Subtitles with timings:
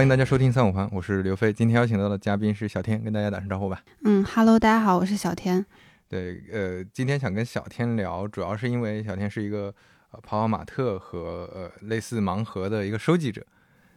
[0.00, 1.52] 欢迎大家收听三五环，我是刘飞。
[1.52, 3.84] 今天邀请到的嘉宾是小天，跟大家打声招呼吧。
[4.02, 5.66] 嗯，Hello，大家好，我是小天。
[6.08, 9.64] 对，呃，今天想跟小天聊，主要是因为小天是一个
[10.12, 13.44] 呃跑跑马特和呃类似盲盒的一个收集者。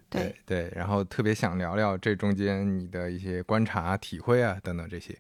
[0.10, 5.18] 对对，然后特别想聊聊这中间你的一些观察、体会啊等等这些。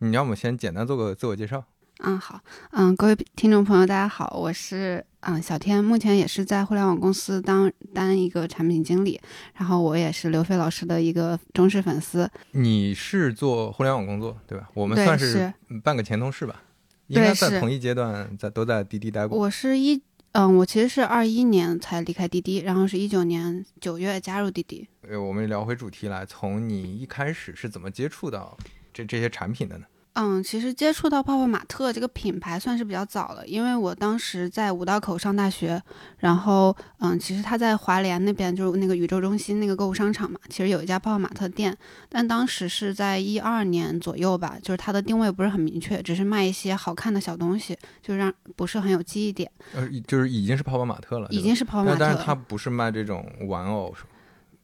[0.00, 1.64] 你要么先简单做个自我介绍。
[2.00, 2.38] 嗯，好，
[2.72, 9.18] 嗯，各位听众朋友，大家好，我是嗯小天，目前也是在互联网公司当当一个产品经理，
[9.54, 12.30] 然后我也是刘飞老师的一个忠实粉丝。
[12.52, 14.68] 你是做互联网工作对吧？
[14.74, 16.62] 我们算是半个前同事吧，
[17.06, 19.38] 应该在同一阶段在都在滴滴待过。
[19.38, 20.00] 我是一
[20.32, 24.86] 嗯，我其实是二一年才离开滴滴，然后是一九年九月加入滴滴。
[25.08, 28.54] 呃，我们聊回主题来，从你一开始是怎么接触到
[28.92, 29.86] 这这些产品的呢？
[30.18, 35.80] 嗯，其实接触到泡泡玛特这个品牌算是比较早了，因为我当时在五道口上大学，
[36.16, 41.76] 然后嗯，其实他在华联那边就是那个宇宙中心那个购物商场嘛，其实有一家泡泡玛特店，
[42.08, 49.50] 但当时是在一二年左右吧，就是它的定位不是很明确，只是卖一些好看的小东西，就让不是很有记忆点。
[49.74, 53.94] 呃，就是已经是泡泡玛特了，已经是泡泡玛特，但是它不是卖这种玩偶，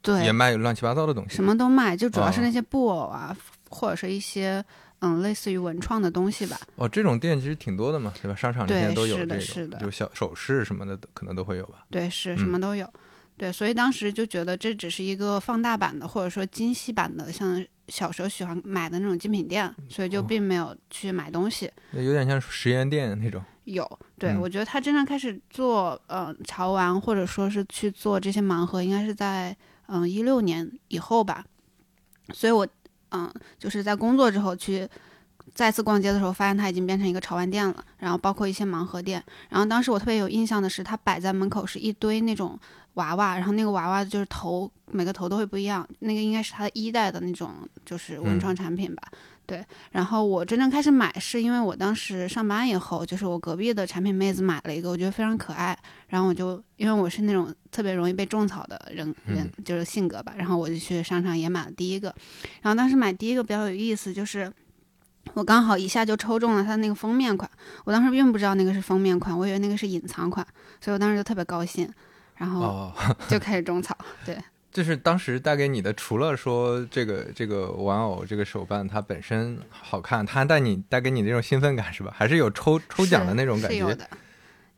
[0.00, 3.36] 对，也卖乱七八糟的东西，什么都卖，就主要是那些布偶啊，
[3.68, 4.64] 或者是一些。
[5.04, 6.56] 嗯，类似于文创的东西吧。
[6.76, 8.36] 哦，这种店其实挺多的嘛，对吧？
[8.36, 11.84] 商场里面都有这种，就小首饰什么的，可能都会有吧。
[11.90, 12.88] 对，是什么都有。
[13.36, 21.68] 对，所以当时就觉得这只是一个放大版的，或者说精细版的，像小时候喜欢买的那种精品店，所以就并没有去买东西。
[21.90, 23.42] 有点像实验店那种。
[23.64, 31.44] 有，对我觉得他真正开始做呃潮玩，或者说是去做这些盲盒，应该是在嗯一六年以后吧。
[32.32, 32.64] 所以我。
[33.12, 34.88] 嗯，就是在工作之后去
[35.54, 37.84] 再次逛街的时候，发现它已经变成一个潮玩店了。
[37.98, 39.22] 然后包括一些盲盒店。
[39.48, 42.58] 然后当时我特别有印象的是，它摆在门口是一堆那种
[42.94, 45.86] 娃娃，然后那个娃娃就是头每个头都会不一样。
[46.00, 49.02] 那个应该是它的一代的那种就是文创产品吧。
[49.46, 49.64] 对。
[49.90, 55.78] 然后我真正开始买，是因为我当时上班以后，就是我隔壁的产品妹子买了一个，我觉得非常可爱。
[56.08, 57.54] 然后我就因为我是那种。
[57.72, 62.14] 特别容易被种草的人人就是性格吧，然后我就去商场也买了第一个，
[62.60, 64.52] 然后当时买第一个比较有意思，就是
[65.32, 67.50] 我刚好一下就抽中了它的那个封面款，
[67.84, 70.46] 我当时并不知道那个是封面款，我以为那个是隐藏款，
[70.82, 71.90] 所以我当时就特别高兴，
[72.36, 72.92] 然后
[73.26, 73.96] 就开始种草。
[74.26, 74.36] 对，
[74.72, 82.12] 就是当时带给你的，除了说这个这个玩偶这个手办它本身好看，它还带你带给你那种兴奋感是吧？
[82.16, 83.96] 还是有抽抽奖的那种感觉？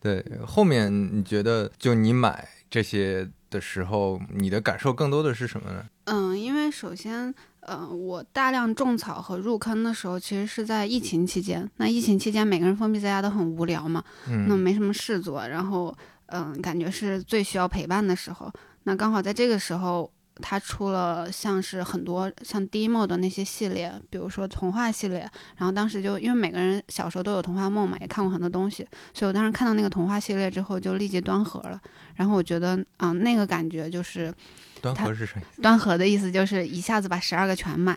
[0.01, 2.49] 对，后面你觉得就你买。
[2.71, 5.87] 这些的时候，你的感受更多的是什么呢？
[6.07, 11.71] 嗯，因为首先，呃，我大量种草和入坑的时候，其实是在疫情期间。
[11.77, 18.53] 那疫情期间，每个人封闭在家都很无聊嘛，嗯那没什么事做，然后，嗯，感觉是最需要陪伴的时候。
[18.85, 20.11] 那刚好在这个时候。
[20.43, 25.21] 他出了像是很多像 demo 的那些系列，比如说童话系列，
[25.57, 31.81] 然后当时就因为每个人小时候都有童话梦嘛，也看过很多东西，所以我当时看到那个童话系列之后就立即端盒了。
[32.17, 34.35] 然后我觉得，嗯，那个感觉就是
[34.83, 35.43] 端盒是什么？
[35.63, 37.97] 端盒的意思就是一下子把十二个全买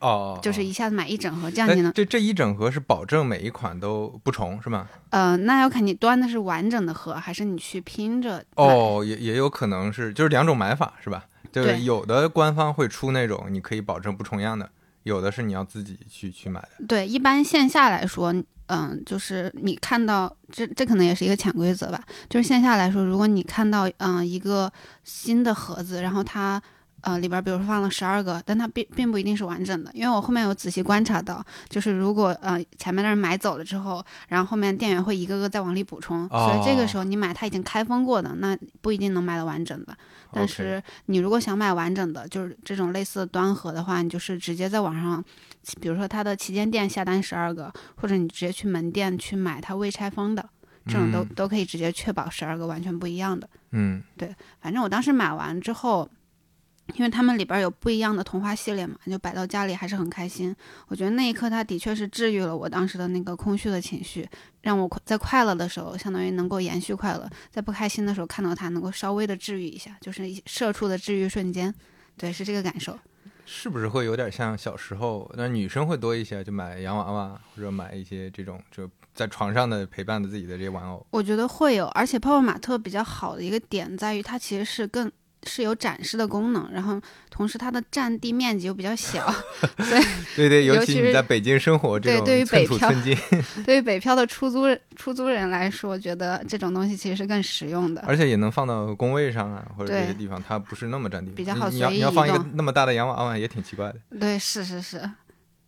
[0.00, 4.86] 哦，就是一下子买一整盒，这样你能这这一整盒是保证每一款都不重是吗？
[5.10, 11.24] 呃，那要看你端的是完整的盒，还是你去拼着哦，也也有可能是就是两种买法是吧？
[11.50, 14.70] 就是有的官方会出那种你可以保证不重样的，
[15.02, 16.86] 有的是你要自己去去买的。
[16.86, 18.32] 对，一般线下来说，
[18.66, 22.00] 嗯，就是你看到这这可能也是一个潜规则吧。
[22.30, 24.72] 就是线下来说，如果你看到嗯一个
[25.02, 26.62] 新的盒子，然后它。
[27.02, 39.96] 呃，里边比如说放了十二个，但它并并不一定是完整的，因为我后面有仔细观察到，就是如果呃前面的人买走了之后，然后后面店员会一个个再往里补充，所以这个时候你买它已经开封过的，那不一定能买到完整的。
[40.32, 45.24] 但是你如果想买完整的，就是这种类似端盒的话，你就是直接在网上，
[45.80, 50.46] 比如说它的旗舰店下单十二个，或者你直接去门店去买它未拆封的，
[50.86, 53.48] 这种都都可以直接确保十二个完全不一样的。
[53.70, 56.10] 嗯，对，反正我当时买完之后。
[56.94, 60.54] 因为他们里边有不一样的童话系列嘛，就摆到家里还是很开心。
[60.88, 64.28] 我觉得那一刻，它的确是治愈了我当时的那个空虚的情绪，
[64.62, 71.72] 让我在快乐的时候，相当于能够延续快乐；在不开心的时候，看到它能够稍微的治愈一下，就是社畜的治愈瞬间。
[72.16, 72.98] 对，是这个感受。
[73.44, 75.30] 是不是会有点像小时候？
[75.36, 81.06] 那女生会多一些，就买洋娃娃或者买一些这种就在床上的陪伴的自己的这些玩偶。
[81.10, 85.10] 我觉得会有，而且泡泡玛特比较好的一个点在于，它其实是更。
[85.44, 87.00] 是有展示的功能，然后
[87.30, 89.30] 同时它的占地面积又比较小，
[89.78, 90.04] 所以
[90.34, 92.90] 对对，尤其你在北京生活，这种对于北漂，
[93.64, 94.64] 对于北漂的出租
[94.96, 104.18] 出租人来说，觉得这种东西其实是更实用的，而且也能放到工位上啊，或者这些地方，它不是那么占地，比较好你要你要放一个那么大的洋娃娃也挺奇怪的。
[104.18, 105.08] 对，是是是，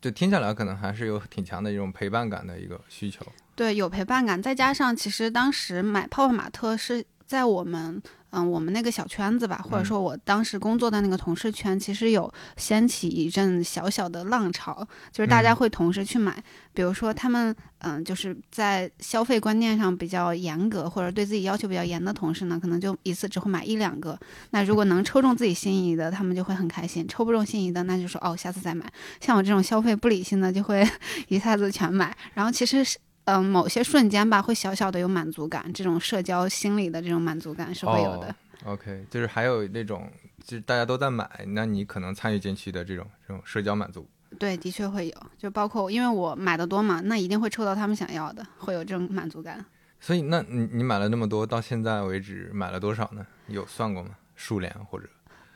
[0.01, 3.25] 就听下来可能还是有挺强的一种陪伴感的一个需求。
[3.55, 8.03] 对，有陪伴感，再加上其实当时买泡泡玛特是在我们。
[8.31, 16.43] 嗯，我们那个小圈子吧，或者说我当时工作的那个同事圈，其实有掀起一阵小小的浪潮，就是大家会同时去买。
[16.73, 24.19] 比如说他们，嗯，就是在消费观念上比较严格，或者对自己要求比较严的同事呢，可能就一次只会买一两个。
[24.51, 28.85] 那如果能抽中自己心仪的，他们就会很开心；抽不中心仪的，那就说哦，下次再买。
[29.21, 30.89] 像我这种消费不理性的，就会
[31.29, 32.17] 一下子全买。
[32.35, 32.97] 然后其实是。
[33.25, 38.35] 嗯，某些瞬间吧，会小小的有满足感，这种社交心理的这种满足感是会有的。
[38.65, 40.11] OK，就是还有那种，
[40.45, 44.09] 就是大家都在买，那你可能参与进去的这种这种社交满足。
[44.39, 49.65] 对，的确会有，就包括因为我买的多嘛，那一定会抽到他们想要的，会有这种满足感。
[50.01, 53.25] 所以，那你你买了那么多，到现在为止买了多少呢？
[53.49, 54.11] 有算过吗？
[54.35, 55.07] 数量或者？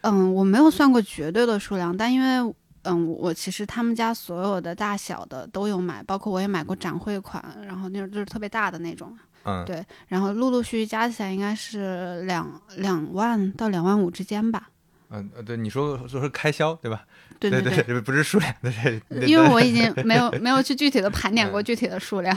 [0.02, 2.54] 嗯，我没有算过绝对的数量，但因为。
[2.84, 9.16] 嗯，我其实他们家所有的大小的都有买，包括我也买过展会款，然后那种就是特别大的那种。
[9.44, 14.70] 嗯，对，然后陆陆续续加起来应该是两两万到两万五之间吧。
[15.10, 17.04] 嗯呃，对，你说说是开销对吧？
[17.38, 19.00] 对对对，不是数量，对。
[19.26, 22.34] 因为我已经没有没有去具体的盘点过具体的数量。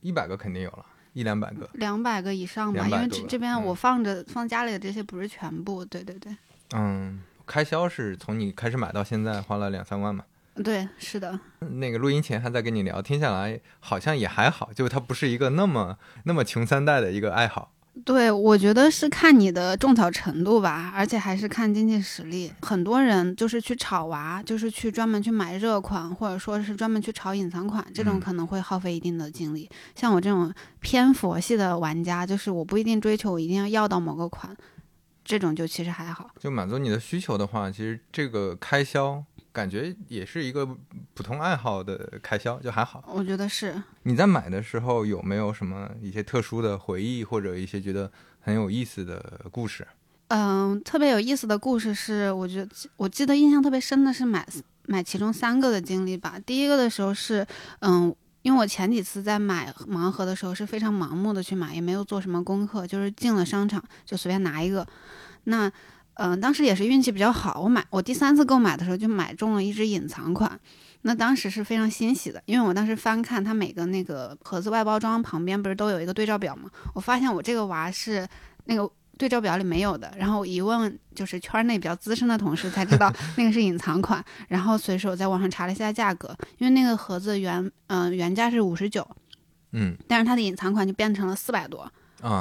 [0.00, 0.84] 一百个肯定有了，
[1.14, 1.66] 一两百个。
[1.72, 6.36] 两百个以上吧，因为这这边我放着放家里的这些不是全部，对对对。
[6.74, 7.22] 嗯。
[7.46, 10.24] 开销是从你开始买到现在花了两三万嘛？
[10.62, 11.38] 对，是的。
[11.58, 17.72] 那个录音前还在跟你聊，听下来好像也还好，就它不是一个那么那么穷三代的一个爱好。
[18.04, 22.52] 对，我觉得是看你的种草程度吧，而且还是看经济实力。
[22.60, 29.70] 很多人就是去炒娃，就是去专门去买热款，或者说是专门去炒隐藏款，这种可能会耗费一定的精力。
[29.94, 34.56] 像我这种偏佛系的玩家，就是我不一定追求我一定要要到某个款。
[35.24, 40.66] 这种就其实还好，就满足你的需求的话，其实这个开销感觉也是一个
[41.14, 43.02] 普通爱好的开销，就还好。
[43.08, 43.82] 我觉得是。
[44.02, 49.88] 你在买的时候有没有什么一些特殊的回忆，或者一些觉得很有意思的故事？
[50.28, 54.46] 嗯，特别有意思的故事是，我觉得我记得印象特别深的是买
[54.86, 56.38] 买其中三个的经历吧。
[56.44, 57.46] 第一个的时候是，
[57.80, 58.14] 嗯。
[58.44, 64.86] 因为我前几次在买盲盒的时候是非常盲目的去买，也没有做什么功课，就是进了商场就随便拿一个。
[65.44, 65.72] 那，
[66.14, 70.60] 嗯，当时也是运气比较好，我买我第三次购买的时候就买中了一只隐藏款，
[71.02, 76.70] 那当时是非常欣喜的，因为我当时翻看它每个那个盒子外包装旁边不是都有一个对照表吗？
[76.92, 78.28] 我发现我这个娃是
[78.66, 78.88] 那个。
[79.16, 89.06] 对照表里没有的，然后我一问就是圈内比较资深的同事才知道 那个是隐藏款，然后随手在网上查了一下价格，因为那个盒子原嗯原价是五十九，
[89.72, 91.90] 嗯，但是它的隐藏款就变成了四百多。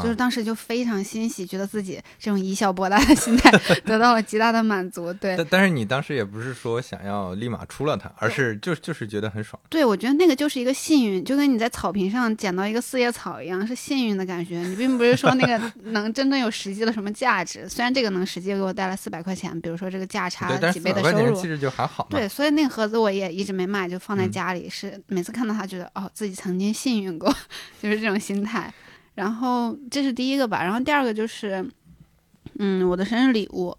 [0.02, 3.52] 就是当时就非常欣喜，觉得自己这种以小博大的心态
[3.86, 5.12] 得到了极大的满足。
[5.14, 9.60] 对，但但是你当时也不是说想要立马出了它，而是就就是觉得很爽。
[9.70, 14.60] 对，我觉得那个就是一个幸运，就跟你在草坪上捡到一个四叶草一样，是幸运的感觉。
[14.60, 22.08] 你并不是说那个 能真正有实际的什么价值，虽然这个能实际给我带来四百块钱，比如说这个价差几倍的收入，其实就还好。
[22.10, 24.70] 对，所以那个盒子我也一直没卖，就放在家里。
[24.70, 27.30] 是每次看到它，觉得哦，自己曾经幸运过，
[27.82, 28.74] 就是这种心态。
[29.16, 31.66] 然后这是第一个吧，然后第二个就是，
[32.60, 33.78] 嗯，我的生日礼物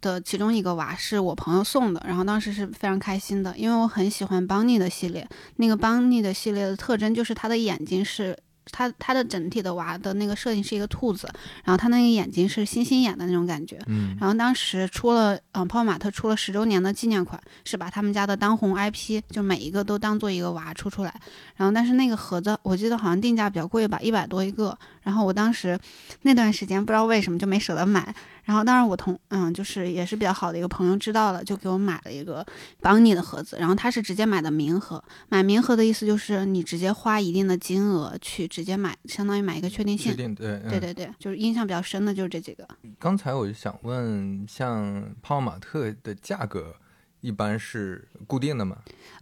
[0.00, 8.36] 的其中一个娃是我朋友送的，然后当时是非常开心的，因为我很喜欢邦尼的系列，那个邦尼的系列的特征就是它的眼睛是。
[8.70, 11.28] 它它的整体的娃的那个设定是一个兔子，
[11.64, 13.78] 然后它那个眼睛是星星眼的那种感觉。
[13.86, 21.14] 嗯，然后当时出了，嗯，泡泡玛特出了十周年的纪念款，是把他们家的当红 IP 就每一个都当做一个娃出出来。
[21.56, 24.76] 然后但是那个盒子我记得好像定价比较贵吧，一百多一个。
[25.02, 25.78] 然后我当时
[26.22, 28.14] 那段时间不知道为什么就没舍得买。
[28.50, 32.44] 然后当然我同嗯就是也是比较好的一个朋友知道了，就给我买了一个
[32.80, 33.56] 邦尼的盒子。
[33.60, 40.10] 然后他是直接买的明盒，买明盒的意思就是你直接花一定的金额去直接买，相当于买一个确定性。
[40.10, 42.66] 确定对对对对，就是印象比较深的就是这几个。
[42.98, 46.74] 刚才我就想问，像泡泡玛特的价格。
[47.20, 48.76] 一般是固定的吗？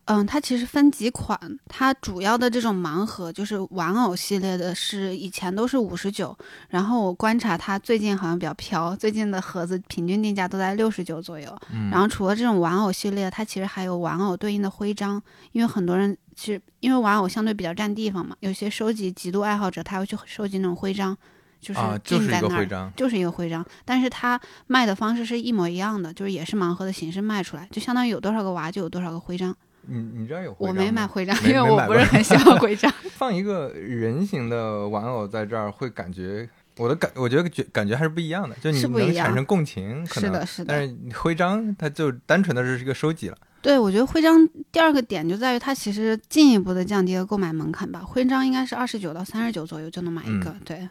[0.06, 6.36] 嗯，它其实分几款，它主要的这种盲盒就是玩偶系列的，是以前都是五十九，
[6.70, 11.54] 然后我观察它最近好像比较飘，最近的盒子平均定价都在六十九左右。
[11.72, 21.14] 嗯，然后除了这种玩偶系列，它其实还有玩偶对应的徽章，因为很多人其实因为玩偶相对比较占地方嘛，有些收集极度爱好者他会去收集那种徽章。
[21.60, 23.64] 就是就是一个徽章，就是一个徽章。
[23.84, 29.54] 但是它卖的方式是一模一样的，就是也是盲盒的形式卖出来，就相当于有多少个娃就有多少个徽章。
[29.90, 30.54] 你你知道有？
[30.58, 32.92] 我没买徽章， 因为我不是很喜欢徽章。
[33.16, 36.46] 放一个人形的玩偶在这儿，会感觉
[36.76, 40.74] 我的感，我觉得觉感觉还是不一样的，就你能产生共情，是的，是的。
[40.74, 43.38] 但是徽章它就单纯的是一个收集了。
[43.62, 48.00] 对，我觉得徽章第二个点就在于它其实进一步的降低了购买门槛吧。
[48.00, 50.88] 徽章应该是二十九到三十九左右就能买一个，对。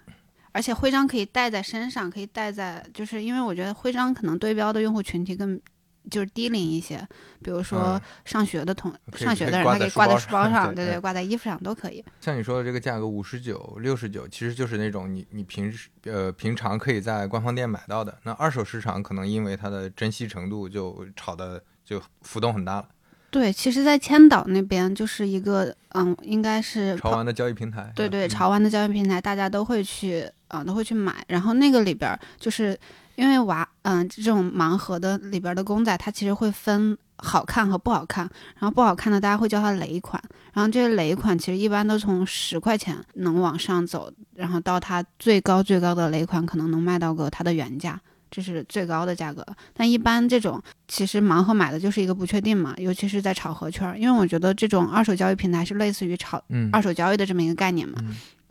[0.57, 5.61] 而且徽章可以戴在身上，可以戴在，就是因为我觉得徽章可能对标的用户群体更
[6.09, 6.97] 就是低龄一些，
[7.43, 12.03] 比如说上学的同上学的人，他可以挂在书包上，对对，挂在衣服上都可以。
[12.19, 18.17] 像你说的这个价格五十九、六十九，其实就是那种你你平时呃平常可以在官方店买到的。
[18.23, 21.61] 那二手市场可能因为它的珍惜程度就炒的。
[21.87, 22.89] 就浮动很大了。
[23.31, 27.89] 对，其实，在千岛那边就是一个，嗯，应该是潮玩的交易平台。
[27.95, 31.23] 对对，潮玩的交易平台，大家都会去，嗯，都会去买。
[31.27, 32.77] 然后那个里边，就是
[33.15, 38.29] 因为娃，嗯，这种盲盒的里边的公仔，它其实会分好看和不好看。
[38.55, 40.21] 然后不好看的，大家会叫它雷款。
[40.53, 47.99] 然后这些雷款其实一般都从十块钱能往上走，然后到它最高最高的雷款，可能能卖到个它的原价。
[48.29, 49.41] 这是最高的价格，
[49.73, 58.03] 但一般这种其实盲盒买的就是一个不确定嘛，尤其是在炒盒圈，因为我觉得这种二手交易平台是类似于炒二手交易的这么一个概念嘛，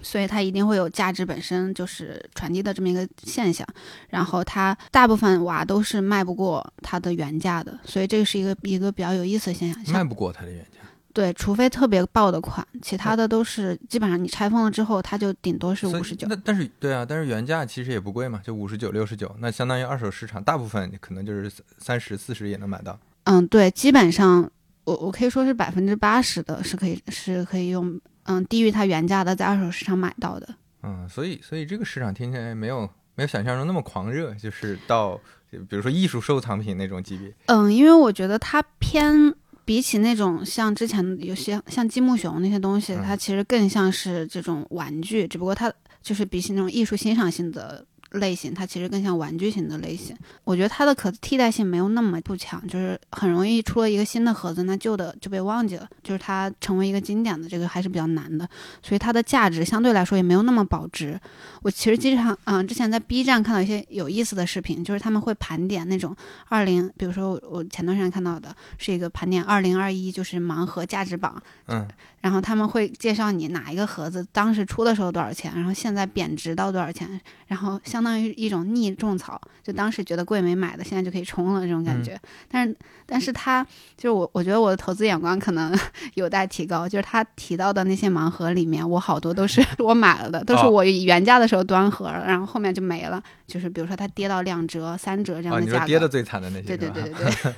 [0.06, 3.66] 所以它一定会有价值本身就是传递的这么一个现象，
[4.08, 10.78] 然后它大部分娃都是卖不过它的原价的，所以这个是一个一个比较有意思的现象，卖不过它的原价。
[11.12, 16.28] 对，除非特别爆的款，其他的都是基本上你拆封了之后，它就顶多是五十九。
[16.28, 22.96] 那但是对啊，但是原价其实也不贵嘛，就五十九、六十九，那相当于二手市场大部分可能就是三十四十也能买到。
[23.24, 24.48] 嗯，对，基本上
[24.84, 30.48] 我我可以说是百分之八十的是可以是可以用嗯低于它原价的在二手市场买到的。
[30.82, 37.32] 嗯，所以所以这个市场听起来没有没有想象中那么狂热，就是到比如说艺术收藏品那种级别。
[37.46, 39.34] 嗯，因为我觉得它偏。
[39.64, 47.84] 比起那种像之前有些像积木熊那些东西，它其实更像是这种玩具，只不过它就是比起那种艺术欣赏性的。
[48.16, 58.48] 类型它其实更像玩具型的类型，我觉得它的可替代性没有那么不强，就是很容易出了一个新的盒子，那旧的就被忘记了，就是它成为一个经典的这个还是比较难的，
[58.82, 61.18] 所以它的价值相对来说也没有那么保值。
[61.62, 66.14] 我其实经常嗯，之前在 B 站看到一些有意思的视频，就是他们会盘点那种
[66.48, 71.86] 二零，比如说我前段时间看到的是一个盘点二零二一，就是盲盒价值榜，嗯。
[72.26, 77.08] 然后他们会介绍你哪一个盒子当时出的时候多少钱，然后现在贬值到多少钱，
[77.46, 82.20] 然后相当于一种逆种草，就当时觉得贵没买的，现在就可以冲了这种感觉。
[82.50, 83.64] 但是，但是他
[83.96, 85.72] 就是我，我觉得我的投资眼光可能
[86.14, 86.88] 有待提高。
[86.88, 93.22] 就是他提到的那些盲盒里面，我好多都是 我买了的，都是我原价的时候端盒了，然后后面就没了。
[93.46, 97.54] 就是比如说它跌到两折、三折这样的价格，你跌的最惨的那些，对对对对对。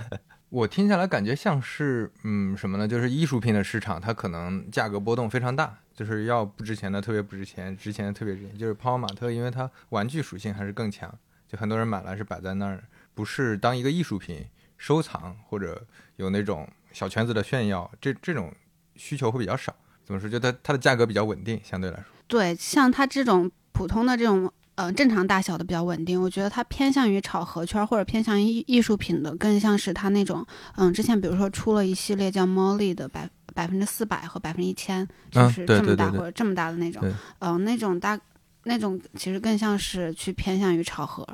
[0.50, 2.88] 我听下来感觉像是，嗯，什么呢？
[2.88, 8.57] 就是艺术品的市场，它可能价格波动非常大，就是要不值钱的特别不值钱，值钱的特别值钱。
[8.57, 11.12] 就是泡泡玛特，因为它玩具属性还是更强，
[11.47, 12.83] 就很多人买来是摆在那儿，
[13.14, 14.47] 不是当一个艺术品
[14.78, 15.87] 收藏或者
[16.17, 18.50] 有那种小圈子的炫耀，这这种
[18.97, 19.75] 需求会比较少。
[20.02, 20.31] 怎么说？
[20.31, 22.05] 就它它的价格比较稳定，相对来说。
[22.26, 24.50] 对，像它这种普通的这种。
[24.81, 37.03] 嗯，正常大小的比较稳定，我觉得它偏向于炒盒圈或者偏向于艺术品的，更像是它那种，嗯，之前比如说出了一系列叫 Molly 的百百分之四百和百分之一千，就是这么大或者这么大的那种，
[37.41, 38.17] 嗯，那种大
[38.63, 41.27] 那种其实更像是去偏向于炒盒，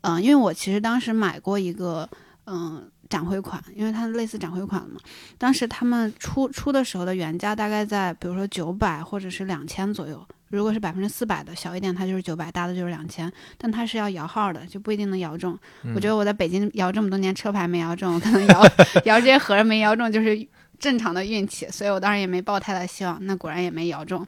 [0.00, 2.08] 嗯，因为我其实当时买过一个，
[2.46, 5.00] 嗯，展会款，因为它类似展会款嘛，
[5.38, 10.26] 当时他们出出的时候的原价大概在比如说九百或者是两千左右。
[10.50, 15.58] 如果是百分之四百的小一点，它就是九百，大的就是两千，但它是要摇号的，就不一定能摇中。
[15.94, 18.62] 我觉得我在北京摇这么多年车牌没摇中， 可能摇
[19.04, 20.46] 摇这些盒没摇中就是
[20.78, 23.18] 正常的运气，所以我当时也没抱太大希望。
[23.26, 24.26] 那果然也没摇中。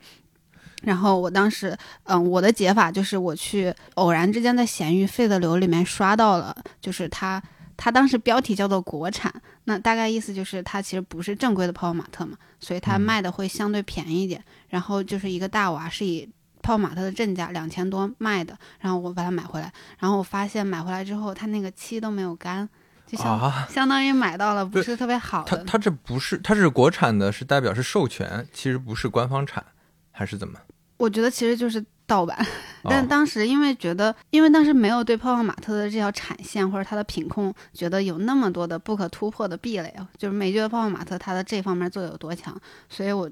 [0.83, 7.43] 然后我当时，嗯，我的解法就是我去偶然之间在闲鱼费的流里面刷到了，就是它。
[7.83, 9.33] 它当时标题叫做国产，
[9.65, 14.45] 那大概意思就是它其实不是正规的泡泡玛特嘛，所以它卖的会相对便宜一点。
[14.69, 16.29] 然后就是一个大娃是以
[16.61, 22.69] 泡泡玛特的正价两千多卖的，然后我把它买回来，然后我发现买回来之后它那个漆都没有干，
[23.07, 25.57] 就相相当于买到了不是特别好的。
[25.57, 29.65] 它它这不是它是国产的，是代表是授权，其实不是官方产，
[30.11, 30.59] 还是怎么？
[30.99, 31.83] 我觉得其实就是。
[32.11, 32.37] 盗版，
[32.83, 42.53] 但当时因为觉得，因为当时没有对泡泡玛特的这条产线或者它的品控觉得有那么多的不可突破的壁垒，就是没觉得泡泡玛特它的这方面做的有多强，
[42.89, 43.31] 所以我，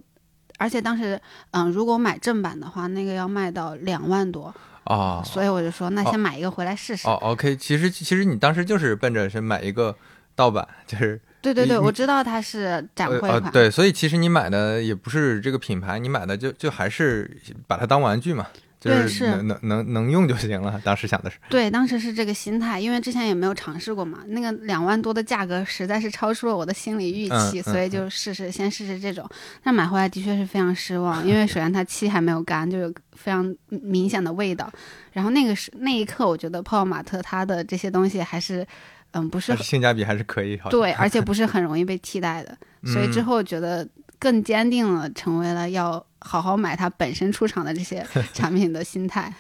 [0.59, 1.21] 而且当时，
[1.51, 4.55] 嗯，如果买正版的话，那个要卖到两万多，
[4.85, 7.09] 啊，所以我就说那先买一个回来试试。
[7.09, 9.97] 哦，OK，其实其实你当时就是奔着是买一个
[10.37, 11.21] 盗版，就是。
[11.41, 18.45] 对对对，我知道它是展会款，呃对，所以其实你买的也不是这个品牌，你买的就就还是把它当玩具嘛，
[18.81, 20.81] 就对是能能能能用就行了。
[20.85, 29.29] 当时想的是，对，当时是这个心态，因为之前也没有尝试过嘛，那个两万多的价格实在是超出了我的心理预期，所以就试试先试试这种。
[29.63, 34.71] 但买回来的确是非常失望，因为首先它漆还没有干，就有非常明显的味道。
[35.13, 38.65] 然后那个是那一刻，我觉得泡泡玛特它的这些东西还是，
[39.11, 42.57] 嗯，不是性价比还是可以，对，而且不是 很容易被替代的，
[42.93, 43.85] 所以之嗯后觉得
[44.19, 49.33] 更坚定了成为了要好好买它本身出厂的这些 产品的心态。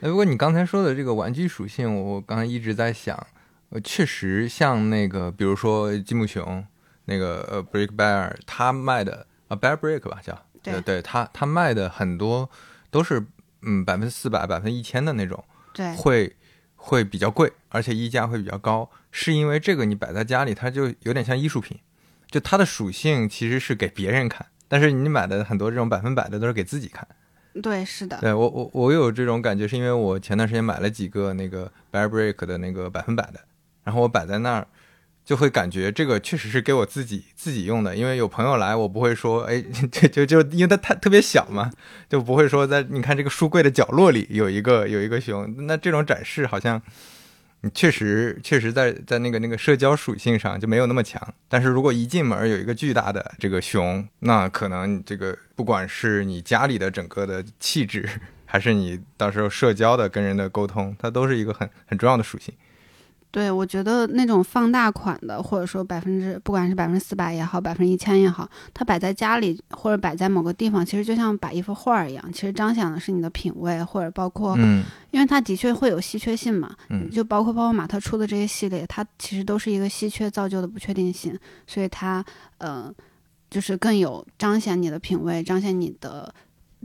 [0.00, 3.16] 哎不过你刚才说的这个玩具属性，我刚才一直在想，
[3.70, 6.66] 呃，确实像那个，比如说积木熊，
[7.04, 12.50] 那个呃 Brick Bear，他卖的啊 Bear Brick 吧叫，对呃对他他卖的很多
[12.90, 13.24] 都是
[13.62, 15.42] 嗯百分之四百、百分之一千的那种，
[15.72, 16.36] 对，会
[16.74, 21.78] 会比较贵，而且溢价会比较高，是因为这个你摆在家里，它就有点像艺术品，
[22.32, 27.06] 就它的属性其实是给别人看，但是你买的很多这种百分百的都是给自己看。
[27.62, 33.38] 对，是的，对我我我有这种感觉，是因为我前段时间买了几个那个 Bear Brick 的那个百分百的，
[33.84, 34.66] 然后我摆在那儿，
[35.22, 39.62] 就会感觉这个确实是给我自己自己用的，因为有朋友来，我不会说，哎，
[39.92, 41.70] 就就就因为它太特别小嘛，
[42.08, 46.80] 就不会说在你看这个书柜的角落里有一个有一个熊，那这种展示好像。
[47.64, 58.08] 你确实确实在在那个那个社交属性上就没有那么强，但是如果一进门有一个巨大的这个熊，那可能这个不管是你家里的整个的气质，
[58.44, 62.52] 还是你到时候社交的跟人的沟通，它都是一个很很重要的属性。
[63.32, 81.34] 对，我觉得那种放大款的，或者说百分之，不管是百分之四百也好，百分之一千也好，它摆在家里或者摆在某个地方，其实就像摆一幅画儿一样，其实彰显的是你的品味，或者包括，嗯因为它的确会有稀缺性嘛，嗯就包括泡泡玛特出的这些系列，它其实都是一个稀缺造就的不确定性，
[81.66, 82.22] 所以它，
[82.58, 82.92] 呃，
[83.48, 86.34] 就是更有彰显你的品味，彰显你的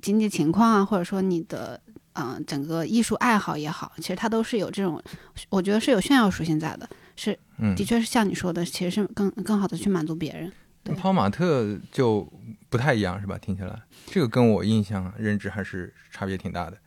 [0.01, 1.77] 经济情况啊，或者说你的。
[2.17, 5.01] 嗯、整个艺术爱好也好，其实它都是有这种，
[5.49, 6.89] 我觉得是有炫耀属性在的。
[7.15, 10.51] 是，嗯的，确是像你说的，其实是更更好的去满足别人。
[10.83, 12.27] 对泡玛特就
[12.69, 13.37] 不太一样是吧？
[13.37, 16.77] 听起来这个跟我印象认知还是差别挺大的。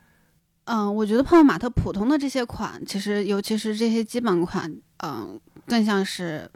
[0.64, 4.72] 嗯，我觉得泡泡玛特普通的这些款，其实尤其是这些基本款，
[5.04, 6.48] 嗯，更像是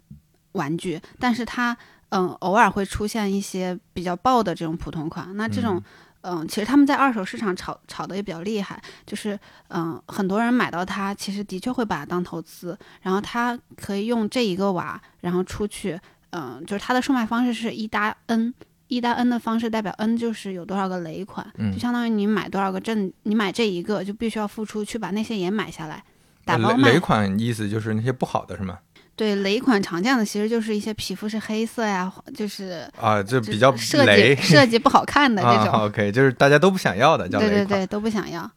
[0.53, 1.77] 玩具，但是它
[2.11, 5.37] 嗯偶尔会出现一些比较爆的这种普通款。
[5.37, 5.83] 那这种
[6.25, 18.55] 嗯，其实他们在二手市场炒炒的也比较厉害，就是嗯，很多人买到它，其实的确会把它当投资，然后它可以用这一个瓦，然后出去，嗯，就是它的售卖方式是一搭 n。
[18.89, 26.05] 一搭 n 的方式代表 n 就是有多少个雷款，嗯就相当于你买多少个证，你买这一个就必须要付出去把那些也买下来，
[26.45, 26.71] 打包。
[26.77, 28.79] 雷款意思就是那些不好的是吗？
[29.17, 35.73] 对雷款常见的其实就是一些皮肤是黑色呀，就是啊，就就比较设计设计不好看的 这种。
[35.73, 35.85] 啊。
[35.85, 37.81] OK，就是大家都不想要的叫对对雷款。
[37.81, 38.51] 对，都不想要。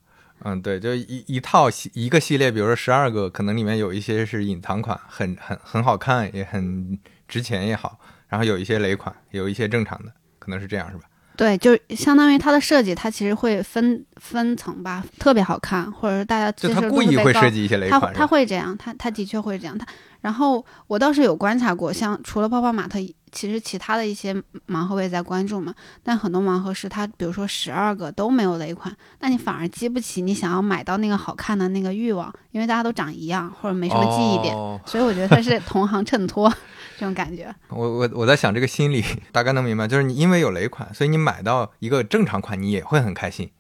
[0.44, 11.04] 嗯，对，就一一套系一个系列，比如说十二个，可能里面有一些是隐藏款，很很很好看，也很值钱也好，然后有一些雷款，有一些正常的，可能是这样是吧？
[11.36, 18.26] 对，就相当于它的设计，它其实会分分层吧，特别好看，或者是大家就他故意会设计一些雷款，是他？
[18.26, 19.78] 会这样，他他的确会这样。
[19.78, 19.86] 他
[20.22, 23.00] 然后我倒是有观察过，像除了泡泡玛特，
[23.32, 24.34] 其实其他的一些
[24.68, 25.74] 盲盒我也在关注嘛。
[26.04, 36.52] 但很多盲盒是它，比如说十二个都没有雷款，那你反而激不起你想要买到那个好看的那个欲望，因为大家都长一样或者没什么记忆点，哦、所以我觉得它是同行衬托
[36.98, 37.54] 这种感觉。
[37.70, 43.52] 我我我在想这个心理，大概能明白，就是你因为有雷款，所以你买到一个正常款，你也会很开心，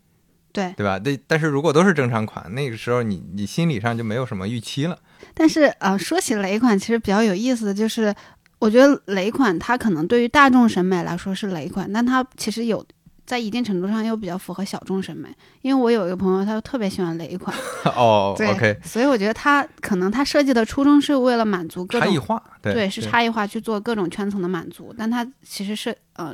[0.51, 0.99] 对，对吧？
[0.99, 4.97] 但但是如果都是正常款，那个时候你你心理上就没有什么预期了。
[5.33, 8.13] 但是呃，说起雷款，其实比较有意思的就是，
[8.59, 12.85] 我觉得雷款它可能对于大众审美来说是雷款，但它其实有
[13.25, 15.29] 在一定程度上又比较符合小众审美。
[15.61, 17.55] 因为我有一个朋友，他就特别喜欢雷款，
[17.95, 26.33] 哦对，OK，所以我觉得他可能他设计的初衷是为了满足各种差异化，对对是差异化去做各种圈层的满足，但他其实是呃。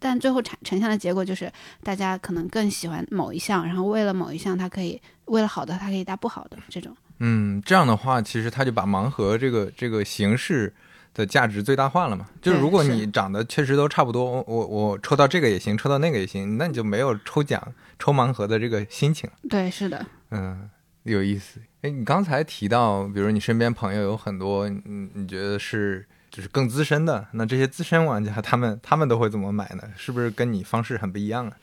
[0.00, 1.50] 但最后产呈现的结果就是，
[1.82, 6.94] 大家可能更喜欢某一项，然后为了某一项，它可以为了好的，它可以搭不好的这种。
[7.18, 10.72] 嗯，这样的话，其实他就把盲盒这个这个形式
[11.14, 12.26] 的价值最大化了嘛。
[12.42, 19.30] 就是如果你长得确实都差不多，我我我抽到这个也行，抽到那个也行，那你就没有抽奖抽盲盒的这个心情。
[19.48, 20.68] 对，是的，嗯，
[21.04, 21.60] 有意思。
[21.82, 29.82] 哎，你刚才提到，比如你身边朋友有很多，嗯，你觉得是就是更资深的，那这些资深玩家他们他们都会怎么买呢？
[29.96, 31.56] 是不是跟你方式很不一样啊？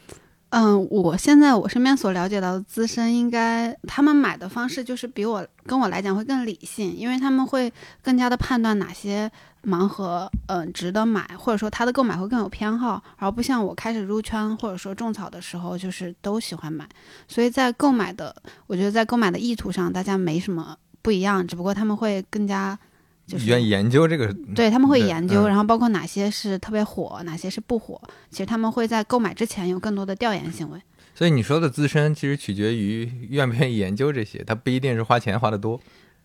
[0.52, 9.32] 嗯，我现在我身边所了解到的资深，应该他们买的方式就是比我跟我来讲会更理性，因为他们会更加的判断哪些
[9.64, 16.86] 盲盒嗯值得买，或者说他的购买会更有偏好，而不像我开始入圈或者说种草的时候就是都喜欢买，
[17.30, 18.36] 所以在购买的，
[18.68, 22.78] 我觉得在购买的意图上大家没什么不一样，只不过他们会更加。
[23.46, 30.80] 愿意研究这个，对他们会研究，然后包括哪些是特别火，哪些是不火，其实他们会在购买之前有更多的调研行为。
[31.13, 35.80] 所以你说的资深，其实取决于愿不愿意研究这些，他不一定是花钱花的多。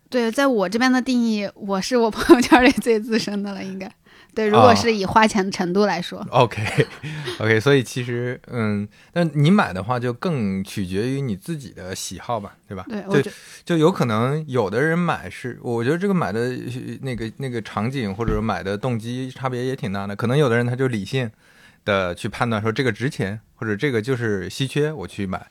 [0.09, 3.91] 对，在我这边的定义，我是我朋友圈里最资深的了，应该。
[4.37, 12.85] 对，如果是以花钱的程度来说，OK，OK， 所以其实，嗯，但你买的话就更取决于你自己的喜好吧，对吧？
[12.87, 13.31] 对，就
[13.65, 16.55] 就有可能有的人买是，我觉得这个买的
[17.01, 21.31] 那个那个场景或者买的动机差别也挺大的，可能有的人他就理性
[21.83, 25.47] 的去判断说这个值钱或者这个就是稀缺，我去买。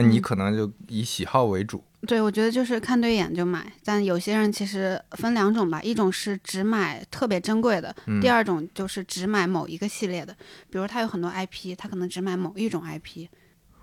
[0.00, 3.72] 那你可能就以喜好为主，对，我觉得就是看对眼就买。
[3.84, 10.32] 但有些人其实分两种吧，一种是只买特别珍贵的，第二种就是只买某一个系列的。
[10.70, 13.26] 比如他有很多 IP，他可能只买某一种 IP。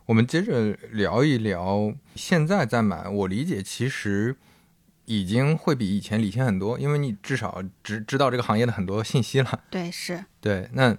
[0.05, 4.37] 我们接着聊一聊，现在再买，我理解其实
[5.03, 9.63] 已经会比以前理性很多，因为你至少知知道这个行业的很多信息了。
[9.69, 10.23] 对，是。
[10.39, 10.95] 对，那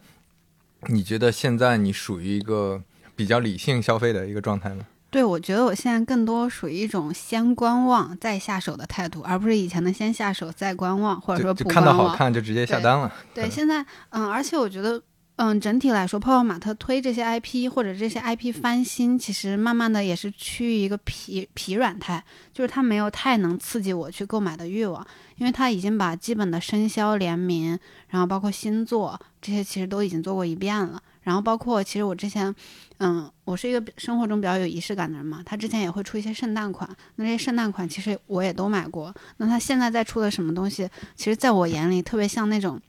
[0.88, 2.82] 你觉得现在你属于一个
[3.14, 4.84] 比较理性消费的一个状态吗？
[5.16, 13.10] 对，我觉得我现在更多属于一种先观望再下手的态度，而不是以前的先下手再观望，或者说看到好看就直接下单了。
[13.32, 15.02] 对，现在嗯，而且我觉得
[15.36, 31.00] 嗯，整体来说，泡泡玛特推这些 IP 或者这些 IP 翻新，其实慢慢的也是趋于一个疲疲软态，就是它没有太能刺激我去购买的欲望，因为它已经把基本的生肖联名，然后包括星座这些其实都已经做过一遍了。
[31.22, 32.54] 然后包括，其实我之前，
[32.98, 35.42] 嗯，我是一个生活中比较有仪式感的人嘛。
[35.44, 39.14] 他之前也会出一些圣诞款，那这些圣诞款其实我也都买过。
[39.36, 42.80] 那他现在在出的什么东西，其实在我眼里特别像那种，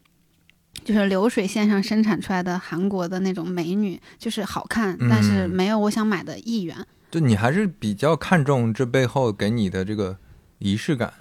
[0.86, 6.76] 就是流水线上生产出来的韩国的那种美女，就是好看，但是没有我想买的意愿。
[7.12, 10.17] 就你还是比较看重这背后给你的这个
[10.60, 11.12] 仪式感，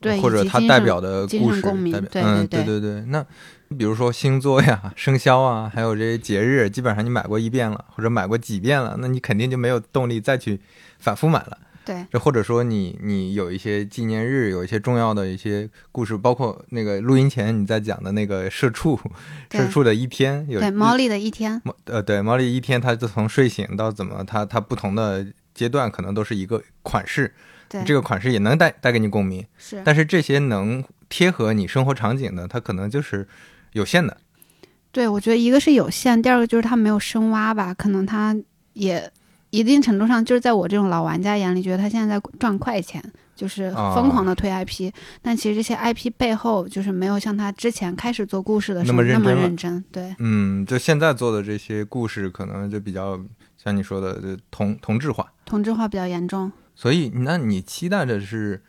[0.00, 3.26] 对，或者它代表的故事，代表，嗯，对对对，那。
[3.72, 10.60] 比如说星座呀、 生肖啊，还有这些节日，基本上你买过一遍了，或者买过几遍了，那你肯定就没有动力再去
[10.98, 11.58] 反复买了。
[11.84, 18.96] 对，或者说你你有一些纪念日，有一些重要的一些故事，包括那个录音前你在讲的那个社畜，
[19.50, 27.34] 社畜的一天，有对毛利的一天，呃，对毛利一天，它就从睡醒到怎么，它它不同的阶段可能都是一个款式，
[27.68, 33.26] 对，这个款式也能带带给你共鸣，是，但是这些能贴合你生活场景的，它可能就是。
[33.72, 34.16] 有限的，
[34.90, 38.36] 对，我觉得一个是有限，第二个就是它没有深挖吧，可能它
[38.74, 39.10] 也
[39.50, 43.02] 一定程度上就是在我这种老玩家眼里，觉得他现在在赚快钱，
[43.36, 53.20] 就是疯狂的推 IP，但其实这些 IP 背后就是没有像他之前开始做故事的时候那么认真，对，嗯，就现在做的这些故事可能就比较
[53.62, 58.62] 像你说的就同同质化，同质化比较严重，所以那你期待的是，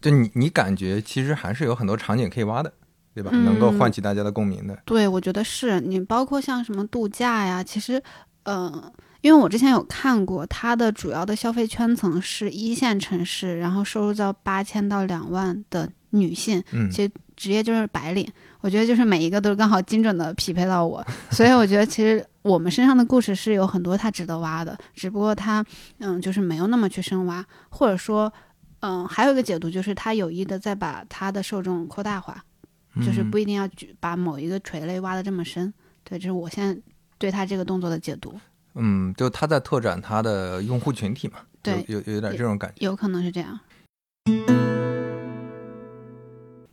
[0.00, 2.72] 就你你感觉其实还是有很多场景可以挖的。
[3.14, 3.30] 对吧？
[3.30, 4.76] 能够唤起大家的共鸣的。
[4.84, 8.02] 对，我觉得是你，包括像什么度假呀，其实，
[8.42, 18.28] 嗯，因为我之前有看过，它的主要的消费圈层是一线城市，然后收入在八千到两万的女性，嗯，其实职业就是白领。
[18.60, 25.64] 我觉得就是每一个都是刚好精准的匹配到我， 所以我觉得其实我们身上的故事是有很多它值得挖的，只不过它，
[25.98, 28.32] 嗯，就是没有那么去深挖，或者说，
[28.80, 32.42] 嗯，还有一个解读就是他有意的在把他的受众扩大化。
[33.02, 35.72] 就是不一定要把某一个垂类挖的这么深，
[36.04, 36.80] 对，这是我现在
[37.18, 38.38] 对他这个动作的解读。
[38.74, 43.58] 嗯，就他在拓展他的用户群体嘛，对，有有点这种感觉，有可能是这样。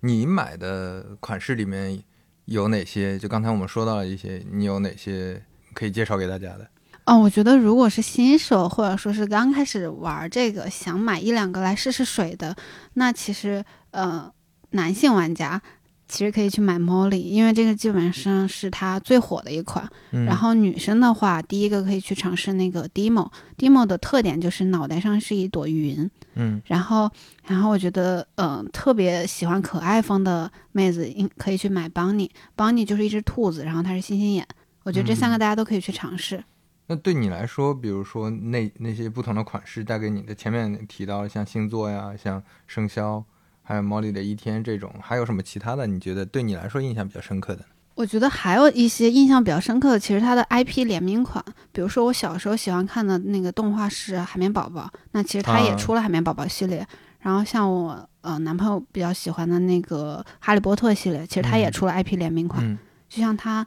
[0.02, 2.04] 你买的款式里面
[2.46, 3.20] 有哪些？
[3.20, 6.68] 就刚才我们说到了一些，你有哪些可以介绍给大家的？
[7.06, 12.56] 哦，我觉得如果是新手或者说是刚开始玩这个，想买一两个来试试水的，
[12.94, 14.32] 那其实呃，
[14.72, 15.62] 男性玩家。
[16.12, 19.90] 其实可以去买 Molly，因为这个基本上是它最火的一款。
[20.10, 23.32] 然后女生的话，第一个可以去尝试那个 Demo。
[23.58, 26.12] Demo 的特点就是脑袋上是一朵云。
[26.36, 26.62] 嗯。
[26.66, 27.10] 然后，
[27.48, 32.30] 然后我觉得，嗯，特别喜欢可爱风的妹子，应可以去买 Bunny。
[32.58, 34.46] Bunny 就是一只兔子，然后它是星星眼。
[34.84, 36.44] 我觉得这三个大家都可以去尝试。
[36.88, 43.24] 那对你来说，比如说那那些不同的款式带给你的，前面提到像星座呀，像生肖。
[43.72, 45.88] 还有毛利的一天这种，还有什么其他的？
[45.88, 47.64] 你觉得对你来说印象比较深刻的？
[47.96, 56.86] 我觉得还有一些印象比较深刻的，其实它的 IP 联名款，比如说我小时候喜欢看的那个动画是海绵宝宝，那其实它也出了海绵宝宝系列。
[57.20, 62.78] 然后像我呃男朋友比较喜欢的那个哈利波特系列，其实它也出了 IP 联名款。
[63.08, 63.66] 就像它，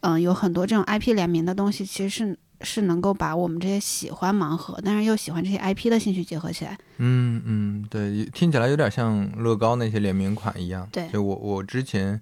[0.00, 6.78] 嗯，有很多这种 IP 联名的东西，其实是是能够把我们这些喜欢盲盒，但是又喜欢这些 IP 的兴趣结合起来。
[6.98, 10.88] 嗯嗯，对，听起来有点像乐高那些联名款一样。
[10.92, 12.20] 对，就我我之前。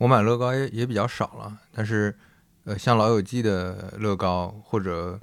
[0.00, 2.16] 我买乐高也也比较少了，但是，
[2.64, 5.20] 呃，像老友记的乐高或者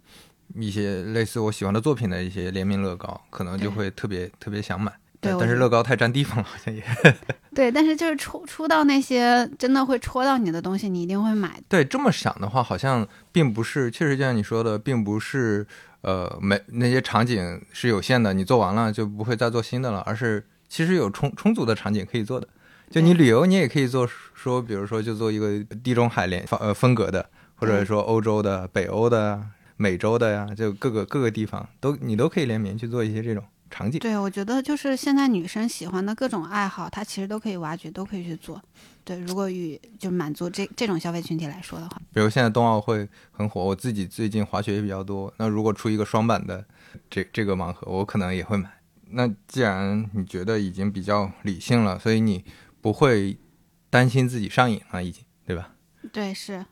[0.53, 4.93] 一些类似我喜欢的作品的一些联名乐高，可能就会特别特别想买。
[5.19, 6.83] 对，但是乐高太占地方了，好像也。
[7.55, 11.59] 对，但是就是出出到那些真的会戳到你的东西，你一定会买。
[11.67, 15.65] 对，这么想的话，好像并不是，确实就像你说的，并不是，
[16.01, 22.47] 呃，没那些场景是有限的，你做完了就不会再做新的了，而是其实有充充足的场景可以做的。
[22.91, 29.41] 就你旅游，你也可以做说，比如说就做一个地中海联呃风格的，或者说欧洲的、北欧的、
[29.77, 33.99] 美洲的呀，就各个各个地方都你都可以联名去做一些这种场景。
[33.99, 38.61] 对，我觉得就是现在女生喜欢的各种爱好，她其实都可以挖掘，都可以去做。
[39.03, 46.65] 对，如果与就满足这这种消费群体来说的话，比如现在冬奥会很火，我自己最近滑雪也比较多，那如果出一个双板的
[47.09, 48.69] 这这个盲盒，我可能也会买。
[49.11, 52.43] 那既然你觉得已经比较理性了，所以你。
[52.79, 53.37] 不会
[53.89, 55.73] 担心自己上瘾了，已经对吧？
[56.13, 56.63] 对，是，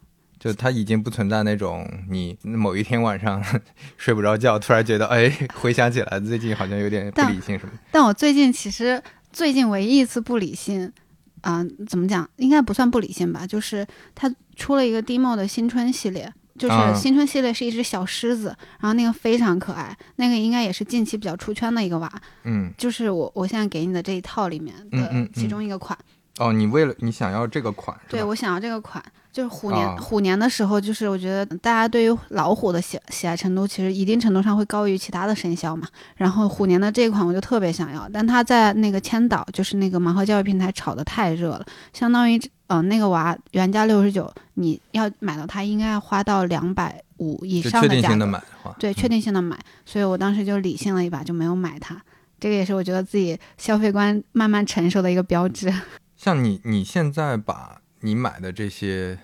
[0.46, 3.44] 就它已经不存在那种你某一天晚上
[3.98, 7.74] 睡不着觉，突然觉得哎，回想起来最近好像有点不理性什么。
[7.92, 9.02] 但我最近其实
[9.34, 10.94] 最近唯一一次不理性，
[11.42, 12.30] 啊，怎么讲？
[12.36, 13.48] 应该不算不理性吧？
[13.48, 16.32] 就是它出了一个 Demo 的新春系列。
[16.60, 22.10] 就是新春系列是一只小狮子，然后那个非常可爱，那个应该也是近期比较出圈的一个娃。
[22.44, 26.00] 嗯，就是我我现在给你的这一套里面的其中一个款。
[26.38, 28.00] 哦，你为了你想要这个款？
[28.08, 29.04] 对，我想要这个款。
[29.36, 35.86] 就是虎年虎年的时候，就是我觉得大家对于老虎的喜喜爱程度，其实一定程度上会高于其他的生肖嘛。
[36.16, 48.42] 然后虎年的这款我就特别想要，但它在那个千岛，就是那个盲盒教育平台炒的太热了，相当于嗯那个娃原价六十九，你要买到它应该要花到两百五以上的价格。
[48.80, 52.02] 对，确定性的买，所以我当时就理性了一把，就没有买它。
[52.40, 55.74] 这个也是我觉得自己消费观慢慢成熟的一个标志。
[56.16, 57.82] 像你你现在把。
[58.02, 59.18] 你买的这些，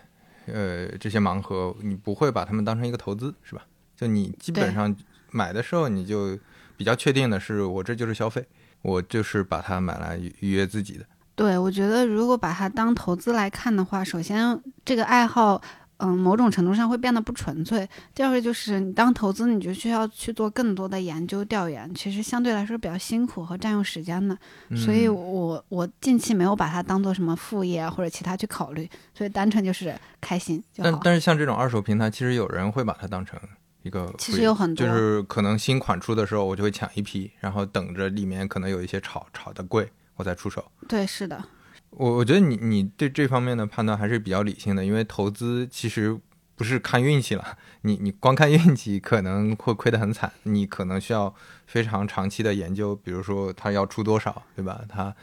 [0.54, 3.62] 呃，这些盲盒，你不会把它们当成一个投资，是吧？
[3.96, 4.96] 就你基本上
[5.32, 6.38] 买的时候，你就
[6.78, 8.46] 比较确定的是，我这就是消费，
[8.82, 11.06] 我就是把它买来愉悦自己的。
[11.36, 15.62] 对，我觉得如果把它当投资来看的话，首先这个爱好。
[16.04, 17.88] 嗯，某种程度上会变得不纯粹。
[18.16, 24.36] 第二个就是你当投资，你就需要去做更多的研究调研，其实相对来说比较辛苦和占用时间的。
[24.76, 30.90] 所以，我我近期没有把它当做什么副业或者其他去考虑，所以单纯就是开心就好。
[30.90, 33.40] 但但是像这种二手平台，其实有人会把它当成
[33.84, 40.64] 一个，其实有很多，就是可能新款出的时候，我就会抢一批，然后等着里面可能有一些炒炒的贵，我再出手。
[40.88, 41.44] 对，是的。
[41.92, 46.18] 我我觉得你你对这方面的判断还是比较理性的，因为投资其实
[46.56, 51.34] 不是看运气了，你你光看运气可能会亏得很惨，你可能需要
[51.66, 54.82] 非常长期的研究，比如说它要出多少，对吧？
[54.88, 55.14] 它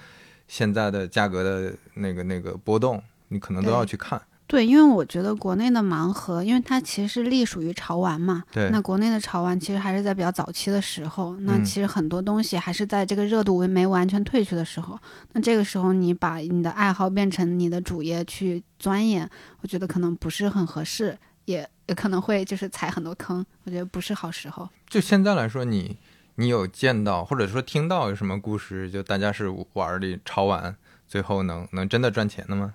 [0.47, 4.21] 现在的价格的那个那个波动，你可能都要去看。
[4.49, 8.43] 对，因为我觉得国内的盲盒，因为它其实是隶属于潮玩嘛。
[8.51, 8.71] 对。
[8.71, 14.99] 那国内的潮玩其实还是在比较早期的时候，那其实很多东西还是在这个热度没完全退去的时候。
[15.33, 19.29] 那这个时候你把你的爱好变成你的主业去钻研，
[19.61, 23.45] 我觉得可能不是很合适，也也可能会就是踩很多坑。
[23.65, 24.67] 我觉得不是好时候。
[24.89, 25.99] 就现在来说，你
[26.37, 28.91] 你有见到或者说听到有什么故事？
[28.91, 30.75] 就大家是玩的潮玩，
[31.07, 32.73] 最后能能真的赚钱的吗？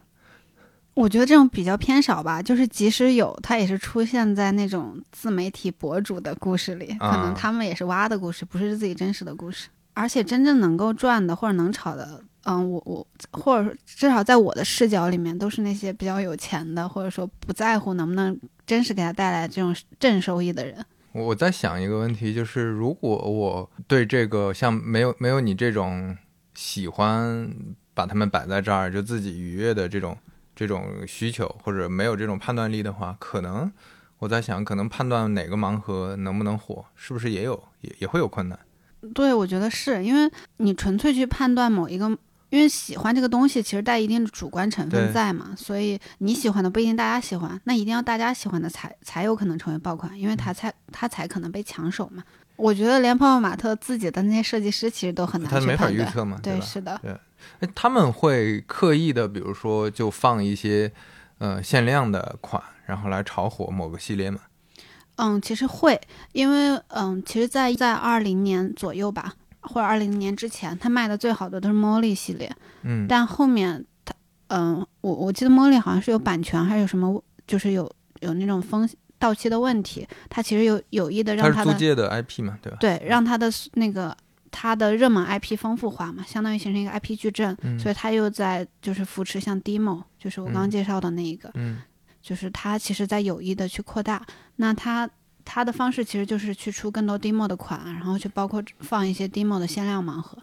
[0.93, 9.69] 我觉得这种比较偏少吧，就是即使有，它也是出现在那种自媒体博主的故事里，可能他们也是挖的故事，不是自己真实的故事。
[9.95, 20.84] 而且真正能够赚的或者能炒的，嗯，我我或者说至少在我的视角里面，都是那些比较有钱的，或者说不在乎能不能真实给他带来这种正收益的人。
[21.12, 26.15] 我在想一个问题，就是如果我对这个像没有没有你这种
[26.53, 27.47] 喜欢
[27.93, 30.15] 把他们摆在这儿就自己愉悦的这种。
[30.56, 33.72] 这种需求或者没有这种判断力的话，可能
[34.20, 38.58] 我在想，可能判断哪个盲盒能不能火，是不是也有也也会有困难？
[39.13, 42.06] 对，我觉得是因为你纯粹去判断某一个，
[42.50, 52.24] 因为喜欢这个东西其实带一定的主观成分在嘛，所以你喜欢的不一定大家喜欢，那一定要大家喜欢的才才有可能成为爆款，因为它才它才可能被抢手嘛。
[52.63, 57.13] 我觉得连泡泡玛特自己的那些设计师其实都很难他没法预测嘛，对，是的，对。
[57.76, 60.89] 他们会刻意的，比如说就放一些，
[61.39, 64.39] 呃限量的款，然后来炒火某个系列吗？
[65.17, 65.99] 嗯，其实会，
[66.32, 72.49] 因为嗯，其实，在在二零年左右吧，或者二零年之前，他卖的最好的都是 Molly 系列。
[72.84, 74.15] 嗯，但后面他，
[74.47, 82.78] 嗯，我我记得 Molly 好像是有版权，还是有什么，就是有有那种风到期的问题，它其实有有意的让它是租借的 IP 嘛，对吧？
[82.80, 84.15] 对，让它的那个
[84.52, 91.82] 它的热门 IP 丰富化嘛，相当于形成一个 IP 矩阵，所以它又在就是扶持像 Demo，就是我刚刚介绍的那一个，嗯。
[92.21, 95.10] 就是它其实在有意的去扩大，那它
[95.43, 100.38] 它的方式其实就是去出更多 demo 的款，然后去包括放一些 demo 的限量盲盒，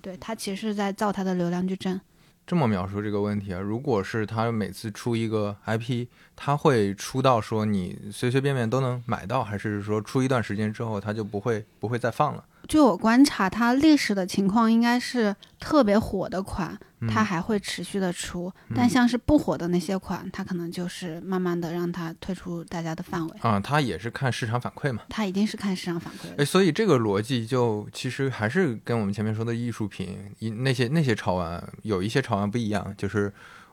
[0.00, 2.00] 对，它其实是在造它的流量矩阵。
[2.46, 12.44] 这么描述这个问题啊，如果是他每次出一个 IP，他会出到说你随随便便都能买到，还是说出一段时间之后他就不会不会再放了？
[12.68, 23.38] 据我观察，它历史的情况应该是特别火的款，它还会持续的出；但像是不火的那些款，它可能就是慢慢的让它退出大家的范围。
[23.40, 25.02] 啊，它也是看市场反馈嘛？
[25.08, 26.40] 它一定是看市场反馈。
[26.40, 33.32] 哎，所以这个逻辑就其实还是跟我们前面说的艺术品，一那些那些潮玩有一些潮玩不一样，就是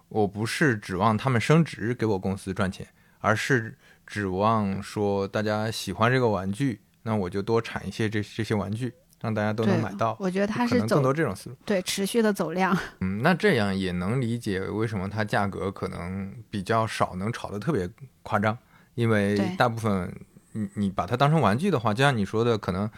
[0.09, 2.87] 我不是指望他们升值给我公司赚钱，
[3.19, 6.81] 而是指望说大家喜欢这个玩具。
[7.03, 10.15] 那我就多产一些这这些玩具，让大家都能买到。
[10.19, 12.77] 我觉得它是更多这种思路，对持续的走量。
[12.99, 17.89] 嗯，那这样也能理解为什么它价格可能比较少，能炒得特别
[18.23, 18.57] 夸张。
[18.95, 20.13] 因为大部分
[20.51, 22.89] 你你把它当成玩具的话，就像你说的，可能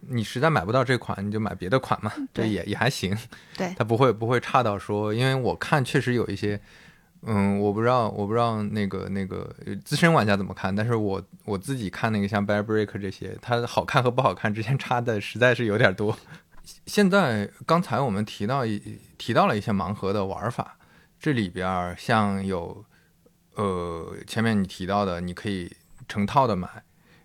[0.00, 3.16] 你实在买不到这款，你就买别的款嘛，对，也也还行。
[3.56, 6.60] 对，它不会不会差到说，因为我看确实有一些。
[7.28, 9.52] 嗯，我不知道，我不知道那个那个
[9.84, 16.16] 资深玩家怎么看，但是我我自己看那个像 Bear Break 这些，它好看和不好看之间差的实在是有点多。
[16.86, 20.78] 现在刚才我们提到一提到了一些盲盒的玩法，
[21.18, 22.84] 这里边像有
[23.54, 25.76] 呃前面你提到的，你可以
[26.08, 26.68] 成套的买，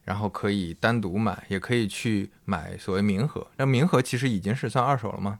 [0.03, 3.45] 然后可以单独买，也可以去买所谓明盒。
[3.57, 5.39] 那明盒其实已经是算二手了吗？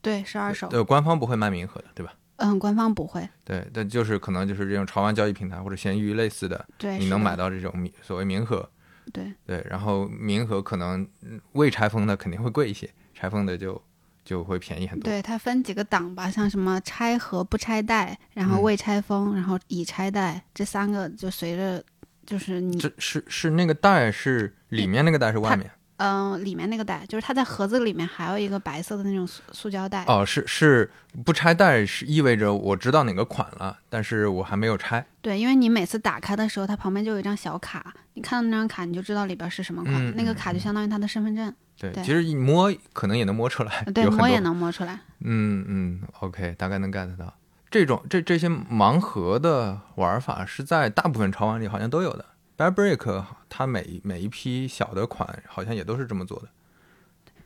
[0.00, 0.68] 对，是二手。
[0.70, 2.14] 呃，官方不会卖明盒的，对吧？
[2.38, 3.28] 嗯，官方不会。
[3.44, 7.72] 对，但就是可能就是这种潮玩交易平台或者闲鱼类似的，对，你能买到这种
[8.02, 8.68] 所谓名盒。
[9.12, 11.08] 对对，然后名盒可能
[11.52, 13.80] 未拆封的肯定会贵一些，拆封的就
[14.22, 15.04] 就会便宜很多。
[15.04, 21.82] 对，它分几个档吧，像什么拆盒不拆袋，然后未拆封，然后已拆袋，这三个就随着
[22.26, 25.70] 就是你这是是那个袋是里面那个袋是外面。
[25.98, 30.04] 嗯，里面那个袋就是它在盒子里面还有一个白色的那种塑塑胶袋。
[30.06, 30.90] 哦，是是
[31.24, 35.04] 不拆袋是意味着我知道哪个款了，但是我还没有拆。
[35.20, 41.52] 对，因为你每次打开的时候，它旁边就有一张小卡，你看到那张卡你就知道里边是什么款，那个卡就相当于他的身份证。
[41.80, 43.84] 对，其实一摸可能也能摸出来。
[43.94, 44.98] 对，摸也能摸出来。
[45.20, 47.34] 嗯嗯，OK，大概能 get 到。
[47.70, 52.24] 这种这这些盲盒的玩法是在大部分潮玩里好像都有的。
[52.58, 56.48] Break，它每每一批小的款好像也都是这么做的。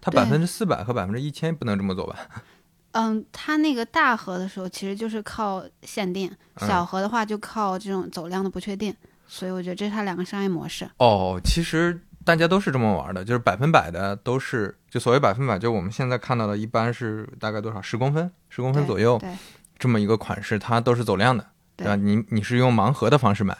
[0.00, 2.16] 它百分之四百和百分之一千不能这么做吧？
[2.92, 8.94] 嗯，它那个大盒的时候其实就是靠限定，小盒的话就靠这种走量的不确定。
[9.26, 10.86] 所以我觉得这是它两个商业模式。
[10.98, 19.34] 哦，其实大家都是这么玩的，就是百分百的都是，就所谓百分百，就我们现在看到的一般是大概多少十公分，十公分左右，对，
[19.78, 21.46] 这么一个款式，它都是走量的，
[21.76, 21.96] 对吧？
[21.96, 23.56] 你你是用盲盒的方式买。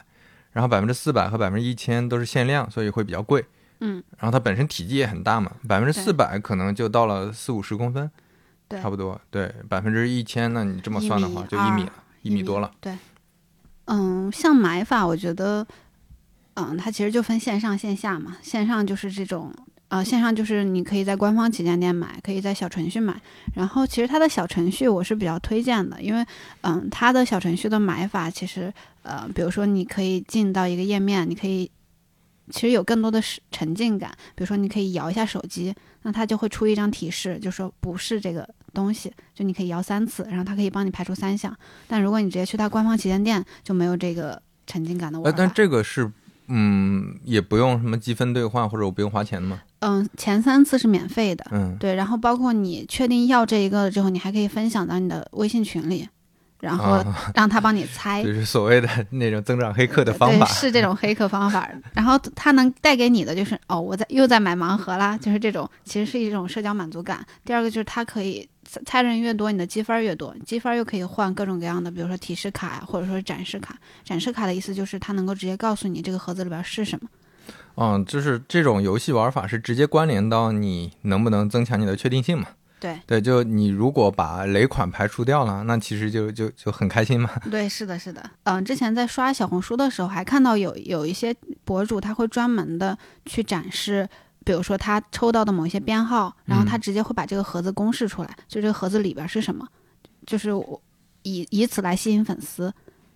[0.53, 3.45] 然后百分之四百和百分之一千都是限量，所以会比较贵。
[3.81, 8.09] 嗯，然后它本身体积也很大嘛，百分之四百可能就到了四五十公分，
[8.69, 9.19] 对，差不多。
[9.29, 11.85] 对，百分之一千，那你这么算的话，就一米，
[12.21, 12.71] 一米多了。
[12.79, 12.97] 对，
[13.85, 15.67] 嗯，像买法，我觉得，
[16.53, 19.53] 嗯，它其实就分线上线下嘛，线上就是这种。
[19.93, 23.15] 呃，线上就是你可以在官方旗舰店买，可以在小程序买。
[23.53, 26.25] 然后其实它的小程序我是比较推荐的，因为
[26.61, 31.69] 嗯，它的小程序的买法其实呃，比如说你可以进到一个页面，你可以
[32.49, 34.09] 其实有更多的沉浸感。
[34.33, 41.55] 比如说你可以摇一下手机，那它就会出一张提示，就说不是这个东西，就你可以摇三次，然后它可以帮你排除三项。
[41.87, 45.37] 但如果你直接去它官方旗舰店，就没有这个沉浸感的玩法。
[45.37, 46.11] 但这个是。
[46.47, 49.61] 嗯，也不用什么积分兑换，或者我不用花钱的吗？
[49.79, 51.45] 嗯，前三次是免费的。
[51.51, 56.07] 嗯，对，然后包括你确定要这一个了之后，你还可以分享到你的微信群里，
[56.59, 57.03] 然后
[57.35, 61.69] 让他帮你猜， 就是所谓的那种增长黑客的方法，是这种黑客方法。
[61.93, 67.25] 然后他能带给你的就是，哦，我在又在买盲盒啦，就是这种，其实是一种社交满足感。
[67.43, 68.47] 第二个就是它可以。
[68.85, 73.77] 猜人越多，你的积分越多，积分又可以换各种各样的，比如说提示卡或者说展示卡。
[74.03, 77.09] 展示卡的意思就是它能够直接告诉你这个盒子里边是什么。
[77.75, 82.47] 嗯，就是这种游戏玩法是直接关联到你能不能增强你的确定性嘛？
[82.79, 87.29] 对对，就你如果把雷款排除掉了，那其实就就就很开心嘛。
[87.49, 88.29] 对，是的，是的。
[88.43, 91.33] 嗯，之前在刷小红书的时候，还看到有有一些
[91.63, 94.07] 博主他会专门的去展示，
[94.43, 99.67] 比如说他抽到的某一些编号，然后他直接会把这个盒子公示出来，就这个盒子里边是什么，
[100.25, 100.81] 就是我
[101.23, 102.73] 以以此来吸引粉丝。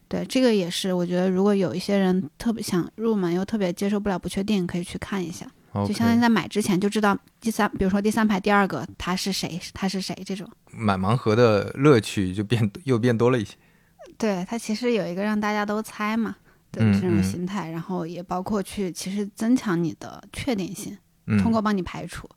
[0.07, 5.45] 对，这个也是我觉得，如果有一些人特别想入门又特别接受不了不确定，可以去看一下。
[5.85, 10.49] 就相当于在买之前就知道第三，比如说第三排第二个他是谁，他是谁这种。
[10.71, 13.55] 买盲盒的乐趣就变又变多了一些。
[14.17, 16.35] 对，它其实有一个让大家都猜嘛
[16.71, 20.97] 的这种心态，然后也包括去其实增强你的确定性，
[21.41, 22.29] 通过帮你排除。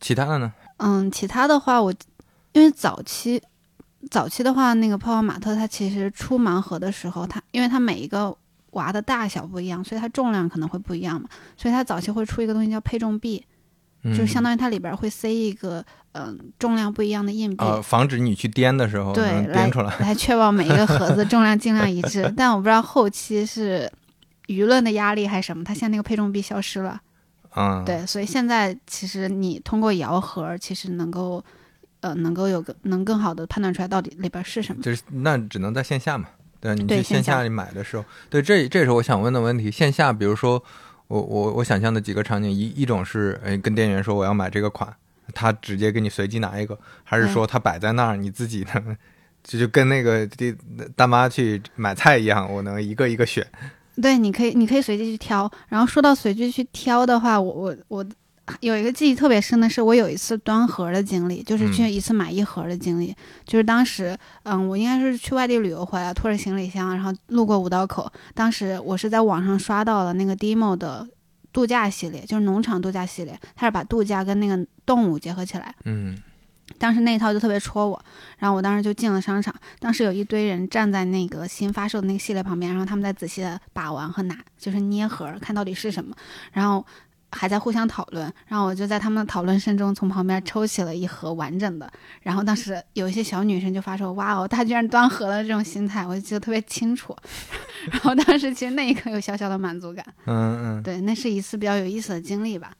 [0.00, 0.52] 其他的呢？
[0.78, 1.92] 嗯，其他的话，我
[2.52, 3.42] 因为早期
[4.10, 8.36] 早期的话，那个泡泡玛特它其实出盲盒的时候，它因为它每一个。
[8.74, 11.28] 娃的大小不一样，所以它重量可能会不一样嘛。
[11.56, 13.44] 所以它早期会出一个东西叫配重币，
[14.04, 22.32] 就是相当于它里边会塞一个嗯重量不一样的硬币，防止你去颠的时候对颠出来，来确保每一个盒子重量尽量一致。
[22.38, 23.90] 但我不知道后期是
[24.46, 27.00] 舆论的压力还是什么，它现在那个配重币消失了。
[27.54, 31.44] 嗯，对，所以现在其实你通过摇盒，其实能够
[32.00, 34.82] 呃能够有个能更好的判断出来到底里边是什么。
[34.82, 36.28] 就是那只能在线下嘛。
[36.60, 39.70] 对你去线下里买的时候，对这这是我想问的问题。
[39.70, 40.62] 线下，比如说
[41.08, 44.94] 我我我想象的几个场景，一一种是，哎，跟店员说我要买这个款，
[45.32, 48.96] 他直接给你随机拿一个，还是说他摆在那儿，你自己呢，
[49.42, 50.44] 这就跟那个大
[50.96, 53.46] 大妈去买菜一样，我能一个一个选。
[54.00, 55.50] 对，你可以你可以随机去挑。
[55.68, 58.06] 然后说到随机去挑的话，我我我。
[58.58, 63.14] 有一个记忆特别深的是，我有一次端盒的经历，就是去一次买一盒的经历。
[63.44, 68.10] 就是当时，嗯，我应该是去外地旅游回来，拖着行李箱，然后路过五道口。
[68.34, 71.06] 当时我是在网上刷到了那个 Demo 的
[71.52, 75.72] 度假系列，就是农场度假系列，它是把度假跟那个动物结合起来。
[75.84, 76.18] 嗯，
[76.78, 78.02] 当时那一套就特别戳我，
[78.38, 79.54] 然后我当时就进了商场。
[79.78, 86.14] 当时有一堆人站在那个新发售的那个系列旁边，然后他们在仔细的把玩和拿，就是捏盒，看到底是什么，
[86.52, 86.84] 然后。
[87.32, 91.88] 还在互相讨论，然后我就在他们的讨论声中从旁边抽起了一盒完整的。
[92.22, 97.16] 然后当时有一些小女生就发出：“哇哦，他居然端盒了！”这种心态，我就记得特别清楚。
[97.92, 100.04] 然后当时其实那一刻有小小的满足感。
[100.26, 102.72] 嗯嗯，对，那是一次比较有意思的经历吧。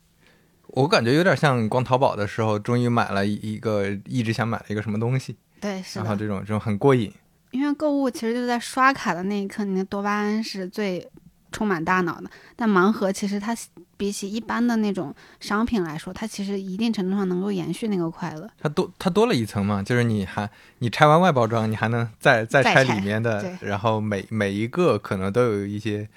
[0.75, 5.37] 我感觉有点像逛淘宝的时候，终于买了一个一直想买的一个什么东西。
[5.61, 7.13] 对，是然后这种这种很过瘾。
[7.51, 11.09] 因为购物其实就在刷卡的那一刻，你的多巴胺是最。
[11.53, 13.53] 充满大脑的，但盲盒其实它
[13.97, 18.49] 比起一般的那种商品来说，它其实一定程度上能够延续那个快乐。
[18.57, 20.49] 它多它多了一层嘛，就是你还
[20.79, 26.09] 你拆完外包装，你还能再再拆里面的，然后每每一个可能都有一些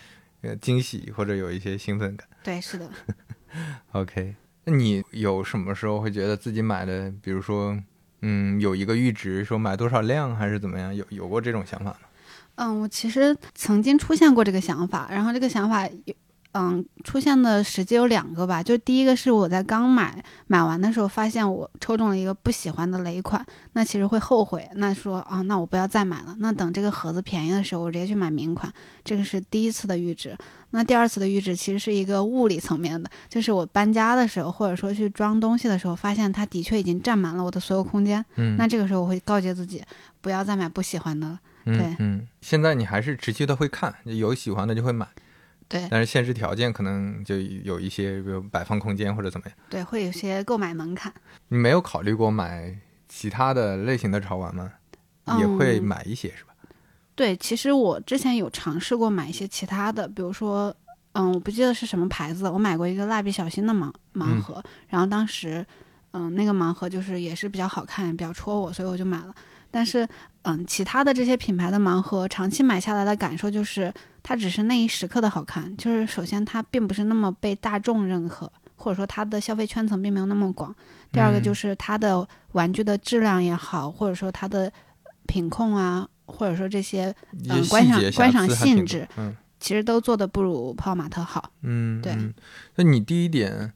[0.41, 2.28] 呃惊喜或者有一些兴奋感。
[2.43, 2.88] 对，是的。
[3.93, 4.36] OK，
[4.66, 7.78] 那你有什么时候会觉得自己买的，比如说
[8.22, 10.95] 嗯有一个阈值，说买多少量还是怎么样？
[10.95, 11.97] 有有过这种想法吗？
[12.55, 16.14] 嗯，我其实曾经出现过这个想法，然后这个想法有，
[16.54, 18.64] 嗯，出现的时机有两个吧。
[18.64, 24.70] 就第一个是我在刚买买完的时候，发现我抽中了一个不喜欢的雷款，那其实会后悔。
[24.76, 26.36] 那说啊，那我不要再买了。
[26.39, 28.72] 那等这个盒子便宜的时候，我直接去买名款。
[29.04, 30.38] 这个是第一次的预值。
[30.72, 38.24] 那第二次的预值其实是一个物理层面的，就是我搬家的时候，或者说去装东西的时候，发现它的确已经占满了我的所有空间。
[38.36, 39.84] 嗯，那这个时候我会告诫自己，
[40.22, 41.39] 不要再买不喜欢的了。
[41.66, 45.08] 嗯嗯，现在你还是持续的会看，有喜欢的就会买，
[45.74, 45.88] 对。
[45.89, 51.11] 但是现实条件可能就有一些，比如摆放空间或者怎么样，对，会有些购买门槛。
[51.47, 52.78] 你没有考虑过买
[53.09, 54.71] 其他的类型的潮玩吗？
[55.39, 56.53] 也会买一些是吧？
[57.15, 60.76] 对，其实我之前有尝试过买一些其他的，比如说，
[61.13, 65.65] 嗯，我不记得是什么牌子，我买过一个蜡笔小新的盲盲盒，然后当时，
[66.11, 69.34] 嗯，那个盲盒就是也是比较好看，比较戳我，所以我就买了。
[69.71, 70.07] 但是，
[70.41, 73.93] 嗯，其他的这些品牌的盲盒，长期买下来的感受就是，
[74.24, 75.76] 它只是那一时刻的好看。
[75.78, 80.74] 就是首先，它并不是那么被大众认可，或者说它的消费圈层并没有那么广。
[81.11, 84.71] 第二个就是它的玩具的质量也好，或者说它的
[85.28, 87.13] 品控啊，或者说这些
[87.47, 91.51] 嗯观赏观赏性质，嗯，其实都做的不如泡泡玛特好。
[91.61, 92.17] 嗯，对。
[92.76, 93.71] 那你第一点，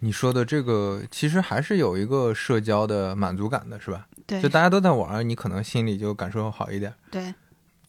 [0.00, 4.06] 你说的这个其实还是有一个社交的满足感的，是吧？
[4.26, 6.92] 对就大家都在玩，你可能心里就感受好一点。
[7.10, 7.34] 对，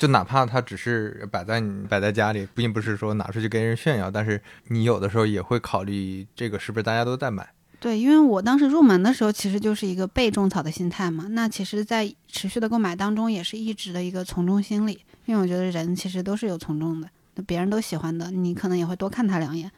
[0.04, 7.54] 就哪怕它只是摆在你摆在家里，并不是说拿出去跟人炫耀，但是你有的时候也会考虑这个是不是大家都在买。
[7.80, 11.28] 对，因为我当时入门的时候，其实就是一个被种草的心态嘛。
[11.30, 15.00] 那其实，在持续的购买当中，也是一直的一个从众心理。
[15.24, 19.72] 因为我觉得人其实都是有从众的，那别人都喜欢的，你可能也会多看他两眼。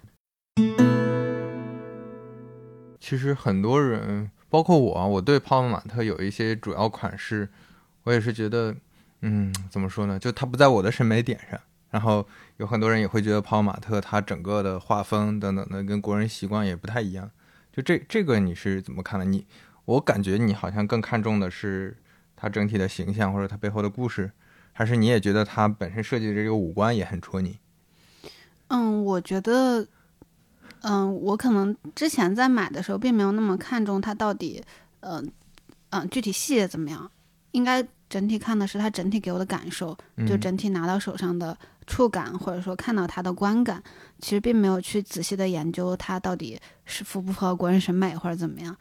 [2.99, 4.31] 其实很多人。
[4.47, 7.49] 包括我，我对泡泡玛特有一些主要款式，
[8.03, 8.73] 我也是觉得，
[9.21, 10.19] 嗯，怎么说呢？
[10.19, 11.59] 就它不在我的审美点上。
[11.91, 17.31] 然后有很多人也会觉得泡泡玛特它整个的画风等等的跟国人习惯也不太一样。
[17.71, 19.25] 就这这个你是怎么看的？
[19.25, 19.45] 你
[19.85, 21.95] 我感觉你好像更看重的是
[22.35, 24.31] 它整体的形象或者它背后的故事，
[24.73, 27.59] 还是你也觉得它本身设计的这个五官也很戳你？
[28.67, 29.87] 嗯，我觉得，
[30.81, 34.61] 嗯，我可能之前在买的时候并没有那么看重它到底，
[34.99, 35.31] 嗯
[35.91, 37.09] 嗯，具体细节怎么样，
[37.51, 39.97] 应该整体看的是它整体给我的感受，
[40.27, 43.81] 就整体拿到手上的触感，或者说看到它的观感，
[44.19, 48.75] 其实并没有去仔细的研究它到底是符不符合国人审美或者怎么样。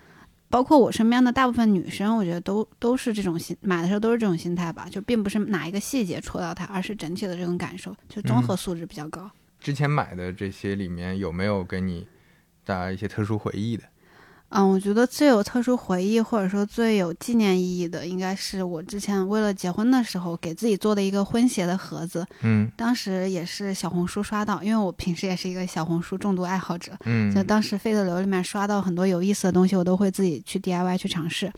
[0.50, 9.28] 包括我身边的大部分女生，我觉得都都是这种心，买的时候都是这种心态吧，就并不是哪一个细节戳到它，而是整体的这种感受，就综合素质比较高。
[9.58, 12.06] 之前买的这些里面有没有给你
[12.64, 13.82] 带来一些特殊回忆的？
[14.56, 22.24] 嗯，我觉得最有特殊回忆或者说最有纪念意义的，应该是我之前为了结婚的时候给自己做的一个婚鞋的盒子。
[22.42, 26.92] 嗯，当时也是小红书刷到，因为我平时也是一个小红书重度爱好者。
[27.04, 31.52] 嗯，就当时费德流里面刷到很多有意思的东西，我都会自己去 DIY 去尝试。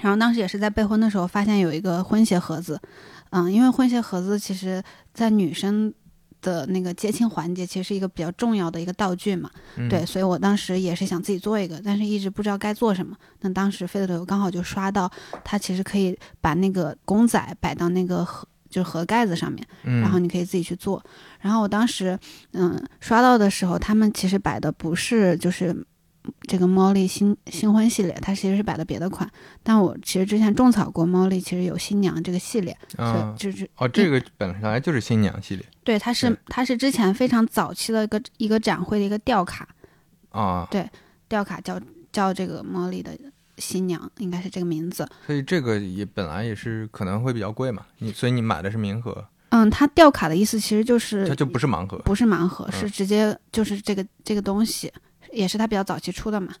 [0.00, 2.80] 然后当时也是在备婚的时候发现有一个婚鞋盒子，
[3.30, 4.82] 嗯，因为婚鞋盒子其实
[5.14, 5.94] 在女生。
[6.42, 9.50] 的那个接亲环节其实是一个比较重要的一个道具嘛，
[9.88, 13.16] 对，所以我当时也是想自己做一个，但是一直不知道该做什么。
[13.40, 15.10] 那当时飞的头刚好就刷到，
[15.42, 21.02] 他其实可以把那个公仔摆到那个盒，就是盒盖子上面，然后你可以自己去做。
[21.40, 22.18] 然后我当时
[22.52, 25.86] 嗯刷到的时候，他们其实摆的不是就是。
[26.42, 29.28] 这个猫莉新新婚系列，它其实是摆的别的款，
[29.62, 39.66] 但我其实之前种草过猫莉，其实有新娘这个系列，啊，就是哦，这个本来就是新娘系列，对，它是它是之前非常早期的一个一个展会的一个吊卡，
[40.30, 40.88] 啊，对，
[41.28, 41.80] 吊卡叫
[42.12, 43.18] 叫这个猫莉的
[43.56, 54.92] 新娘，应该是这个名字，所以这个也本来也是可能会比较贵嘛，你所以你买的是名盒，嗯，它吊卡的意思其实就是它就不是盲盒，不是盲盒，是直接就是这个这个东西。
[55.32, 56.52] 也是他比较早期出的嘛，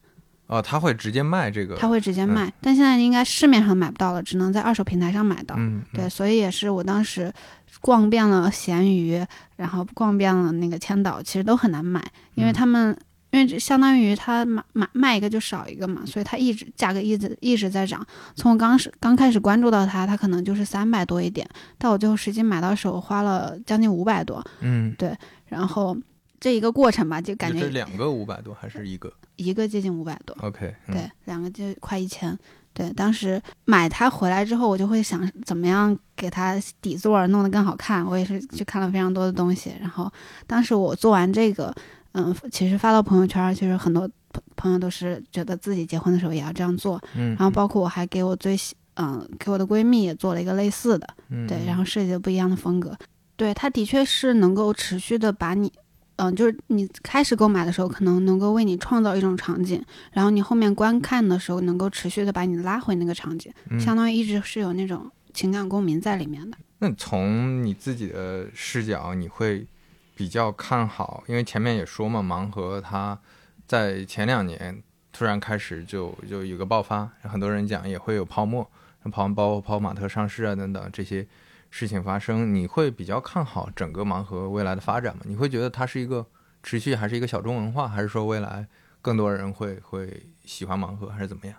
[0.46, 5.54] 哦，他会直接卖这个，他会直接卖，但现在应该市面上买不到了，只能在二手平台上买到。
[5.58, 7.32] 嗯，对，所以也是我当时
[7.80, 9.24] 逛遍了闲鱼，
[9.56, 12.02] 然后逛遍了那个千岛，其实都很难买，
[12.34, 12.96] 因为他们
[13.30, 18.04] 因为相当于他买买卖一个就少一个嘛，所以他一直价格一直一直在涨。
[18.34, 21.48] 从我刚是刚开始关注到它，它可能就是三百多一点，
[21.78, 24.44] 到我最后实际买到手花了将近五百多。
[24.60, 25.16] 嗯，对，
[25.46, 25.96] 然后。
[26.42, 29.12] 这一个过程吧，就感觉两个五百多还是一个？
[29.36, 30.36] 一个接近五百多。
[30.40, 32.36] OK，对，两个就快一千。
[32.72, 38.04] 对，当时买它回来之后，我就会想怎么样给它底座弄得更好看。
[38.04, 39.72] 我也是去看了非常多的东西。
[39.80, 40.10] 然后
[40.44, 41.72] 当时我做完这个，
[42.10, 47.00] 嗯，其实发到朋友圈，其实很多朋朋友都是觉得自己结婚的时候也要这样做。
[47.14, 47.36] 嗯。
[47.36, 51.06] 然后包括我还给我最喜，嗯，给我的闺蜜也做了一个类似的。
[51.28, 51.46] 嗯。
[51.46, 52.98] 对，然后设计了不一样的风格。
[53.36, 55.72] 对，它的确是能够持续的把你。
[56.16, 59.82] 嗯，就是你开始购买的时候，可能能够为你创造一种场景，
[60.12, 66.56] 然后你后面观看的时候，能够持续的把你拉回那个场景，相当于一直是有那种情感共鸣在里面的。
[66.78, 69.66] 那从你自己的视角，你会
[70.14, 71.24] 比较看好？
[71.26, 73.18] 因为前面也说嘛，盲盒它
[73.66, 74.82] 在前两年
[75.12, 78.70] 突然开始就就有个爆发，很多人讲也会有泡沫，
[79.10, 81.26] 跑包括泡泡玛特上市啊等等这些。
[81.74, 85.22] 事情发生，你会比较看好整个盲盒未来的发展吗？
[85.24, 86.26] 你会觉得它是一个
[86.62, 88.68] 持续，还是一个小众文化，还是说未来
[89.00, 91.56] 更多人会会喜欢盲盒，还是怎么样？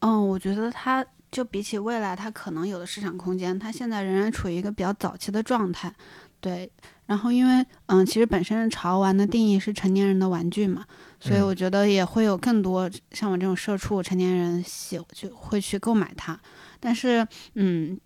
[0.00, 5.90] 嗯，我觉得它就比起未来，它可能有的市场空间，它现在仍然处于一个比较早期的状态。
[6.38, 6.70] 对，
[7.06, 10.84] 然后因为嗯，其实本身潮玩的定义是成年人的玩具嘛，
[11.18, 16.38] 所以我觉得也会有更多像我这种社畜成年人喜就会去购买它，
[16.78, 17.98] 但是嗯。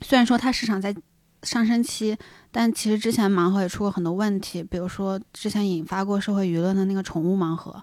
[0.00, 0.94] 虽然说它市场在
[1.42, 2.16] 上升期，
[2.50, 7.82] 但其实之前盲盒也出过很多问题，比如说之前引发过社会舆论的那个宠物盲盒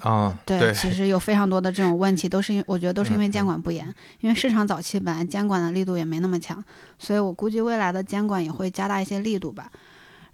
[0.00, 3.86] 啊，对，其实有非常多的这种问题，都是因我觉得都是因为监管不严，
[4.20, 6.62] 因为市场早期本来监管的力度也没那么强，
[6.98, 9.70] 所以我估计未来的监管也会加大一些力度吧。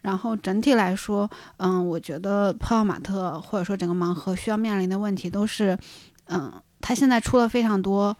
[0.02, 5.76] 然后整体来说，嗯，我觉得泡泡玛特或者说整个盲盒需要面临的问题都是，
[6.26, 8.16] 嗯，它现在出了非常多。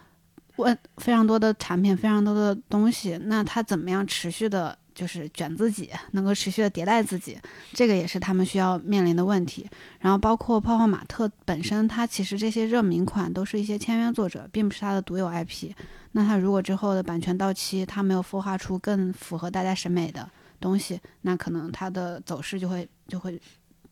[0.57, 7.39] 问非常多的产品，非常多的东西，那它怎么样持续的，就是卷自己，能够持续的迭代自己，
[7.73, 9.69] 这个也是他们需要面临的问题。
[10.01, 15.73] 然后包括泡泡玛特本身，它其实这些热门款都是一些签约作者，并不是它的独有 IP。
[16.13, 20.29] 那它如果之后的版权到期，它没有孵化出更符合大家审美的
[20.59, 23.39] 东西，那可能它的走势就会就会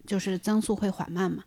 [0.07, 1.45] 就是增速会缓慢嘛。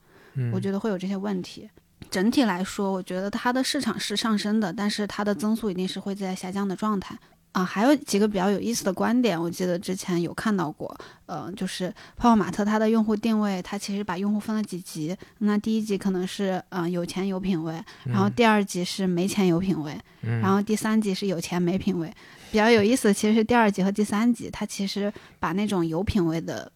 [0.54, 1.68] 我觉得会有这些问题。
[2.10, 7.18] 整体来说，我觉得它的市场是上升的，但是它的增速一定是会在下降的状态。
[7.54, 10.96] 啊，还有几个比较有意思的观点，我记得之前有看到过，
[11.26, 22.14] 呃，就是泡泡玛特它的用户定位，它其实把用户分了几级，那第一级可能是嗯有钱有品位，然后第二级是没钱有品位，然后第三级是有钱没品位。
[22.52, 26.72] 比较有意思的其实是第二级和第三级，它其实把那种有品位的。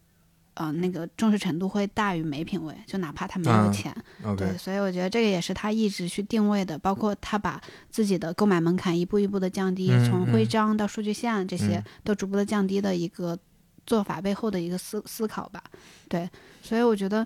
[0.53, 3.95] 呃，那个重视程度会大于没品位，就哪怕他没有钱，
[4.37, 10.45] 对，所以我觉得这个也是他一直去定位的，包括他把自己的购买门槛一步一步的降低，从徽。
[10.51, 13.39] 章到数据线这些都逐步的降低的一个
[13.85, 15.63] 做法背后的一个思思考吧，
[16.09, 16.29] 对，
[16.61, 17.25] 所以我觉得，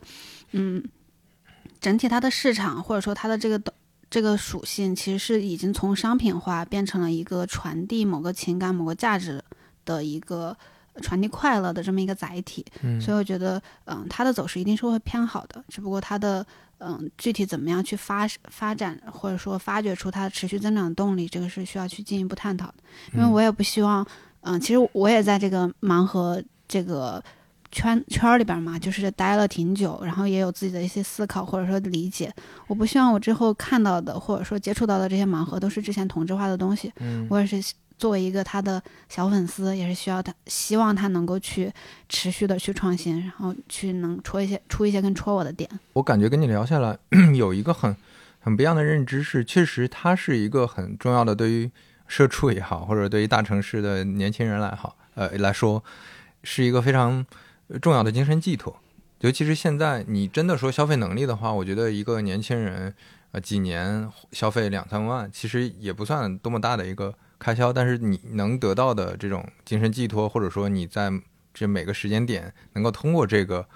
[0.52, 0.84] 嗯，
[1.82, 3.60] 整体它的市场或者说它的这个
[4.12, 9.44] 这个属性，其实是已经从商品化变成了一个传递某个情感、某个价值
[9.84, 10.56] 的一个。
[11.02, 12.66] 传递快乐的这么一个载体，
[13.02, 15.64] 所以我觉得，嗯，它的走势一定是会偏好的。
[15.68, 16.46] 只不过它的，
[16.78, 22.76] 嗯，具体怎么样去发发展，或者说发掘出它持续增长的动力，这个是需要去进一步探讨的。
[23.14, 24.06] 因为我也不希望，
[24.42, 27.22] 嗯，其实我也在这个盲盒这个
[27.72, 32.34] 圈圈里边嘛，就是待了挺久，然后也有自己的一些思考或者说理解。
[32.68, 36.92] 我不希望我之后看到的或者说接触到的这些盲盒都是之前同质化的东西。
[37.00, 37.74] 嗯，我也是。
[37.98, 41.72] 作为一个他的小粉丝，也是需要他希望他能够去
[42.10, 45.70] 持续的去创新，然后去能戳一些出一些更戳我的点。
[45.94, 46.98] 我感觉跟你聊下来，
[47.36, 47.96] 有一个很
[48.40, 51.72] 很不一样的认知是，确实它是一个很重要的，对于
[52.06, 55.82] 社畜也好，或者对于大城市的年轻人来好，呃来说，
[56.44, 57.26] 是一个非常
[57.82, 58.76] 重要的精神寄托。
[59.22, 62.94] 尤其是现在，你真的说消费能力的话，我觉得一个年轻人
[63.32, 67.16] 呃几年消费两三万，其实也不算多么大的一个。
[67.38, 71.12] 开销，但是你能得到的这种精神寄托，或者说你在
[71.54, 73.68] 这每个时间点能够通过这个，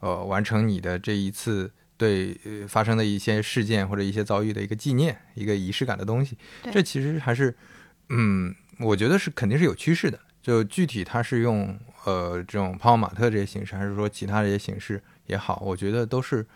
[0.00, 2.38] 呃，完成你的这一次对
[2.68, 6.36] 发生的一些事件或者一些遭遇的一个纪念，一个仪式感的东西，
[6.72, 7.56] 这其实还是，
[8.08, 10.18] 嗯，我觉得是肯定是有趋势的。
[10.42, 16.46] 就具体它是用呃这种泡泡玛特这些形式，还是说其他这些形式也好，我觉得都是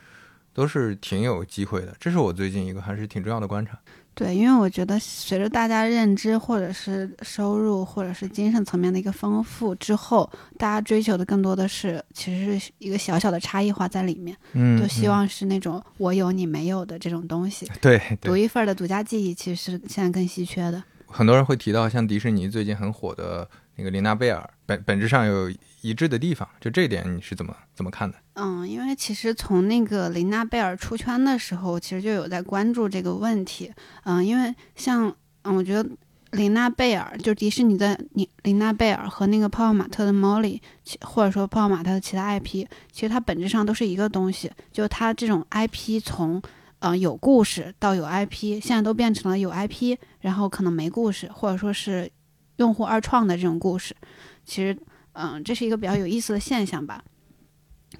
[0.53, 1.97] 都是挺有机会的。
[1.99, 3.81] 这是我最近一个还是挺重要的观察。
[4.19, 14.37] 对，因为我觉得随着大家认知，或者是收入，或者是精神层面的一个丰富之后，大家追求的更多的是，其实是一个小小的差异化在里面。
[14.55, 17.71] 嗯，就希望是那种我有你没有的这种东西。
[17.81, 20.83] 对，独一份的独家记忆，其实是现在更稀缺的。
[21.07, 25.49] 很多人会提到像迪士尼最近很火的那个琳娜贝尔，本本质上有。
[25.81, 28.19] 一致的地方，就这一点你是怎么怎么看的？
[28.41, 33.72] 嗯，因为其实从那个琳娜贝尔出圈的时候，其实就有在关注这个问题。
[34.05, 35.12] 嗯，因为像
[35.43, 35.89] 嗯，我觉得
[36.30, 40.61] 琳娜贝尔就迪士尼的琳琳娜贝尔和那个泡泡玛特的 Molly，
[41.01, 44.51] 或者说泡泡玛特的其他 IP，其实它本质上都是一个东西。
[44.70, 46.41] 就它这种 IP 从
[46.78, 52.09] 嗯有故事到有 IP，现在都变成了有 IP，然后可能没故事，或者说是
[52.59, 53.97] 用户二创的这种故事，
[54.45, 54.78] 其实。
[55.20, 57.03] 嗯，这是一个比较有意思的现象吧。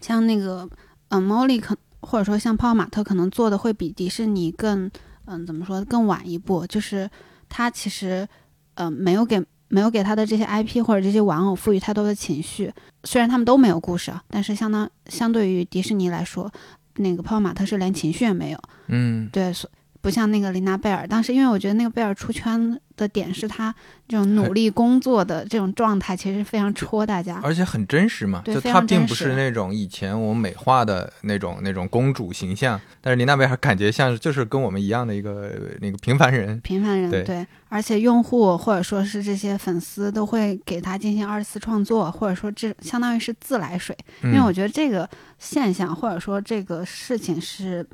[0.01, 0.69] 像那个，
[1.09, 4.91] 嗯，Molly 可或者说像泡泡玛特可能做的会比迪士尼更，
[5.27, 6.67] 嗯，怎么说更晚一步？
[6.67, 7.11] 就是
[7.49, 8.27] 他其实，
[8.75, 12.73] 嗯，没有给没有给他的这些 IP 或者这些玩偶赋予太多的情绪。
[13.05, 16.51] 虽然他们都没有故事，但是相当相对于迪士尼来说，
[16.97, 18.61] 那个泡泡玛特是连情绪也没有。
[18.87, 19.69] 嗯，对，所。
[20.01, 23.75] 不像那个琳娜贝尔，当时因为我觉得那个贝尔出圈的点是她
[24.07, 28.43] 这种努力工作的这种状态，其实非常戳大家，而且很真实嘛。
[28.45, 36.61] 就她并不是那种以前我们美化的那种那种公主形象，但是琳娜贝尔感觉像就是跟我们一样的一个那个平凡人。
[36.61, 43.97] 平凡人对，而且用户或者说是这些粉丝都会给他进行二次创作，或者说这相当于是自来水。
[44.23, 47.85] 因为我觉得这个现象或者说这个事情是。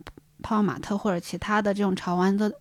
[0.44, 2.52] 泡泡玛特或者其他的这种潮玩的，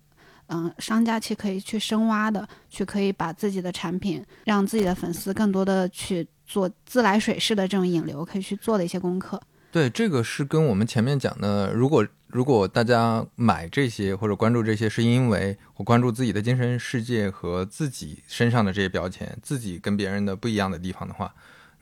[0.47, 9.39] 嗯，商家去可以去深挖的，去可以把自己的产品让自己的粉丝更多的去做自来水式的这种引流，可以去做的一些功课。
[9.69, 21.33] 对，这个是跟我们前面讲的，如果如果大家买这些或者关注这些，是因为我关注自己的精神世界和自己身上的这些标签，自己跟别人的不一样的地方的话，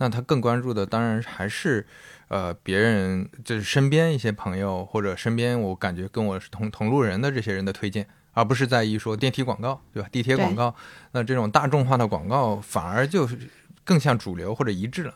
[0.02, 1.86] 那他更关注的当然还是。
[2.32, 10.08] 呃，别人就是身边一些朋友或者身边我感觉跟我是同同路人的这些人的推荐，而不是在意说电梯广告，对吧？
[10.10, 10.74] 地铁广告，
[11.12, 13.38] 那这种大众化的广告反而就是
[13.84, 15.14] 更像主流或者一致了。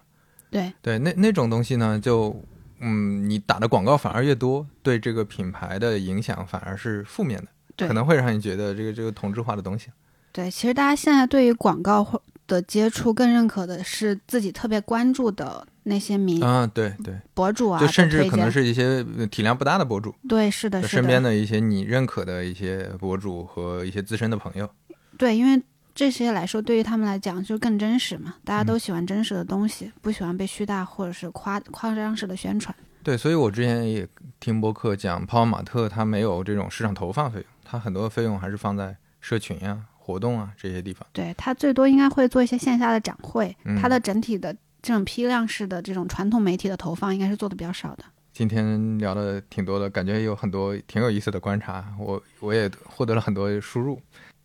[0.51, 2.38] 对对，那那种东西呢，就
[2.79, 7.41] 嗯，你打的广告反而越多，对这个品牌的影响反而是负面
[7.77, 9.89] 的，可能会让你觉得这个这个同质化的东西。
[10.33, 15.65] 对，其实大家现在对于广告或的接触更认可的是自己特别关注的。
[15.87, 24.67] 那些名啊，对对，博主啊，就甚至可能是一些体量不大的博主，对，是的，是的，身边的一些你认可的一些博主和一些资深的朋友，
[25.15, 25.61] 对，因为
[25.93, 32.75] 这些来说，对于他们来讲就更真实嘛，大家都喜欢真实的东西，不喜欢被虚大或者是夸夸张式的宣传。
[33.03, 34.07] 对，所以我之前也
[34.39, 41.08] 听播客讲，泡泡玛特它没有这种市场投放费用，它很多费用还是放在社群呀、活动啊这些地方。
[41.12, 48.03] 对，它最多应该会做一些线下的展会，它的整体的这种批量式的这种传统媒体的投放应该是做的比较少的。
[48.32, 53.99] 今天聊的挺多的，感觉有很多挺有意思的观察，我我也获得了很多输入。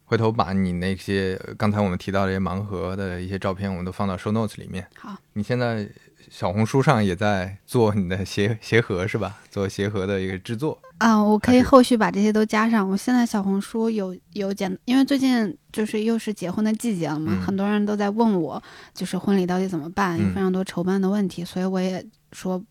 [0.05, 4.87] 回头把你那些刚才我们提到的一些盲盒的一些照片，我们都放到 show notes 里面。
[4.97, 5.89] 好，你现在。
[6.31, 9.41] 小红书上也在做你的鞋鞋盒是吧？
[9.51, 12.89] 做鞋盒的一个制作啊，我可以后续把这些都加上。
[12.89, 18.62] 我现在小红书有有简，因为最近就是又是结婚的季节了嘛，很多人都在问我，
[18.95, 22.62] 就是婚礼到底怎么办，有非常多筹办的问题，所以我也说，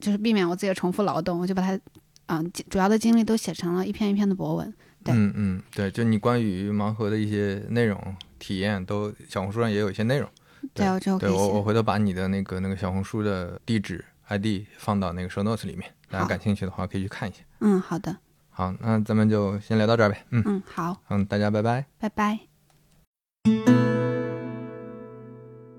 [0.00, 1.78] 就是避免我自己重复劳动，我就把它，
[2.26, 4.74] 嗯，主要的精力都写成了一篇一篇的博文。
[5.04, 10.28] 对，嗯嗯，对，就你关于盲盒的一些内容体验，都小红书上也有一些内容。
[10.72, 17.40] 对，对我我回头把你的那个那个小红书的地址 ID 放到那个 show notes 里面，大家感兴趣的话可以去看一下。
[17.60, 18.16] 嗯，好的。
[18.50, 20.24] 好，那咱们就先聊到这儿呗。
[20.30, 20.96] 嗯嗯，好。
[21.10, 21.84] 嗯，大家拜拜。
[21.98, 22.38] 拜拜。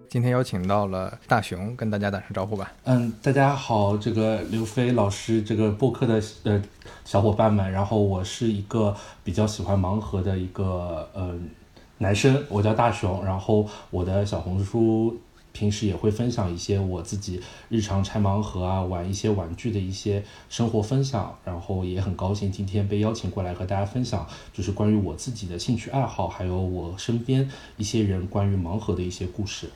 [0.09, 2.71] 今天邀请到了大熊，跟大家打声招呼吧。
[2.83, 6.61] 嗯，大家好，这个刘飞老师，这个播客的呃
[7.03, 11.49] 小伙伴们，然后我是一个比较喜欢盲盒的一个嗯。
[11.97, 15.17] 男生，我叫大熊，然后我的小红书
[15.53, 29.69] 平时也会分享一些我自己日常拆盲盒啊、玩一些玩具的一些生活分享，然后也很高兴今天被邀请过来和大家分享，就是关于我自己的兴趣爱好，还有我身边一些人关于盲盒的一些故事。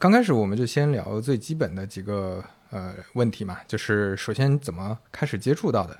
[0.00, 5.96] 刚开始我们就先聊最基本的几个呃问题嘛，就是首先怎么开始接触到的？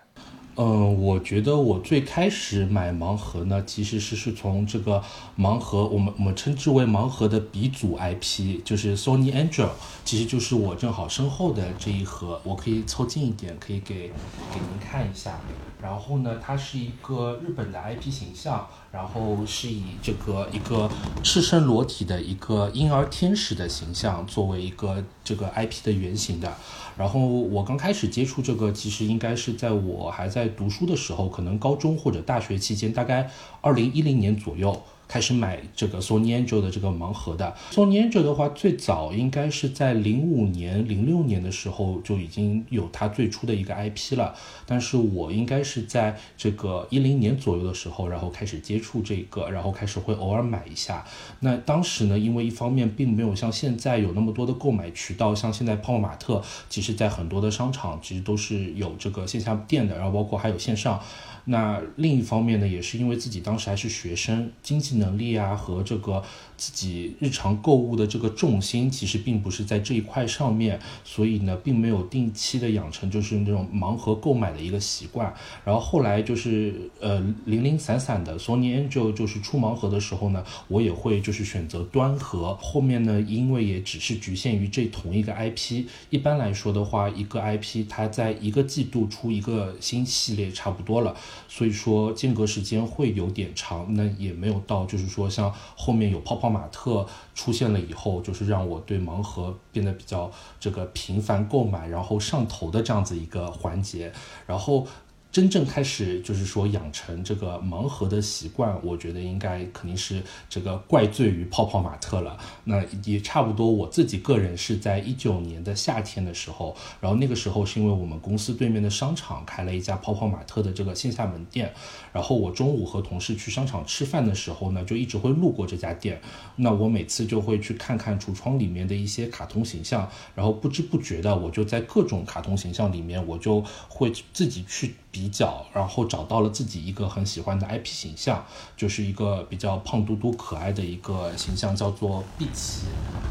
[0.58, 5.02] 嗯，我觉得我最开始买盲盒呢，其实是是从这个
[5.38, 9.68] 盲盒，我们我们称之为盲盒的鼻祖 IP，就是 Sony Angel，
[10.02, 14.08] 其实就是我正好身后的这一盒，我可以凑近一点，可以给
[14.50, 15.38] 给您看一下。
[15.80, 20.90] 然后呢，它是一个日本的 IP 形象，然后是以这个一个
[21.22, 26.56] 赤身裸体的一个婴儿天使的形象作为一个这个 IP 的原型的。
[26.96, 34.82] 然后我刚开始接触这个，其实应该是在我还在读书的时候，可能高中或者大学期间，大概二零一零年左右。
[35.08, 44.34] 开始买这个 Sony Angel 的这个盲盒的 Sony Angel 的话，最早应该是在零五年、零六年的时候就已经有它最初的一个 IP 了。
[44.66, 51.04] 但是我应该是在这个一零年左右的时候，然后开始接触这个，然后开始会偶尔买一下。
[51.40, 61.00] 那当时呢，因为一方面并没有像现在有那么多的购买渠道，像现在泡泡玛特，其实在很多的商场其实都是有这个线下店的，然后包括还有线上。
[61.46, 66.22] 那另一方面呢，也是因为自己当时还是学生，经济能力啊和这个。
[66.56, 75.32] 自己日常购物的这个重心其实并不是在这一块上面，所以呢，并没有定期的养成就是那种盲盒购买的一个习惯。
[75.64, 82.56] 然后后来就是呃零零散散的，Sony Angel 就是出盲盒的时候呢，我也会就是选择端盒。
[82.58, 91.14] 后面呢，因为也只是局限于这同一个 IP，一般来说的话，一个 IP 它在一个季度出一个新系列差不多了，
[91.48, 93.86] 所以说间隔时间会有点长。
[93.94, 96.45] 那也没有到就是说像后面有泡泡。
[96.46, 100.30] 泡泡玛特出现了以后，就是让我对盲盒变得比较
[100.60, 104.12] 这个频繁购买，然后上头的这样子一个环节，
[104.46, 104.86] 然后。
[105.32, 112.38] 真正开始就是说养成这个盲盒的习惯，我觉得应该肯定是这个怪罪于泡泡玛特了。
[112.64, 121.70] 那也差不多，我自己个人是在一九年的夏天的时候，然后那个时候是因为我们公司对面的商场开了一家泡泡玛特的这个线下门店，
[122.16, 126.18] 然后我中午和同事去商场吃饭的时候呢，就一直会路过这家店。
[126.56, 134.94] 那我每次就会去看看橱窗里面的一些卡通形象，然后不知不觉的我就在各种卡通形象里面，我就会自己去。
[135.16, 138.44] 比较，然后找到了自己一个很喜欢的 IP 形象，
[138.76, 142.82] 就是一个比较胖嘟嘟可爱的一个形象，叫做碧琪。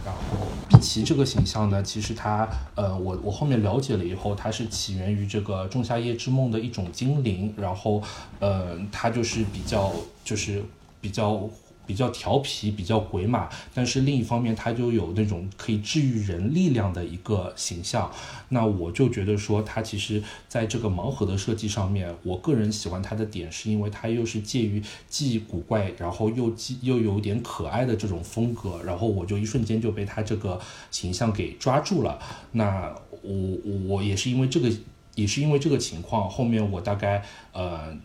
[0.04, 7.54] 然后碧琪这个形象呢，其实它，呃，我我后面了解了以后，它是起源于这个《仲夏夜之梦》的一种精灵。
[7.56, 8.02] 然后，
[8.40, 9.92] 呃，他就是比较，
[10.24, 10.64] 就是
[11.02, 11.50] 比较。
[11.88, 18.12] 比较调皮，比较鬼马，但是另一方面，他就有那种可以治愈人力量的一个形象。
[18.50, 30.60] 那我就觉得说，他其实在这个盲盒的设计上面，我个人喜欢他的点，是因为他又是介于既古怪，然后又既又有点可爱的这种风格，然后我就一瞬间就被他这个
[30.90, 32.18] 形象给抓住了。
[32.54, 33.58] 那我
[33.88, 34.72] 我也是因为这个，
[35.14, 37.96] 也是因为这个情况，后面我大概呃。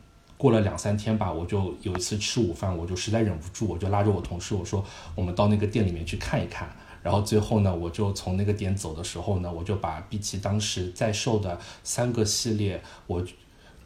[0.40, 4.82] 过了两三天吧，我就有一次吃午饭，我就实在忍不住，我就拉着我同事，我说
[5.14, 6.66] 我们到那个店里面去看一看。
[7.02, 13.22] 然后最后呢，我就从那个店走的时候呢，我就把碧琪当时在售的三个系列，我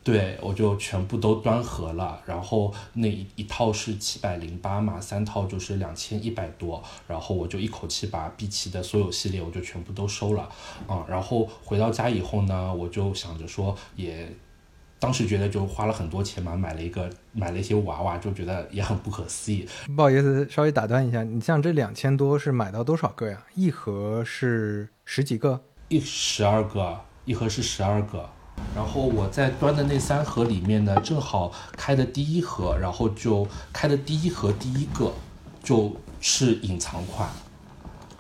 [0.05, 2.21] 对我就全部都端盒了。
[2.25, 6.81] 然后那一一套是七百零八嘛，三套就是两千一百多。
[7.09, 10.49] 然后我就一口气把碧琪的所有系列我就全部都收了
[10.87, 11.05] 啊。
[11.09, 14.33] 然后回到家以后呢，我就想着说也。
[15.05, 19.69] 当时觉得就花了很多钱嘛，买了一个买了一些娃娃，就觉得也很不可思议。
[19.95, 23.45] 不好意思，稍微打断一下，你像这两千多是买到多少个呀？
[23.55, 25.61] 一盒是十几个？
[25.89, 28.27] 一十二个，一盒是十二个。
[28.75, 35.13] 然后我在端的那三盒里面呢，正好开的第一盒，然后就开的第一盒第一个
[35.63, 37.29] 就是隐藏款。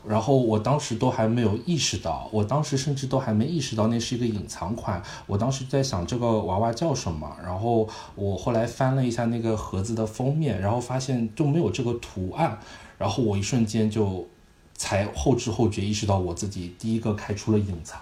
[0.06, 5.02] 然后我当时都还没有意识到，我当时甚至都还没意识到那是一个隐藏款。
[5.26, 12.58] 我当时在想这个娃娃叫什么，然后我后来翻了一下那个盒子的封面，然后发现就没有这个图案，
[12.98, 14.28] 然后我一瞬间就
[14.74, 17.98] 才后知后觉意识到我自己第一个开出了隐藏，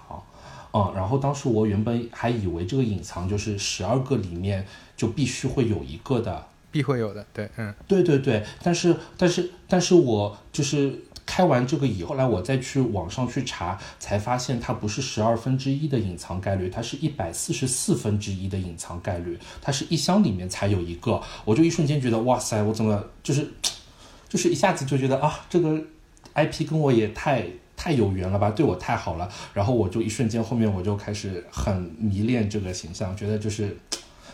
[0.72, 11.04] 嗯，然后当时我原本还以为这个隐藏就是十二个里面就必须会有一个的，必会有的，对，嗯，对对对，但是但是但是我就是。
[11.34, 19.38] 开完这个以后来，我再去网上去查，才发现它不是十二分之一的隐藏概率，它是一百四十四分之一的隐藏概率。
[19.62, 23.50] 它是一箱里面才有一个，我就一瞬间觉得，哇塞，我怎么就是，
[24.28, 25.82] 就是一下子就觉得啊，这个
[26.34, 27.46] IP 跟我也太
[27.78, 29.26] 太有缘了吧，对我太好了。
[29.54, 33.74] 然后我就一瞬间后面我就开始很迷恋这个形象，觉得就是，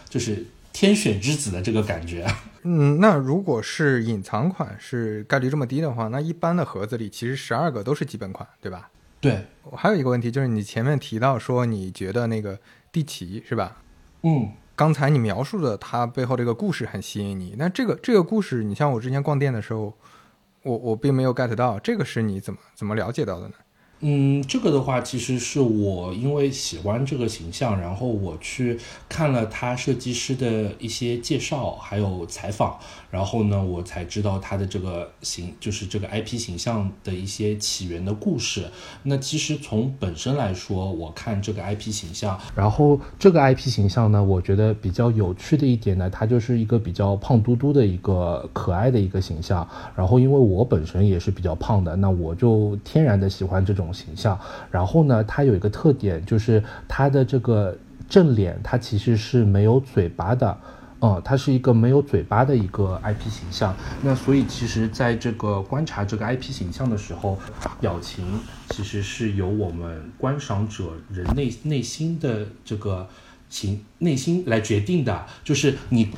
[0.09, 0.45] 就是。
[0.79, 2.25] 天选之子的这个感觉，
[2.63, 8.89] 嗯，那如果是隐藏款是概率这么低的话，那一般的盒子里其实十二个都是基本款，对吧？
[9.21, 9.45] 对。
[9.73, 12.57] 还有一个问题就是你前面提到说你觉得那个
[12.93, 13.79] 地奇是吧？
[14.23, 19.93] 嗯，刚才你描述的它背后这个故事很吸引你，那这个这个故事，你像我之前逛店的时候，
[20.63, 23.55] 我我并没有 get 到，这个是你怎么怎么了解到的呢？
[24.01, 28.79] 嗯，这个的话，其实是我因为喜欢这个形象，然后我去
[29.09, 32.79] 看了他设计师的一些介绍，还有采访，
[33.11, 38.67] 然后呢，我才知道他的这个形，就是这个 IP 形象的一些起源的故事。
[39.03, 49.69] 那其实从本身来说，我看这个 IP 形象，然后这个 IP 形象呢，我觉得比较有趣的一点呢，它就是一个比较胖嘟嘟的一个可爱的一个形象。
[49.97, 53.88] 然后因为我本身也是比较胖的，那我就天然的喜欢这种。
[53.93, 54.39] 形象，
[54.71, 57.77] 然后呢，它有一个特点，就是它的这个
[58.09, 60.59] 正脸，它其实是没有嘴巴的，
[61.01, 63.75] 嗯，它是一个没有嘴巴的一个 IP 形象。
[64.03, 67.39] 那所以其实在这个观察这个 IP 形象的时候，
[67.81, 68.25] 表情
[68.71, 73.07] 其实是由我们观赏者人内内心的这个。
[73.49, 76.11] 情内心来决定的，就是你，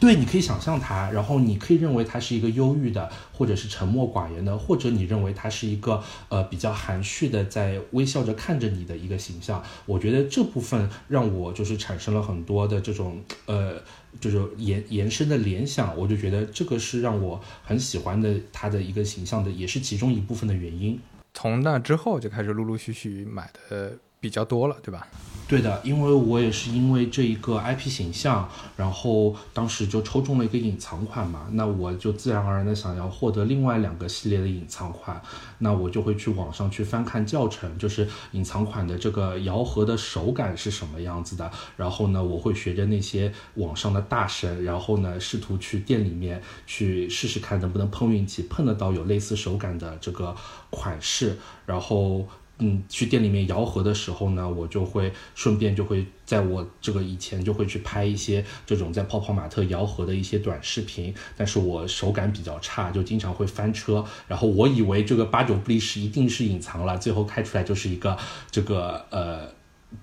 [0.00, 9.62] 对，你可以想象他，然后你可以认为他是一个忧郁的，或者是沉默寡言的，或者你认为他是一个呃比较含蓄的，在微笑着看着你的一个形象。
[9.86, 13.80] 我觉得这部分让我就是产生了很多的这种呃，
[14.20, 20.98] 就是延延伸的联想，我就觉得这个是让我很喜欢的他的一个形象的，也是其中一部分的原因。
[21.34, 25.08] 从那之后就开始陆陆续续买的比较多了，对吧？
[25.52, 35.20] 对的，因为我也是因为这一个 IP 形象，然后当时就抽中了一个隐藏款嘛，那我就自然而然的想要获得另外两个系列的隐藏款，
[35.58, 50.34] 那我就会去网上去翻看教程，就是隐藏款的这个摇盒的手感是什么样子的，然后呢，我会学着那些网上的大神，然后呢，试图去店里面去试试看能不能碰运气碰得到有类似手感的这个
[50.70, 51.36] 款式，
[51.66, 52.26] 然后。
[52.58, 64.04] 嗯，去店里面摇盒的时候呢，我就会顺便就会在我这个以前就会去拍一些这种在泡泡玛特摇盒的一些短视频，但是我手感比较差，就经常会翻车。
[64.28, 68.16] 然后我以为这个八九不离十一定是隐藏了，最后开出来就是一个
[68.50, 69.48] 这个呃。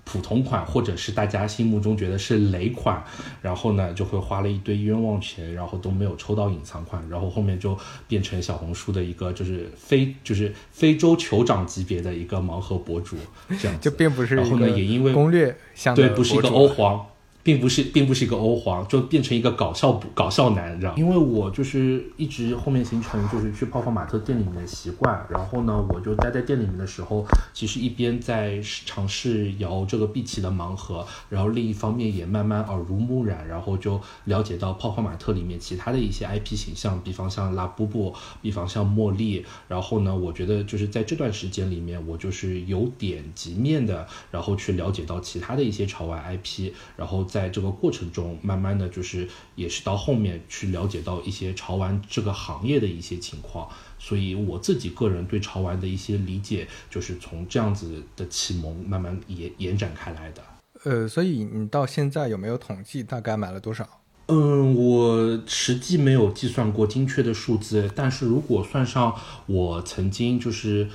[0.04, 3.02] 普通款或者是大家心目中觉得是雷款，
[3.42, 7.78] 然后呢就会花了一堆冤枉钱，然后都没有抽到隐藏款，然后后面就
[8.08, 13.16] 变成小红书的一个就是非就是非洲酋长级别的一个盲盒博主，
[13.60, 15.56] 这样就并不是然后呢也因为攻略，
[15.94, 17.06] 对不是一个欧皇。
[17.50, 20.94] 并不是，并不是一个欧皇，就变成一个搞笑搞笑男，你知道？
[20.96, 53.68] 因为我就是一直后面形成就是去泡泡玛特店里面的习惯，然后呢，我就待在店里面的时候，其实一边在尝试摇这个碧琪的盲盒，然后另一方面也慢慢耳濡目染，然后就了解到泡泡玛特里面其他的一些 IP 形象，比方像拉布布，比方像茉莉，然后呢，我觉得就是在这段时间里面，我就是有点及面的，然后去了解到其他的一些潮玩 IP，然后在这个过程中，慢慢的就是也是到后面去了解到一些潮玩这个行业的一些情况，
[53.98, 60.42] 所以我自己个人对潮玩的一些理解，就是从这样子的启蒙慢慢延延展开来的。
[60.84, 63.88] 呃，所以你到现在有没有统计大概买了多少？
[64.26, 69.14] 嗯，我实际没有计算过精确的数字，但是如果算上
[69.46, 70.88] 我曾经就是。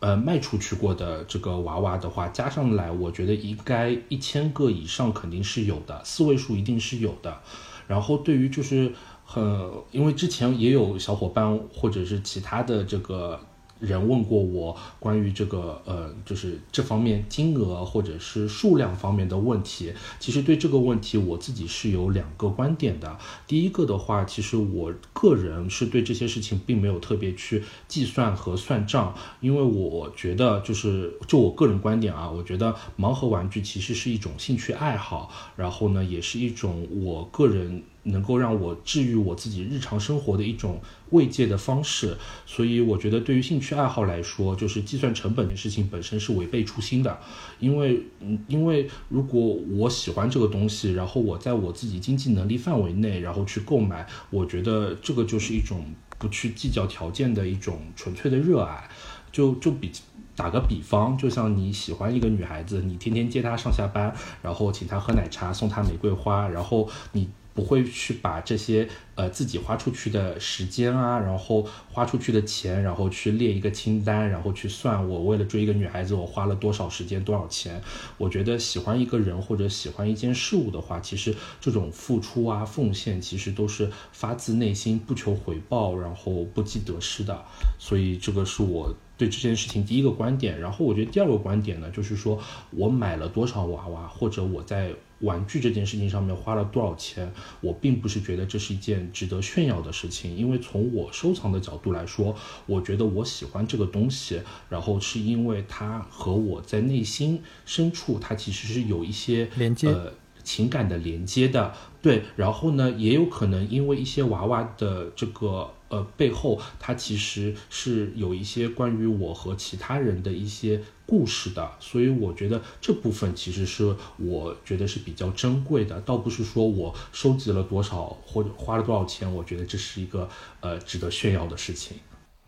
[0.00, 7.40] 呃，卖出去过的这个娃娃的话，加上来，我觉得应该一千个以上肯定是有的，四位数一定是有的。
[7.86, 8.92] 然后对于就是
[9.24, 9.42] 很，
[9.90, 13.40] 因为之前也有小伙伴或者是其他的这个。
[13.80, 19.92] 人问过我关于这个呃，就是这方面金额或者是数量方面的问题。
[20.18, 23.18] 其实对这个问题，我自己是有两个观点的。
[23.46, 37.82] 第一个的话，其实我个人是对这些事情并没有特别去计算和算账，因为我觉得就是就我个人观点啊，我觉得盲盒玩具其实是一种兴趣爱好，然后呢，也是一种我个人。
[38.08, 40.80] 能够让我治愈我自己日常生活的一种
[41.10, 47.18] 慰藉的方式，所以我觉得对于兴趣爱好来说，就是计算成本的事情本身是违背初心的，
[47.58, 55.84] 因为，嗯，因为如果我喜欢这个东西，然后我在我自己经济能力范围内，然后去购买，我觉得这个就是一种
[56.18, 58.88] 不去计较条件的一种纯粹的热爱。
[59.30, 59.92] 就就比
[60.34, 67.28] 打个比方，就像你喜欢一个女孩子，你天天接她上下班，然后请她喝奶茶，送她玫瑰花，然后你。
[67.58, 77.82] 不会去把这些呃自己花出去的时间啊，然后花出去的钱，然后去列一个清单，然后去算我为了追一个女孩子，我花了多少时间多少钱。
[78.16, 87.44] 我觉得喜欢一个人或者喜欢一件事物的话，其实这种付出啊奉献，其实都是发自内心，不求回报，然后不计得失的。
[87.76, 90.60] 所以这个是我对这件事情第一个观点。
[90.60, 92.38] 然后我觉得第二个观点呢，就是说
[92.70, 94.92] 我买了多少娃娃，或者我在。
[95.20, 110.12] 玩具这件事情上面花了多少钱，我并不是觉得这是一件值得炫耀的事情，因为从我收藏的角度来说，我觉得我喜欢这个东西，然后是因为它和我在内心深处，它其实是有一些连接，呃，
[110.44, 111.72] 情感的连接的。
[112.00, 115.72] 对，然后呢，也有可能因为一些娃娃的这个。
[115.88, 130.28] 呃，背后它其实是有一些关于我和其他人的一些故事的，所以我觉得这部分其实是我觉得是比较珍贵的，倒不是说我收集了多少或者花了多少钱，我觉得这是一个
[130.60, 131.96] 呃值得炫耀的事情。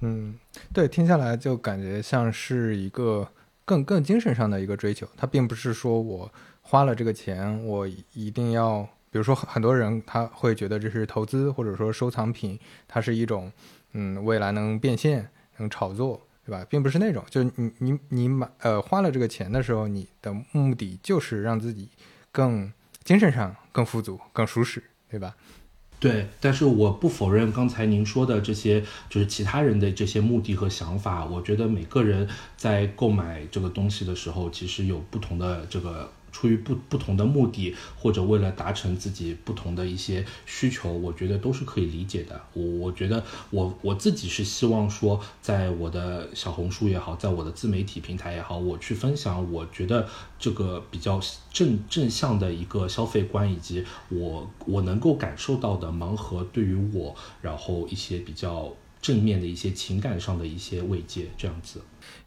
[0.01, 0.35] 嗯，
[0.75, 3.27] 对，听下来就感觉像是一个
[3.65, 6.31] 更更精神上的一个追求，它并不是说我
[6.61, 8.89] 花了这个钱，我一定要。
[9.13, 12.57] 比如说，很多人他会觉得这是投资，或者说收藏品，
[12.87, 13.51] 它是一种，
[13.93, 16.65] 嗯，未来能变现、能炒作，对吧？
[16.71, 21.89] 并不是那种，就是你你你买呃花了这个钱的时候，你的目的就是让自己
[22.31, 24.81] 更精神上更富足、更舒适，
[25.11, 25.35] 对吧？
[25.99, 31.25] 对，但是我不否认刚才您说的这些，就是其他人的这些目的和想法。
[31.25, 36.13] 我觉得每个人在购买这个东西的时候，其实有不同的这个。
[36.31, 42.41] 出于不不同的目的，或者为了达成自己不同的一些需求，我觉得都是可以理解的。
[42.53, 50.09] 我我觉得我我自己是希望说，在我的小红书也好，在我的自媒体平台也好，我去分享我觉得
[50.39, 51.21] 这个比较
[51.53, 61.81] 正正向的一个消费观，以及我我能够感受到的盲盒对于我，然后一些比较正面的一些情感上的一些慰藉，这样子。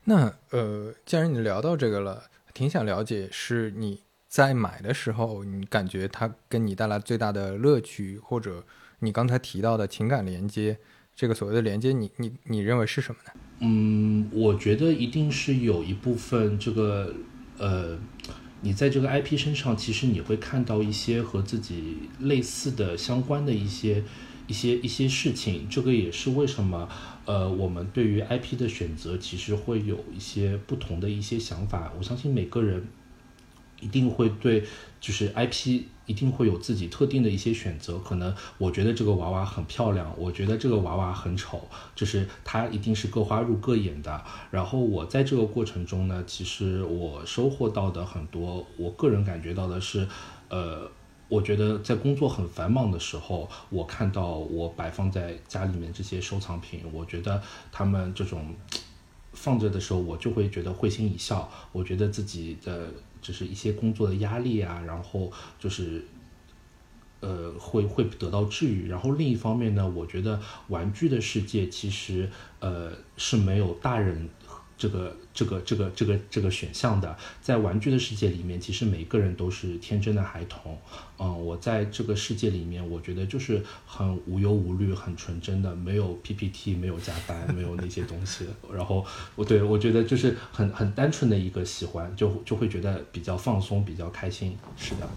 [0.04, 2.24] 那呃，既然你聊到这个了。
[2.54, 8.64] 挺想了解，是你在买的时候，你感觉它跟你带来最大的乐趣，或者
[8.99, 10.78] 你刚才提到的情感连接，
[11.16, 13.32] 这个所谓的连接，你你你认为是什么呢？
[13.60, 17.14] 嗯，我觉得一定是有一部分这个，
[17.58, 17.97] 呃，
[18.62, 24.04] 你在这个 IP 身上，其实你会看到一些和自己类似的、相关的一些。
[24.45, 26.89] 一些一些事情，这个也是为什么，
[27.26, 31.91] 呃，我们对于 IP 的选择其实会有一些不同的一些想法。
[31.97, 32.86] 我相信每个人
[33.80, 34.63] 一定会对，
[34.99, 37.97] 就是 IP 一定会有自己特定的一些选择。
[37.99, 44.24] 可能我觉得这个娃娃很漂亮，我觉得这个娃娃很丑，就是它一定是各花入各眼的。
[44.51, 50.07] 然后我在这个过程中呢，其实我收获到的很多，我个人感觉到的是，
[50.49, 50.91] 呃。
[51.34, 58.53] 我觉得在工作很繁忙的时候，我看到我摆放在家里面这些收藏品，我觉得他们这种
[59.34, 61.49] 放着的时候，我就会觉得会心一笑。
[61.71, 62.88] 我觉得自己的
[63.19, 66.05] 就是一些工作的压力啊，然后就是
[67.21, 68.88] 呃会会得到治愈。
[68.88, 72.29] 然后另一方面呢，我觉得玩具的世界其实
[72.59, 74.29] 呃是没有大人。
[74.78, 80.78] 这个这个这个这个这个选项的，在玩具的世界里面，其实每个人都是天真的孩童。
[81.19, 88.45] 嗯，我在这个世界里面，我觉得就是很无忧无虑、很纯真的，没有 PPT，没有加班， 没有那些东西。
[88.74, 89.05] 然后
[89.36, 94.57] 我对我觉得就是很很单纯的一个喜欢，就就会觉得比较放松、比较开心。
[94.76, 95.07] 是的，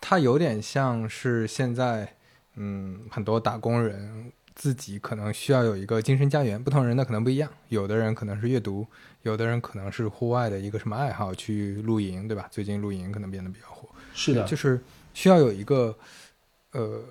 [0.00, 2.14] 它有点像是现在，
[2.54, 4.32] 嗯，很多打工人。
[4.58, 7.48] 自己可能需要有一个精神家园，不同人的可能不一样。
[7.68, 8.84] 有的人可能是阅读，
[9.22, 12.48] 有的人可能是户外的一个什么爱好，去露营，对吧？
[12.50, 13.88] 最近露营可能变得比较火。
[14.12, 14.80] 是的，就是
[15.14, 15.96] 需要有一个
[16.72, 17.04] 呃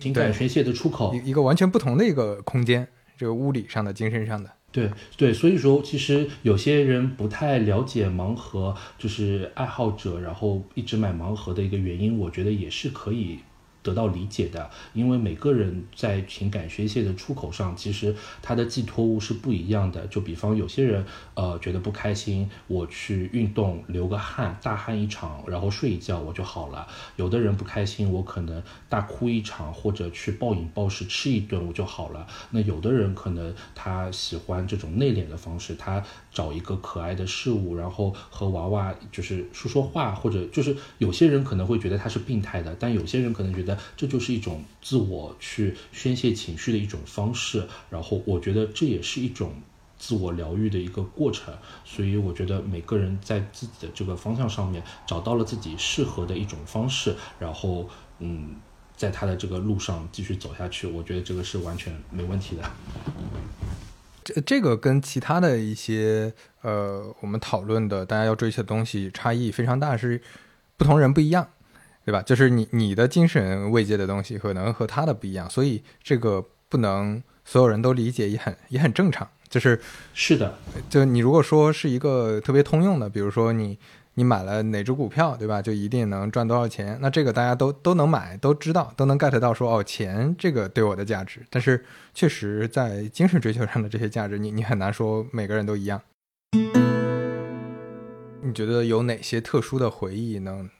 [0.00, 2.88] 情感宣泄的出口，一一个完全不同的一个空间，
[3.18, 4.50] 这个物理上的、精神上的。
[4.72, 13.40] 对对，所以说其实有些人不太了解盲盒，就是爱好者，然后一直买盲盒的一个原因，我觉得也是可以。
[13.86, 20.04] 得到理解的，因为每个人在情感宣泄的出口上，其实他的寄托物是不一样的。
[20.08, 26.88] 就比方有些人，呃，觉得不开心，我去运动流个汗，大汗一场，然后睡一觉我就好了。
[27.14, 32.26] 有的人不开心，我可能大哭一场，或者去暴饮暴食吃一顿我就好了。
[32.50, 36.02] 那有的人可能他喜欢这种内敛的方式，他
[36.36, 43.78] 找一个可爱的事物，然后和娃娃就是说说话，或者就是有些人可能会觉得他是病态的，但有些人可能觉得。
[43.96, 49.54] 这就是一种自我去宣泄情绪的一种方式，然后我觉得这也是一种
[49.96, 58.56] 自我疗愈的一个过程，所以我觉得每个人在自己的这个方向上面找到了自己适合的一种方式，然后嗯，
[58.96, 62.62] 在他的这个路上继续走下去，我觉得这个是完全没问题的。
[64.26, 70.20] 这这个跟其他的一些呃我们讨论的大家要追求的东西差异非常大，是
[70.76, 71.48] 不同人不一样。
[72.06, 72.22] 对吧？
[72.22, 79.28] 就是你你的精神慰藉的东西可能和他的不一样，所以这个不能所有人都理解，也很也很正常。
[79.48, 79.80] 就是
[80.14, 80.56] 是的，
[80.88, 83.76] 就你如果说是一个特别通用的，比如说你
[84.18, 85.60] 你买了哪只股票，对吧？
[85.60, 86.98] 就一定能赚多少钱？
[87.02, 91.44] 那这个大家都都能买，都知道，都能 get 到说哦，钱这个对我的价值。
[91.50, 96.00] 但是确实在精神追求上的这些价值，你你很难说每个人都一样。
[98.42, 100.70] 你觉得有哪些特殊的回忆能？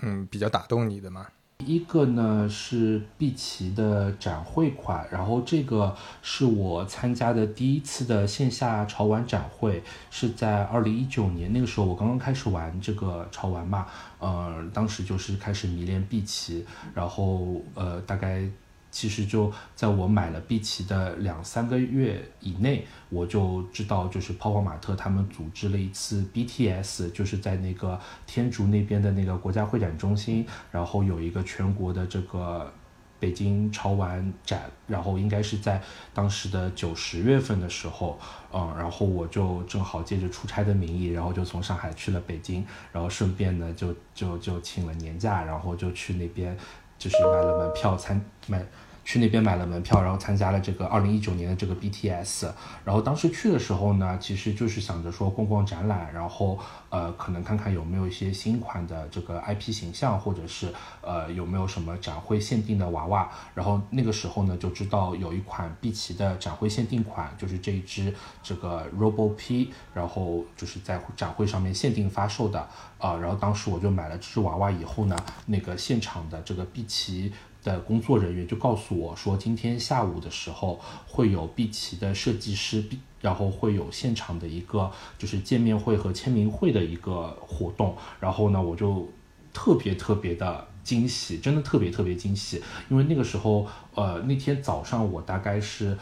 [0.00, 1.26] 嗯，比较打动你的吗？
[1.64, 13.86] 一个呢是碧琪的展会款，然后这个是我参加的第一次的线下潮玩展会，是在二零一九年，那个时候我刚刚开始玩这个潮玩嘛，
[14.18, 18.48] 呃，当时就是开始迷恋碧琪，然后呃，大概。
[18.96, 32.72] 其实就在我买了碧琪的两三个月以内，我就知道，就是泡泡玛特他们组织了一次 BTS，就是在那个天竺那边的那个国家会展中心，然后有一个全国的这个
[33.20, 35.78] 北京潮玩展，然后应该是在
[36.14, 38.18] 当时的九十月份的时候，
[38.50, 46.56] 嗯，然后我就正好借着出差的名义，然后就从上海去了北京，然后顺便呢就就就请了年假，然后就去那边
[46.96, 48.64] 就是买了门票参买。
[49.06, 52.50] 去那边买了门票，然后参加了这个二零一九年的这个 BTS。
[52.84, 56.58] 然后当时去的时候呢，其实就是想着说逛逛展览，然后
[56.90, 63.30] 呃，可能看看有没有一些新款的这个 IP 形象，或者是呃有没有什么展会限定的娃娃。
[63.54, 73.16] 然后那个时候呢，就知道有一款碧琪的展会限定款，就是这一只这个 Robo P，然后就是在展会上面限定发售的啊。
[73.18, 77.32] 然后当时我就买了这只娃娃以后呢，那个现场的这个碧琪。
[77.66, 82.84] 的工作人员就告诉我说，今天下午的时候会有碧琪的设计师，
[83.20, 84.88] 然后会有现场的一个
[85.18, 87.96] 就是见面会和签名会的一个活动。
[88.20, 89.10] 然后呢，我就
[89.52, 93.66] 特别特别的惊喜，真的特别特别惊喜，因为那个时候，
[93.96, 95.98] 呃，那天早上我大概是，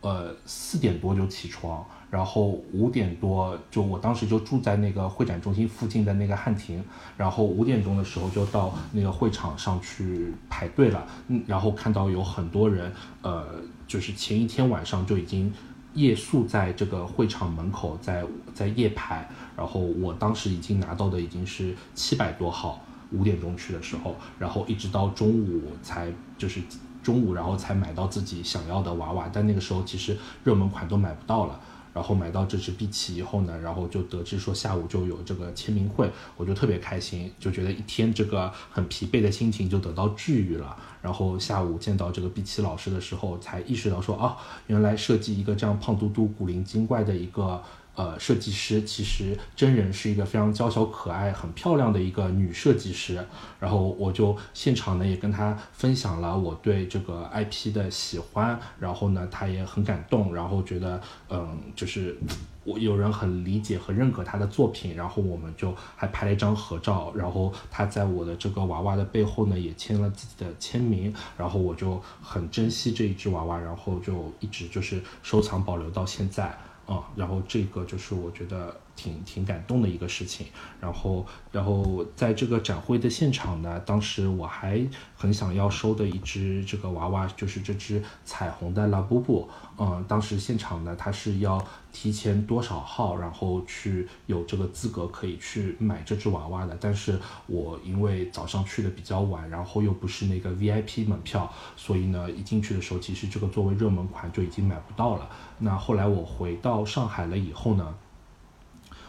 [0.00, 1.84] 呃，四点多就起床。
[2.10, 6.82] 然后五点多，就我当时就住在那个会展中心附近的那个汉庭，
[7.16, 11.06] 然后五点钟的时候就到那个会场上去排队了。
[11.26, 12.90] 嗯，然后看到有很多人，
[13.20, 13.46] 呃，
[13.86, 15.52] 就是前一天晚上就已经
[15.92, 18.24] 夜宿在这个会场门口，在
[18.54, 19.28] 在夜排。
[19.54, 22.80] 然后我当时已经拿到的已经是七百多号，
[23.12, 26.62] 五点钟去的时候，然后一直到中午才就是
[27.02, 29.28] 中午，然后才买到自己想要的娃娃。
[29.30, 31.60] 但那个时候其实热门款都买不到了。
[31.98, 40.76] 然后买到这只碧琪以后呢，然后就得知说下午就有这个签名会，我就特别开心，就觉得一天这个很疲惫的心情就得到治愈了。
[41.02, 44.36] 然后下午见到这个碧琪老师的时候，才意识到说啊，
[44.68, 47.60] 原来设计一个这样胖嘟嘟、古灵精怪的一个。
[47.98, 53.26] 呃，设计师其实真人是一个非常娇小可爱、很漂亮的一个女设计师。
[53.58, 62.16] 然后我就现场呢也跟她分享了我对这个 IP 的喜欢，然后呢她也很感动，然后觉得嗯，就是
[62.62, 76.56] 我有人很理解和认可她的作品，然后我们就还拍了一张合照，然后她在我的这个娃娃的背后呢也签了自己的签名，然后我就很珍惜这一只娃娃，然后就一直就是收藏保留到现在。
[76.88, 80.46] 啊，然后这个就是我觉得挺挺感动的一个事情。
[80.80, 84.82] 然后，然后在这个展会的现场呢，当时我还
[85.14, 89.46] 很想要收的一只这个娃娃，就是这只彩虹的拉布布。
[89.76, 91.62] 嗯，当时现场呢，它是要
[91.92, 96.74] 提前多少号，然后去有这个资格可以去买这只娃娃的。
[96.80, 105.28] 但是我因为早上去的比较晚，然后又不是那个 VIP 门票，所以呢，一进去的时候，其实这个作为热门款就已经买不到了。
[105.58, 107.94] 那后来我回到上海了以后呢，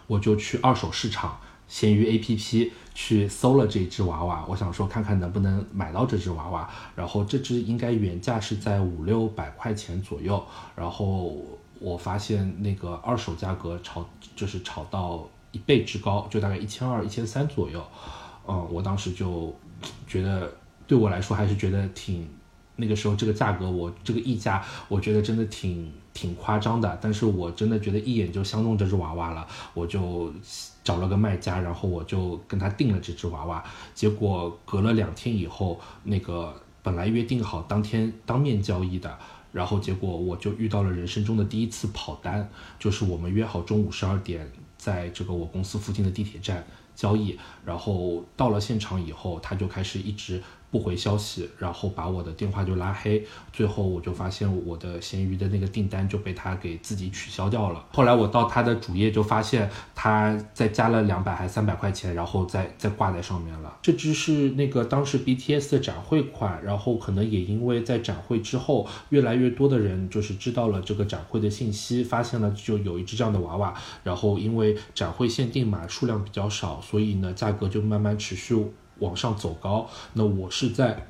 [0.07, 6.69] 我就去二手市场闲鱼 APP 去搜了这只娃娃，我想说看看能不能买到这只娃娃。
[6.95, 10.43] 然后这只应该原价是在五六百块钱左右，
[10.75, 11.37] 然后
[11.79, 14.03] 我发现那个二手价格炒
[14.35, 17.85] 就是炒到一倍之高，就大概一千二、一千三左右。
[18.47, 19.55] 嗯，我当时就
[20.07, 20.51] 觉得
[20.87, 22.27] 对我来说还是觉得挺。
[22.79, 26.97] 那个时候这个价格，我这个溢价，我觉得真的挺挺夸张的。
[27.01, 30.33] 但是我真的觉得一眼就相中这只娃娃了，我就
[30.83, 33.63] 找了个卖家，然后我就跟他订了这只娃娃。
[33.93, 39.17] 结果隔了两天以后，那个本来约定好当天当面交易的，
[39.51, 42.49] 然后结果我就遇到了人生中的第一次跑单，
[42.79, 46.65] 就是我们约好中午十二点在这个我公司附近的地铁站
[46.95, 50.41] 交易，然后到了现场以后，他就开始一直。
[50.71, 57.83] 不回消息，然后把我的电话就拉黑，最后我就发现我的闲鱼的那个订单就被他给自己取消掉了。
[57.91, 63.77] 后来我到他的主页就发现他再加了两百还三百块钱，然后再再挂在上面了。
[63.81, 73.73] 这只是那个当时 BTS 的展会款，然后可能也因为在展会之后，越来越多的人就是知道了这个展会的信息，发现了就有一只这样的娃娃，
[74.03, 78.49] 然后因为展会限定嘛，数量比较少，所以呢价格就慢慢持续。
[78.99, 81.07] 往上走高，那我是在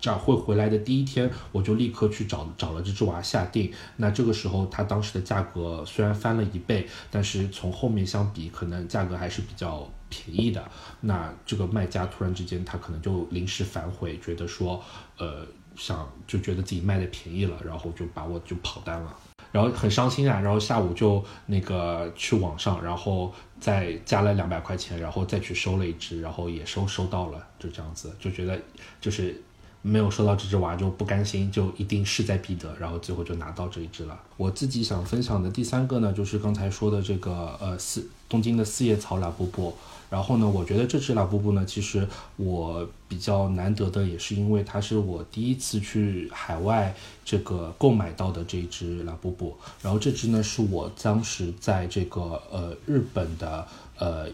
[0.00, 3.70] 展会回来的第一天，我就立刻去找找了这只娃下定。
[3.96, 10.64] 那这个时候，它当时的价格虽然翻了一倍，但是从后面相比，可能价格还是比较便宜的。
[11.02, 14.82] 那这个卖家突然之间，他可能就临时反悔，觉得说，
[15.18, 15.46] 呃，
[15.76, 19.14] 想就觉得自己卖的便宜了，然后就把我就跑单了。
[19.52, 28.58] 然后很伤心啊，然后下午就那个去网上，然后再加了两百块钱，然后再去收了一只，然后也收收到了，就这样子，就觉得
[29.00, 29.40] 就是
[29.82, 34.20] 没有收到这只娃就不甘心，就一定势在必得，然后最后就拿到这一只了。
[34.36, 39.76] 我自己想分享的第三个呢，就是刚才说的这个呃四东京的四叶草喇布布。
[40.10, 42.06] 然后呢，我觉得这只拉布布呢，其实
[42.36, 46.92] 我比较难得的，也是因为它是我第一次去海外
[47.24, 49.56] 这个购买到的这一只拉布布。
[49.80, 53.66] 然后这只呢，是我当时在这个呃日本的
[53.98, 54.26] 呃，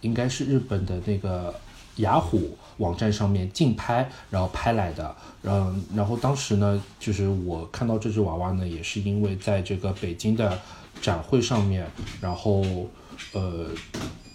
[0.00, 1.54] 应该是日本的那个
[1.96, 5.14] 雅虎网站上面竞拍，然后拍来的。
[5.44, 10.58] 嗯，然后当时呢，就是我看到这只娃娃呢，也是因为在这个北京的
[11.00, 11.86] 展会上面，
[12.20, 12.64] 然后
[13.32, 13.66] 呃。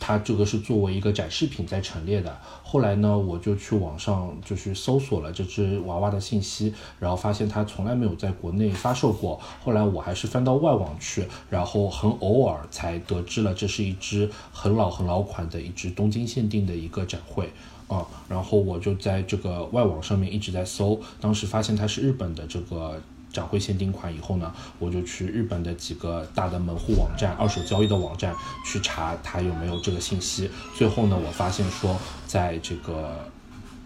[0.02, 2.36] 它这个是作为一个展示品在陈列的。
[2.64, 9.40] 后来呢，我就去网上就是搜索了这只娃娃的信息，然后发现它从来没有在国内发售过。
[9.64, 17.52] 后来我还是翻到外网去，然后很偶尔才得知了这是一只很老很老款的一只东京限定的一个展会
[17.88, 18.04] 啊。
[18.28, 23.00] 然后我就在这个外网上面一直在搜，当时发现它是日本的这个。
[23.32, 28.34] 展会限定款以后呢，我就去日本的几个大的门户网站、二手交易的网站
[28.66, 30.50] 去查它有没有这个信息。
[30.76, 33.20] 最后呢，我发现说，在这个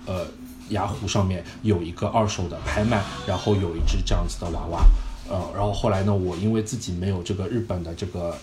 [0.05, 0.25] 呃
[0.69, 4.83] 雅虎上面有一个二手的拍卖，然后有一只这样子的娃娃。
[5.29, 8.35] 呃，然后后来呢，我因为自己没有这个日本的这个。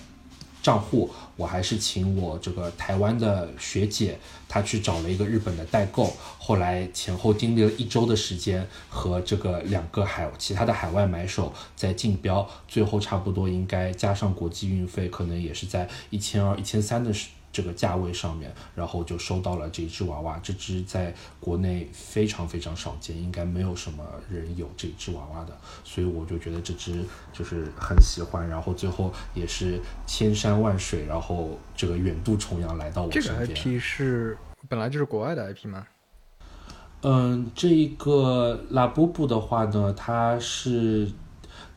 [0.63, 4.19] 账户，我还是请我这个台湾的学姐，
[4.49, 17.13] 她去找了一个日本的代购，后来前后经历了一周的时间，和这个两个海其他的海外买手在竞标，最后差不多应该加上国际运费，可能也是在一千二、一千三的
[17.53, 20.39] 这个价位上面，然后就收到了这只娃娃。
[20.43, 28.49] 这只在国内非常非常少见，应该没有什么人有这只娃娃的，所以我就觉得这只就是很喜欢。
[28.49, 33.41] 然后最后也是千山万水，然后这个远渡重洋来到我身边。
[33.41, 35.87] 这个 IP 是本来就是国外的 IP 吗？
[37.03, 41.11] 嗯，这一个拉布布的话呢，它是。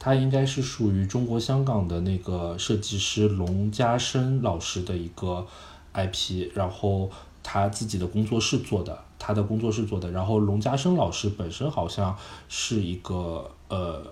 [0.04, 5.48] 他应该是属于中国香港的那个设计师龙家生老师的一个
[5.94, 7.10] IP，然后
[7.42, 10.12] 他自己的工作室做的，他的工作室做的。
[10.12, 12.18] 然后龙家生老师本身好像
[12.50, 14.06] 是一个呃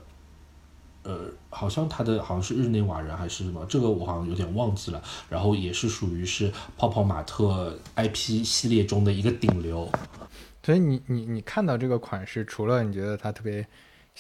[1.04, 5.04] 呃，好像他的好像是日内瓦人还是什么，这个我好像有点忘记了。
[5.30, 9.92] 然后也是属于是泡泡玛特 IP 系列中的一个顶流。
[10.64, 13.68] 所以你你你看到这个款式，除了你觉得它特别。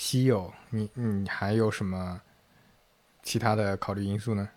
[0.03, 2.19] 稀有，你你还有什么
[3.21, 4.49] 其他的考虑因素呢？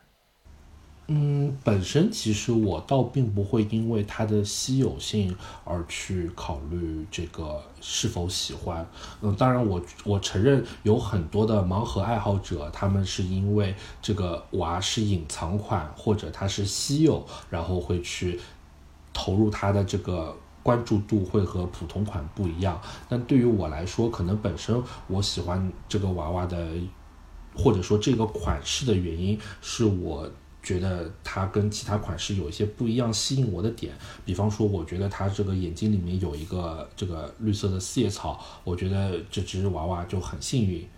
[1.09, 8.89] 嗯，本身其实我倒并不会因为它的稀有性而去考虑这个是否喜欢。
[9.21, 18.41] 嗯，当然我我承认有很多的盲盒爱好者，他们是因为这个娃是隐藏款或者它是稀有，然后会去
[19.13, 20.35] 投入它的这个。
[20.65, 26.69] 关注度会和普通款不一样，但对于我来说，可能本身我喜欢这个娃娃的，
[27.55, 30.27] 或者说这个款式的原因，是我
[30.63, 33.93] 觉得它跟其他款式有一些不一样，吸引我的点。
[34.25, 40.89] 比方说，我觉得它这个眼睛里面有一个这个绿色的四叶草，我觉得这只娃娃就很幸运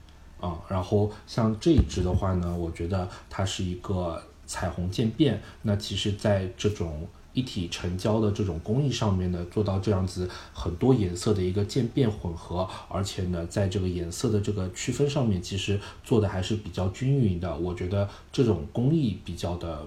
[0.41, 0.57] 啊。
[0.69, 7.09] 然后像这一只的话呢，我觉得它是一个彩虹渐变，那其实在这种。
[7.37, 17.57] 一体成胶的这种工艺上面呢，做到这样子很多颜色的一个渐变混合，而且呢，在这个颜色的这个区分上面，其实做的还是比较均匀的。
[17.59, 19.87] 我觉得这种工艺比较的。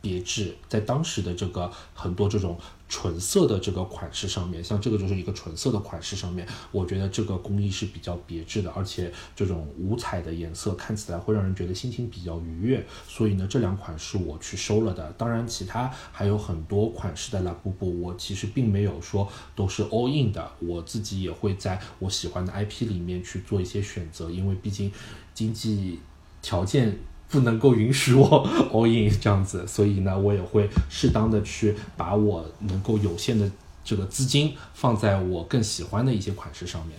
[0.00, 2.58] 别致，在当时的这个很多这种
[2.88, 15.12] 纯色的这个款式上面，像这个就是一个纯色的款式上面，我觉得这个工艺是比较别致的，而且这种五彩的颜色看起来会让人觉得心情比较愉悦，所以呢，这两款是我去收了的。
[15.12, 24.90] 当然，其他还有很多款式的拉布布，我其实并没有说都是 all in 的，我自己也会在我喜欢的 IP 里面去做一些选择，因为毕竟
[25.34, 26.00] 经济
[26.40, 26.98] 条件。
[27.30, 33.50] 不能够允许我 all in 这样子，所以呢，我也会适当的去把我能够有限的
[33.84, 36.98] 这个资金放在我更喜欢的一些款式上面。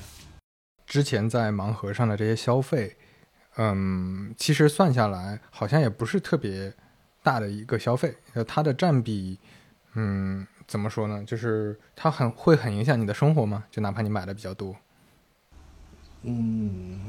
[0.87, 2.95] 之前在盲盒上的这些消费，
[3.57, 6.73] 嗯，其实算下来好像也不是特别
[7.21, 9.37] 大的一个消费，呃，它的占比，
[9.95, 11.23] 嗯，怎么说呢？
[11.25, 13.65] 就是它很会很影响你的生活吗？
[13.69, 14.75] 就哪怕你买的比较多，
[16.23, 16.99] 嗯，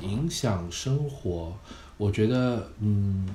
[0.00, 1.54] 影响生活。
[1.98, 3.28] 我觉得，嗯，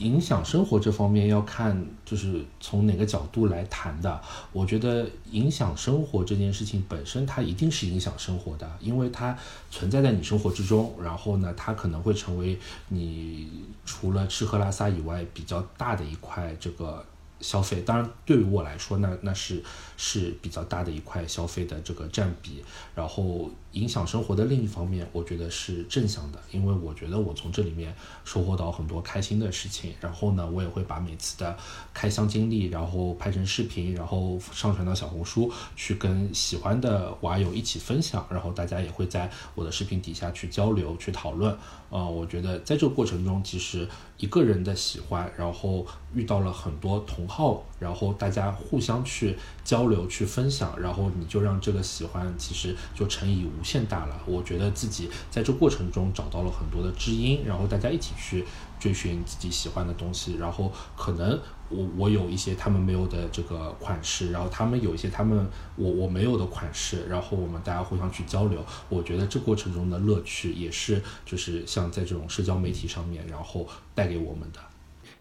[0.00, 4.20] 影响生活这方面要看，就是从哪个角度来谈的。
[4.52, 9.36] 我觉得影响生活这件事情本身，它一定是影响生活的，因为它
[9.70, 10.92] 存在在你生活之中。
[11.00, 12.58] 然后呢，它可能会成为
[12.88, 13.48] 你
[13.84, 17.04] 除了吃喝拉撒以外比较大的一块这个。
[17.40, 19.62] 消费当然对于我来说，那那是
[19.98, 22.64] 是比较大的一块消费的这个占比，
[22.94, 27.92] 然后影响生活的另一方面，我觉得是正向的，因为我觉得我从这里面
[28.24, 31.54] 收获到很多开心的事情，然后呢，我也会把每次的
[31.92, 41.54] 开箱经历，然后拍成视频，然后上传到小红书，去跟喜欢的娃友一起分享，然后大家也会在我的视频底下去交流、去讨论。
[41.90, 43.88] 呃，我觉得在这个过程中，其实
[44.18, 49.34] 一个人的喜欢，然后遇到了很多同好，然后大家互相去
[49.64, 54.20] 交流、去分享，然后你就让这个喜欢其实就乘以无限大了。
[54.26, 58.44] 我觉得自己在这过程中找到了很多的知音，然后大家一起去
[58.78, 61.38] 追寻自己喜欢的东西，然后可能。
[61.70, 65.46] 我我有一些他们没有的这个款式，然后他们有一些他们
[65.76, 74.58] 我我没有的款式，然后我们大家互相去交流，我觉得这过程中的乐趣也是就是像在这种社交媒体上面，然后带给我们的。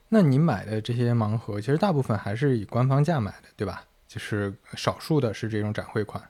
[0.08, 3.84] 那你买的这些盲盒，其实大部分还是以官方价买的，对吧？
[4.08, 6.24] 就是少数的是这种展会款。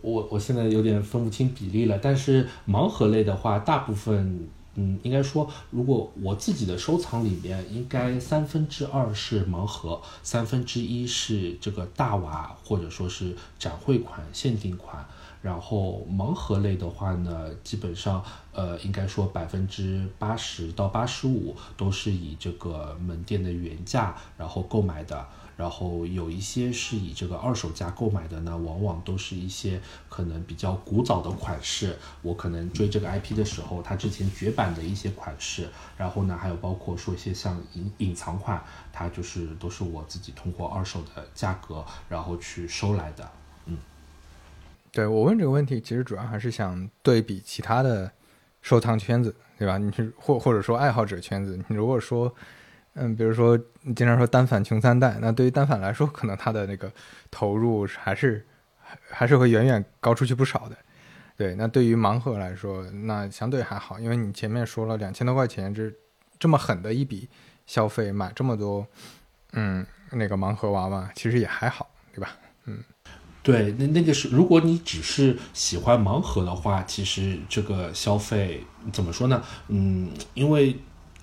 [0.00, 4.48] 我我现在有点分不清比例了，但是盲盒类的话，大部分。
[4.76, 15.06] 嗯，应该说，如果我自己的收藏里面，应该三分之二是盲盒，三分之一是这个大娃或者说是展会款、限定款，
[15.40, 18.20] 然后盲盒类的话呢，基本上
[18.52, 25.24] 呃应该说百分之八十到八十五都是以这个门店的原价然后购买的。
[25.56, 31.96] 然后有一些是以这个二手价购买的呢，往往都是一些可能比较古早的款式。
[32.22, 35.68] 我可能追这个 IP 的时候，它之前绝版的一些款式。
[35.96, 38.60] 然后呢，还有包括说一些像隐隐藏款，
[38.92, 43.30] 它就是都是我自己通过二手的价格然后去收来的。
[43.66, 43.78] 嗯，
[44.90, 48.10] 对我问这个问题，其实主要还是想对比其他的
[48.60, 49.78] 收藏圈子，对吧？
[49.78, 52.34] 你或或者说爱好者圈子，你如果说。
[52.96, 56.90] 嗯，比如说你经常说单反穷三代，那对于单反来说，可能它的那个
[57.28, 58.46] 投入还是
[59.10, 60.76] 还是会远远高出去不少的。
[61.36, 65.92] 对，那对于盲盒来说，那相对还好，因为你前面说了两千多块钱，这
[66.38, 67.28] 这么狠的一笔
[67.66, 68.86] 消费，买这么多，
[69.54, 72.36] 嗯，那个盲盒娃娃，其实也还好，对吧？
[72.66, 72.78] 嗯，
[73.42, 79.42] 对，那那个是如果你只是喜欢盲盒的话，其实这个消费怎么说呢？
[79.66, 80.76] 嗯，因为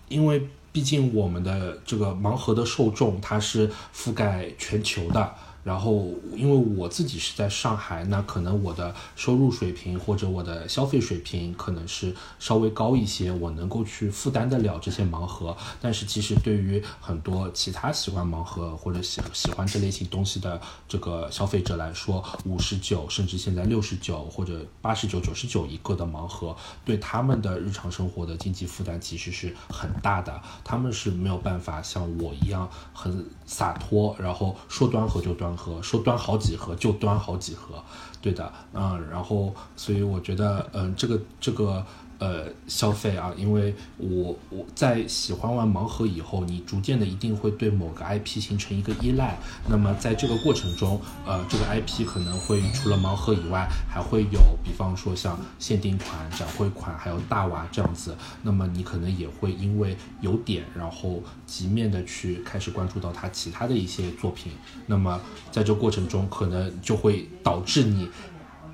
[0.10, 0.46] 因为。
[0.72, 5.36] 毕竟我们的这个盲盒的受众，它是覆盖全球的。
[5.64, 15.56] 然后，因为我自己是在上海，那可能我的收入水平或者我的消费水平可能是稍微高一些，我能够去负担得了这些盲盒。
[15.80, 30.42] 但是，其实对于很多其他喜欢盲盒或者喜喜欢这类型东西的这个消费者来说，五十九甚至现在六十九或者八十九、九十九一个的盲盒，对他们的日常生活的经济负担其实是很大的。
[30.64, 35.51] 他们是没有办法像我一样很洒脱，然后说端盒就端。
[35.56, 37.84] 盒说端好几盒就端好几盒，
[38.22, 41.86] 对的，嗯，然后所以我觉得，嗯，这个这个。
[42.22, 49.40] 呃，消费啊，因为我我在喜欢完盲盒以后，你逐渐的一定会对某个 IP 形成一个依赖。
[49.68, 58.16] 那么在这个过程中，呃，这个 IP 可能会除了盲盒以外，还会有，比方说像限定款、展会款，还有大娃这样子。
[58.44, 64.52] 那么你可能也会因为有点，然后极面的去开始关注到他其他的一些作品。
[64.86, 65.20] 那么
[65.50, 68.08] 在这过程中，可能就会导致你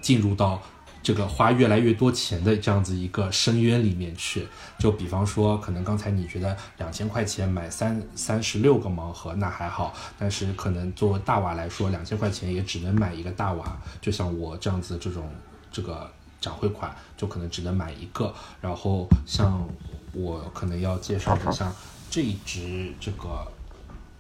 [0.02, 0.62] 进入到。
[1.02, 4.46] 这个花越来越多钱的这样子一个深渊里面去，
[4.78, 15.30] 就比方说，可能刚才你觉得两千块钱买三三十六个盲盒那还好，但是可能作为大娃来说，两千块钱也只能买一个大娃，就像我这样子这种
[15.72, 16.12] 这个
[16.42, 18.34] 展会款，就可能只能买一个。
[18.60, 19.66] 然后像
[20.12, 21.74] 我可能要介绍的像
[22.10, 23.48] 这一支这个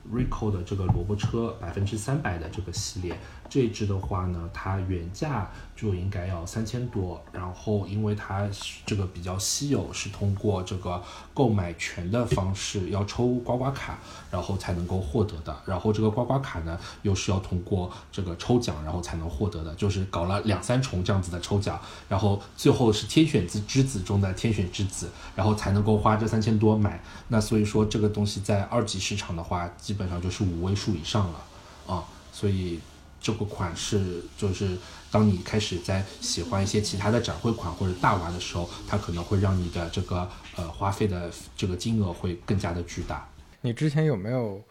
[0.09, 3.17] Rico 的这个萝卜车百分之三百的这个系列。
[3.49, 8.47] 这一支的话呢，它原价就应该要三千多，然后因为它
[8.85, 11.01] 这个比较稀有，是通过这个
[11.33, 13.97] 购买权的方式要抽刮刮卡，
[14.29, 15.55] 然后才能够获得的。
[15.65, 21.79] 然后这个刮刮卡呢，又是要通过这个抽奖，然后才能获得的，就是搞了两三重这样子的抽奖，
[22.09, 27.01] 然后最后是天选之之子中的天选之子，然后才能够花这三千多买。
[27.29, 31.39] 那所以说这个东西在二级市场的话，基本上就是五位数以上了
[31.87, 32.79] 啊，所以。
[33.27, 34.77] 这个款式就是，
[35.11, 43.27] 当你开始在喜欢一些其他的展会款或者大娃的时候，它可能会让你的这个呃花费的这个金额会更加的巨大。
[43.59, 44.63] 你之前有没有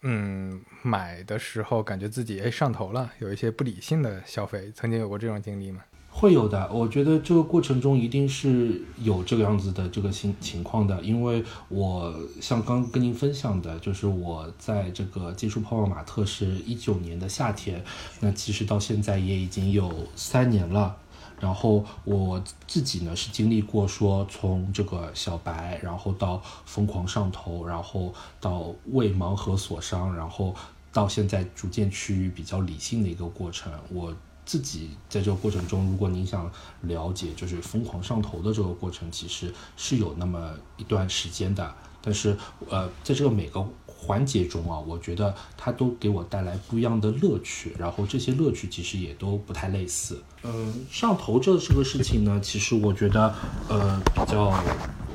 [0.00, 4.72] 嗯买的时候感觉自己哎上头了，有一些不理性的消费？
[4.74, 5.82] 曾经有过这种经历吗？
[6.14, 17.82] 会有的，我觉得这个过程中一定是有这个样子的这个情情况的，因为我像刚跟您分享的，就是我在这个接触泡泡玛特是一九年的夏天，
[18.20, 20.94] 那其实到现在也已经有三年了。
[21.40, 30.54] 然后我自己呢是经历过说从这个小白，然后到疯狂上头，然后到为盲盒所伤，然后
[30.92, 33.72] 到现在逐渐趋于比较理性的一个过程。
[33.92, 34.14] 我。
[34.52, 36.52] 自己在这个过程中，如果您想
[36.82, 41.74] 了解，就是疯狂上头的这个过程，其实是有那么一段时间的。
[42.02, 42.36] 但是，
[42.68, 43.66] 呃，在这个每个
[44.02, 50.20] 环节中啊，我觉得它都给我带来不一样的乐趣，然后这些乐趣其实也都不太类似。
[50.42, 53.32] 嗯，上头这这个事情呢，其实我觉得，
[53.68, 54.52] 呃，比较。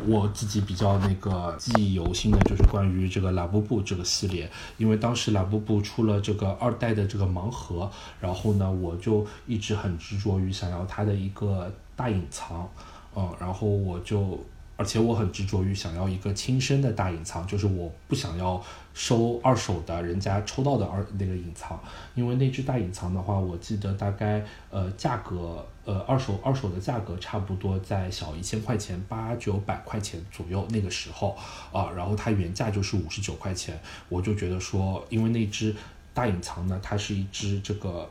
[0.06, 7.92] 我自己比较那个记忆犹新的，就是关于这个拉布布这个系列，因为当时拉布布出了这个二代的这个盲盒，
[8.22, 12.70] 然后呢，我就一直很执着于想要它的一个大隐藏，
[13.18, 14.40] 嗯，然后我就。
[14.78, 18.64] 而且我很执着于想要一个亲生的大隐藏，就是我不想要
[18.94, 21.78] 收二手的人家抽到的二那个隐藏，
[22.16, 31.36] 因为那只大隐藏的话，我记得大概呃价格呃二手二手的价格差不多在小一千块钱八九百块钱左右那个时候
[31.74, 33.78] 啊，然后它原价就是五十九块钱，
[34.08, 35.76] 我就觉得说，因为那只
[36.14, 38.10] 大隐藏呢，它是一只这个。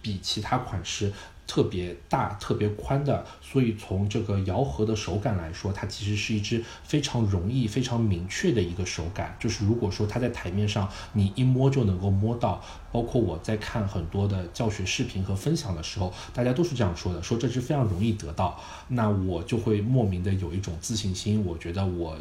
[0.00, 1.12] 比其他款式。
[1.48, 9.34] 特别大、特别宽的，所以从这个摇盒的手感来说，它其实是一只非常容易、非常明确的一个手感。
[9.40, 12.62] 就是如果说它在台面上，你一摸就能够摸到。
[12.92, 18.60] 包括我在看很多的教学视频和分享的时候，大家都是这样说的，说这只非常容易得到。
[18.88, 22.16] 那我就会莫名的有一种自信心，我觉得我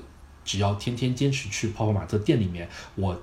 [0.46, 3.22] 只要天天坚持去泡泡玛特店里面，我。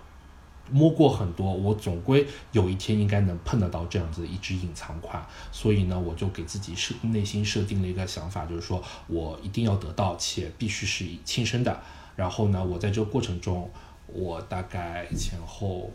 [0.71, 11.83] 摸过很多，我总归有一天应该能碰得到这样子的一支隐藏款，所以呢，我就给自己设内心设定了一个想法，就是说我一定要得到，且必须是亲生的。
[12.17, 13.71] 然后呢，我在这个过程中，
[14.07, 15.91] 我大概前后，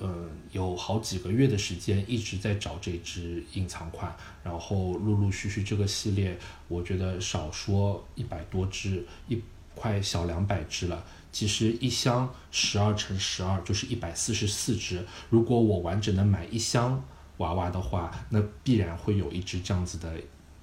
[0.00, 6.38] 嗯，有好几个月的时间一直在找这支隐藏款，然后陆陆续续这个系列，
[6.68, 9.40] 我觉得少说一百多支，一
[9.74, 11.04] 快小两百支了。
[11.30, 15.04] 其实一箱十二乘十二就是一百四十四只。
[15.30, 17.02] 如果我完整的买一箱
[17.38, 20.12] 娃娃的话，那必然会有一只这样子的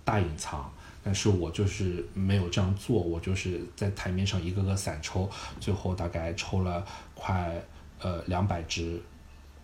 [0.04, 0.72] 大隐藏。
[1.04, 5.30] 但是我就是没有这样做，我就是在台面上一个个散抽，
[5.60, 6.84] 最后大概抽了
[7.14, 7.64] 快
[8.02, 9.00] 呃两百只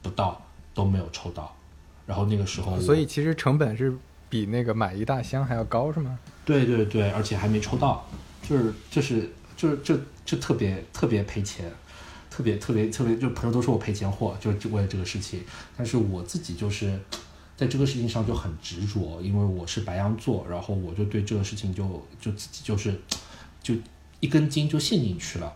[0.03, 0.39] 不到
[0.71, 1.55] 都没有抽到。
[2.05, 3.91] 然后那个时候，所以其实成本是
[4.29, 6.19] 比那个买一大箱还要高，是吗？
[6.45, 8.07] 对对对，而且还没抽到，
[8.47, 9.27] 就是就是
[9.61, 9.99] 就就。
[10.23, 11.69] 就特别特别赔钱，
[12.29, 15.43] 特别特别特别，就朋友都说我赔钱货，就为了这个事情。
[15.75, 16.97] 但是我自己就是
[17.57, 21.83] 在这个事情上就很执着，因为我是白羊座，然后我就对这个事情就
[22.21, 22.97] 就自己就是
[23.61, 23.73] 就
[24.21, 25.53] 一根筋就陷进去了。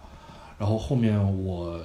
[0.57, 1.79] 然后后面我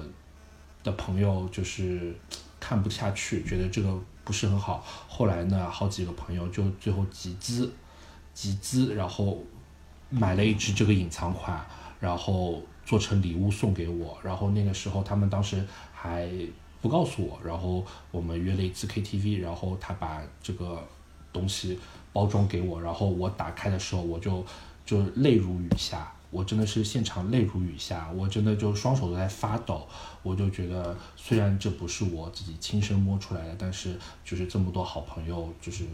[0.83, 2.13] 的朋友就是
[2.59, 4.83] 看不下去，觉得这个不是很好。
[5.07, 7.71] 后来呢，好几个朋友就最后集资
[8.33, 9.41] 集资，然后
[10.09, 11.65] 买了一只这个隐藏款，
[12.01, 12.61] 然后。
[12.83, 15.63] 做成礼物送给我，然后那个时候他们当时
[15.93, 16.27] 还
[16.81, 20.83] 不告诉我，然后我们约了一次 KTV，然后他把这个
[21.31, 21.79] 东西
[22.11, 24.43] 包装给我，然后我打开的时候我就
[24.83, 29.87] 就泪如雨下，我真的是现场泪如雨下，我真的就双手都在发抖，
[30.23, 33.95] 我就觉得虽然这不是我自己亲身摸出来的，但是
[34.25, 35.85] 就是这么多好朋友就是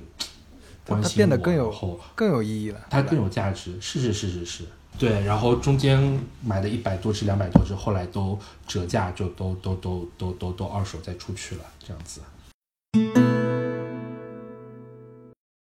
[0.86, 4.64] 关心我，变得更有后更有意义了，它更有价值，是是是是是。
[5.00, 12.20] 对，然后中间买的一百多只、两百多只，后来都折价，就都都都都都都二手再出去了，这样子。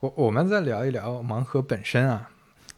[0.00, 2.28] 我我们再聊一聊盲盒本身啊。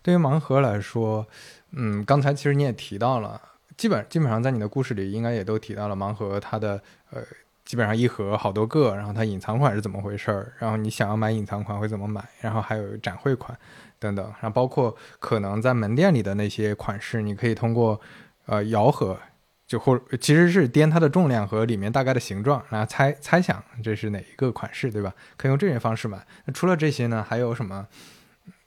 [0.00, 1.26] 对于盲盒来说，
[1.72, 3.40] 嗯，刚才其实你也提到了，
[3.76, 7.20] 基本基本上在你的故事里应该也都提到了盲盒它的呃，
[7.64, 13.58] 基本上一盒好多个，然后它隐藏款是怎么回事儿，然后你想要买隐藏款会怎么买，然后还有展会款。
[14.04, 17.98] 等等，然后包括可能在门店里的那些款式，你可以通过
[18.44, 19.18] 呃摇盒，
[19.66, 25.14] 就或其实是掂它的重量和里面大概的形状，然后猜猜想这是哪一个款式，对吧？
[25.38, 26.24] 可以用这些方式买。
[26.44, 27.86] 那除了这些呢，还有什么？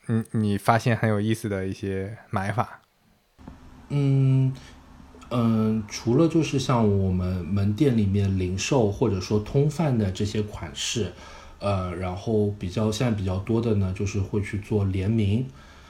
[0.07, 2.81] 嗯，你发现很有意思的一些买法？
[3.89, 4.53] 嗯
[5.29, 11.13] 嗯，除了就是像我们门店里面零售或者说通贩的这些款式。
[11.59, 15.43] 呃，然后比较现在比较多的呢，就是会去做联名，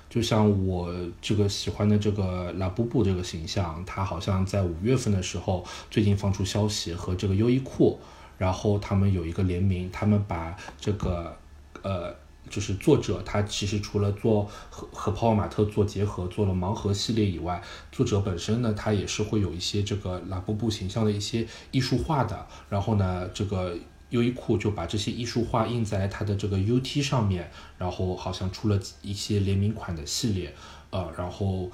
[0.10, 8.00] 就像我这个喜欢的这个拉布布这个形象，他好像在五月份的时候，最近放出消息和这个优衣库，
[8.38, 11.36] 然后他们有一个联名，他们把这个
[11.82, 12.16] 呃，
[12.50, 17.62] 就是作者他其实除了做和和泡泡玛特做结合，做了盲盒系列以外，
[17.92, 23.76] 作者本身呢，他也是会有一些这个拉布布形象的一些艺术化的，然后呢，这个。
[24.10, 30.54] 优衣库就把这些艺术画印在它的这个 UT 上面，然后好像出了一些联名款的系列，
[30.92, 31.70] 呃，然后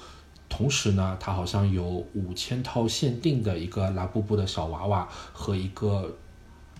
[0.48, 1.84] 同时呢，它好像有
[2.14, 6.16] 五千套限定的一个拉布布的小娃娃和一个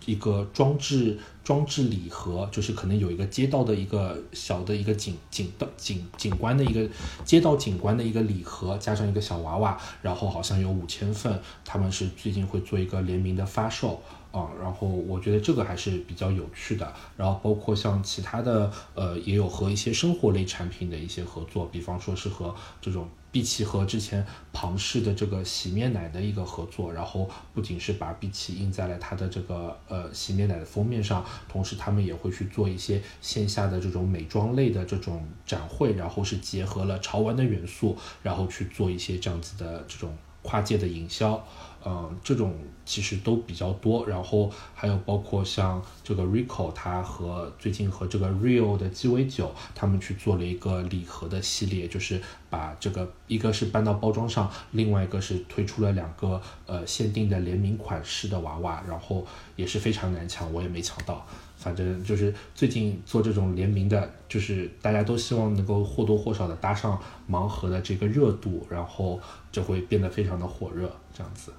[0.06, 6.88] 一个装置装置礼盒，就是可能有一个街道的一个小的一个景景的景景观的一个
[7.24, 14.02] 街道景观的一个礼盒，加上一个小娃娃，然后好像有五千份，他们是最近会做一个联名的发售。
[14.34, 16.92] 啊，然后我觉得这个还是比较有趣的。
[17.16, 26.92] 然后包括像其他的，呃，也有和一些生活类产品的一些合作，比方说是和这种碧琪和之前庞氏的这个洗面奶的一个合作。
[26.92, 40.12] 然后不仅是把碧琪印在了它的这个呃洗面奶的封面上，同时他们也会去做一些线下的这种美妆类的这种展会，然后是结合了潮玩的元素，然后去做一些这样子的这种
[40.44, 41.44] 跨界的营销。
[41.86, 42.54] 嗯，这种
[42.86, 52.18] 其实都比较多，然后还有包括像这个 Rico，他和最近和这个 Rio 的鸡尾酒，他们去做了一个礼盒的系列，就是
[52.48, 61.26] 把这个一个是搬到包装上，另外一个是推出了两个呃限定的联名款式的娃娃，然后也是非常难抢，我也没抢到。
[61.58, 66.98] 反正就是最近做这种联名的，就是大家都希望能够或多或少的搭上
[67.30, 69.20] 盲盒的这个热度，然后
[69.54, 71.52] 就会变得非常的火热，这样子。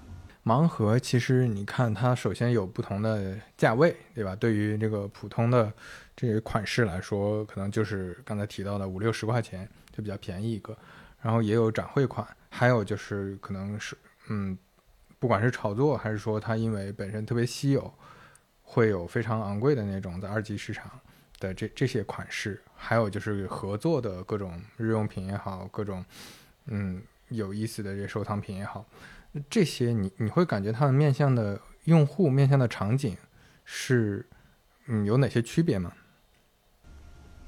[0.43, 4.35] 盲盒其实你看它首先有不同的价位，对吧？
[4.35, 5.72] 对于这个普通的
[6.13, 10.77] 这个款式来说，可能就是刚才提到的五六十块钱就比较便宜一个，
[11.22, 13.97] 然后也有展会款，还有就是可能是
[14.27, 14.57] 嗯。
[15.17, 17.91] 不管是炒作还是说它因为本身特别稀有，
[18.61, 20.91] 会有非常昂贵的那种在二级市场
[21.39, 26.05] 的这这些款式，还有就是合作的各种日用品也好，各种
[26.65, 28.85] 嗯有意思的这收藏品也好，
[29.49, 33.15] 这些你你会感觉它们面向的用户、面向的场景
[33.64, 34.26] 是
[34.88, 35.91] 嗯有哪些区别吗？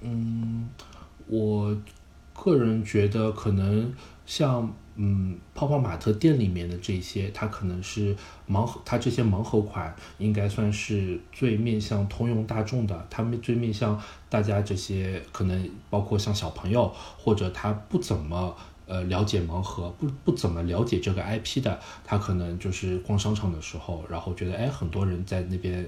[0.02, 0.70] 嗯，
[1.28, 1.82] 我
[2.34, 3.94] 个人觉得可能
[4.26, 4.74] 像。
[5.00, 8.16] 嗯，泡泡玛特店里面的这些，它可能是
[8.50, 25.88] 盲盒，它这些盲盒款应该算是最面向通用大众的，他们最面向大家这些可能包括像小朋友或者他不怎么呃了解盲盒，不不怎么了解这个 IP 的，他可能就是逛商场的时候，然后觉得哎很多人在那边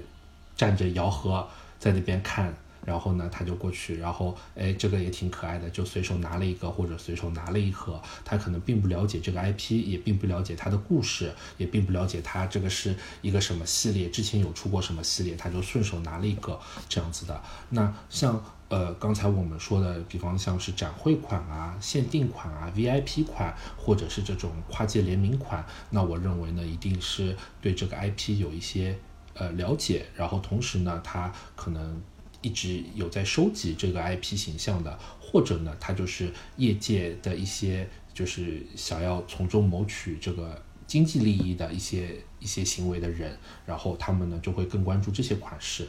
[0.56, 1.48] 站着摇盒，
[1.78, 2.54] 在那边看。
[2.82, 8.00] 然后呢，他就过去，然后哎，这个也挺可爱的，就随手拿了一个，或者随手拿了一盒。
[8.24, 16.58] 他可能并不了解这个 IP，也并不了解它的故事，也并不了解它这个是一个什么系列，之前有出过什么系列，他就顺手拿了一个
[16.88, 17.38] 这样子的。
[17.68, 28.98] 那像呃刚才我们说的，比方像是展会款啊、限定款啊、VIP 款，或者是这种跨界联名款，那我认为呢，一定是对这个 IP 有一些
[29.34, 32.00] 呃了解，然后同时呢，他可能。
[32.42, 43.36] 一直有在收集这个 IP 形象的，或者呢，他就是业界的一些，就是想要从中谋取这个经济利益的一些一些行为的人，
[43.66, 45.86] 然后他们呢就会更关注这些款式。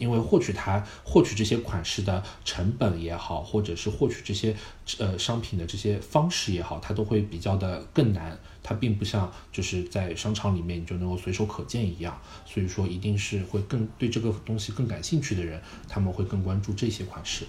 [0.00, 4.56] 因为获取它获取这些款式的成本也好，或者是获取这些
[4.98, 8.36] 呃商品的这些方式也好，它都会比较的更难。
[8.62, 12.20] 它并不像就是在商场里面你就能够随手可见一样。
[12.44, 17.44] 所以说，一定是会更对这个东西更感兴趣的人，他们会更关注这些款式。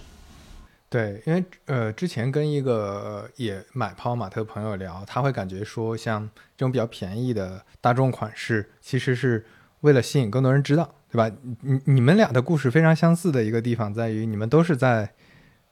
[0.90, 9.45] 对，因为呃，之前跟一个也买泡泡玛特的朋友聊，他会感觉说，像这种比较便宜的大众款式，其实是
[9.82, 10.95] 为了吸引更多人知道。
[11.12, 11.30] 对吧？
[11.60, 15.14] 你你们俩的故事非常相似的一个地方在于，你们都是在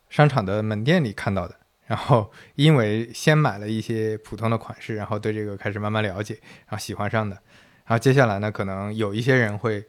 [0.10, 1.56] 商场的门店里看到的，
[1.88, 6.34] 然后 因为先买了一些普通的款式，然后对这个开始慢慢了解，
[6.68, 7.38] 然后喜欢上的，
[7.86, 9.82] 然后接下来呢，可能有一些人会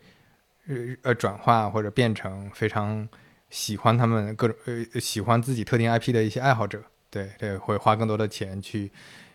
[1.03, 3.09] 呃转化或者变成非常
[3.49, 8.93] 喜欢他们各种呃喜欢自己特定 IP 的一些爱好者，对对，会花更多的钱去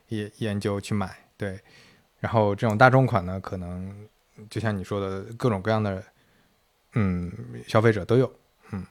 [0.07, 1.59] 研研究去买，对，
[2.19, 4.07] 然后这种大众款呢，可能。
[4.49, 6.03] 就像你说的，各种各样的，
[6.93, 7.31] 嗯，
[7.65, 8.29] 消费者都有，
[8.71, 8.85] 嗯，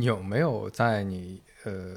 [0.00, 1.96] 有没有在你呃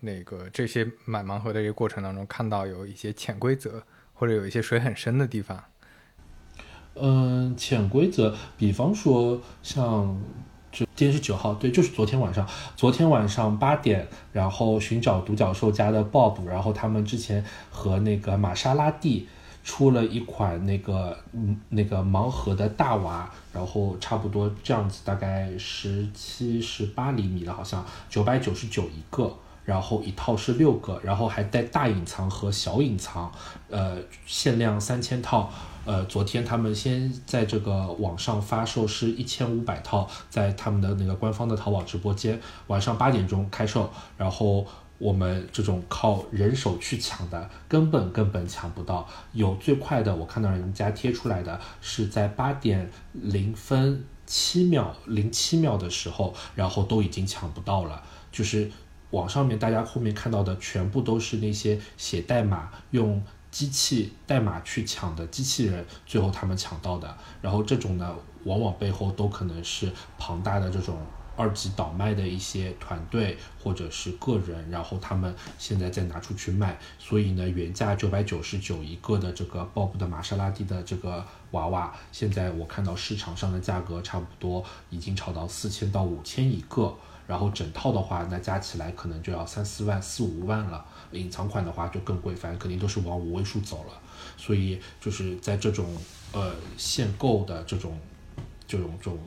[0.00, 3.82] 那个这些买盲盒的这个过程当中，看到有一些潜规则，
[4.12, 5.64] 或者有一些水很深的地方？
[6.96, 10.20] 嗯，潜规则，比方说像
[10.70, 12.46] 就今天是九号，对，就是昨天晚上，
[12.76, 19.28] 昨天晚上八点，然后寻找独角兽家的 Bob，然后他们之前和那个玛莎拉蒂。
[19.64, 29.34] 出了一款那个嗯那个盲盒的大娃，然后差不多这样子，大概十七十八厘米了，好像九百九十九一个，
[29.64, 33.32] 然后一套是六个，然后还带大隐藏和小隐藏，
[33.70, 33.96] 呃，
[34.26, 35.50] 限量三千套，
[35.86, 44.66] 呃，昨天他们先在这个网上发售是一千五百套，在他们的那个官方的淘宝直播间，晚上八点钟开售，然后。
[44.98, 49.06] 我们这种靠人手去抢的，根本根本抢不到。
[49.32, 58.02] 有最快的，我看到人家贴出来的是在八点零分七秒零七秒的时候，然后都已经抢不到了。
[58.30, 58.70] 就是
[59.10, 67.16] 网上面大家后面看到的，全部都是那些写代码用机器代码去抢的机器人，最后他们抢到的。
[67.42, 68.14] 然后这种呢，
[68.44, 70.96] 往往背后都可能是庞大的这种。
[71.36, 86.94] 二级倒卖的一些团队或者是个人，然后他们现在再拿出去卖，所以呢，原价九百九十九一个的这个 Bob 的玛莎拉蒂的这个娃娃，现在我看到市场上的价格差不多已经炒到四千到五千一个，
[87.26, 90.84] 然后整套的话，那加起来可能就要三四万、四五万了。
[91.12, 94.00] 隐藏款的话就更贵，反正肯定都是往五位数走了。
[94.36, 95.86] 所以就是在这种
[96.32, 97.98] 呃限购的这种
[98.66, 98.90] 这种。
[98.98, 99.18] 这种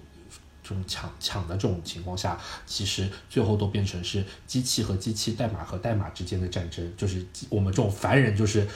[0.88, 6.92] 抢抢的这种情况下，其实最后都变成是机器和机器、代码和代码之间的战争。
[6.96, 8.68] 就是我们这种凡人，就是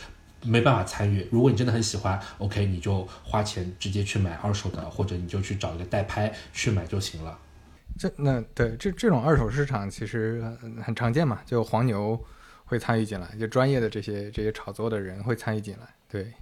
[0.44, 1.28] 没办法参与。
[1.32, 7.38] 如果你真的很喜欢，OK，你就花钱直接去买二手的，或者你就去找一个代拍去买就行了。
[8.00, 10.42] 这那对这这种二手市场其实
[10.84, 12.20] 很常见嘛，就黄牛
[12.66, 15.88] 会参与进来，就专业的这些这些炒作的人会参与进来。
[16.10, 16.34] 对，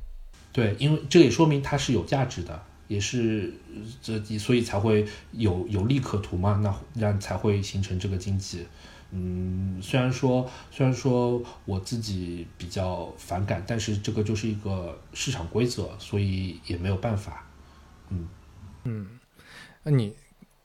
[0.53, 3.53] 对，因为这也说明它是有价值的，也是
[4.01, 8.65] 这所以才会有有利可图嘛，那让才会形成这个经济。
[9.11, 17.45] 嗯，虽然说虽然说我自己比较反感，但是这个就是一个市场规则，所以也没有办法。
[18.09, 18.27] 嗯
[18.85, 19.19] 嗯，
[19.83, 20.15] 那你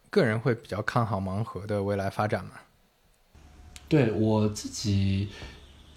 [0.08, 2.52] 个人会比较看好盲盒的未来发展吗？
[3.86, 5.28] 对我自己，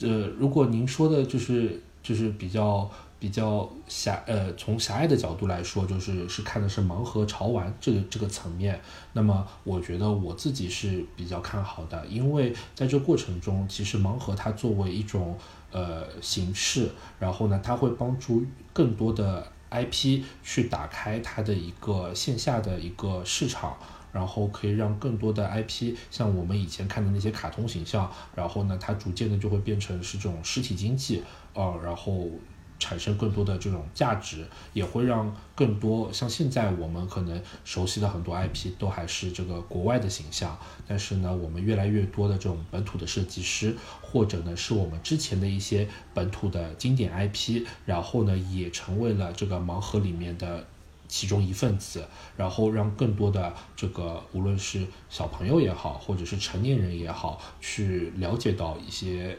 [0.02, 2.92] 呃，如果您说的就是就是比较。
[3.20, 8.80] 比较狭呃，从狭隘的角度来说，就是是看的是盲盒潮玩这个这个层面。
[9.14, 15.36] 那么，我觉得我自己是比较看好的，因为在这过程中，其实盲盒它作为一种
[15.72, 23.76] 呃形式，然后呢，它会帮助更多的 IP 去打开它的一个线下的一个市场，
[24.12, 31.24] 然后可以让更多的 IP 像我们以前看的那些卡通形象，然后呢，它逐渐的就会变成是这种实体经济
[31.56, 32.30] 啊，然后。
[32.80, 50.66] 产生更多的这种价值，也会让更多像现在我们可能熟悉的很多 IP 都还是这个国外的形象，但是呢，我们越来越多的这种本土的设计师，或者呢是我们之前的一些本土的经典 IP，然后呢也成为了这个盲盒里面的
[51.08, 52.06] 其中一份子，
[52.36, 59.38] 然后让更多的这个无论是小朋友也好，或者是成年人也好，去了解到一些。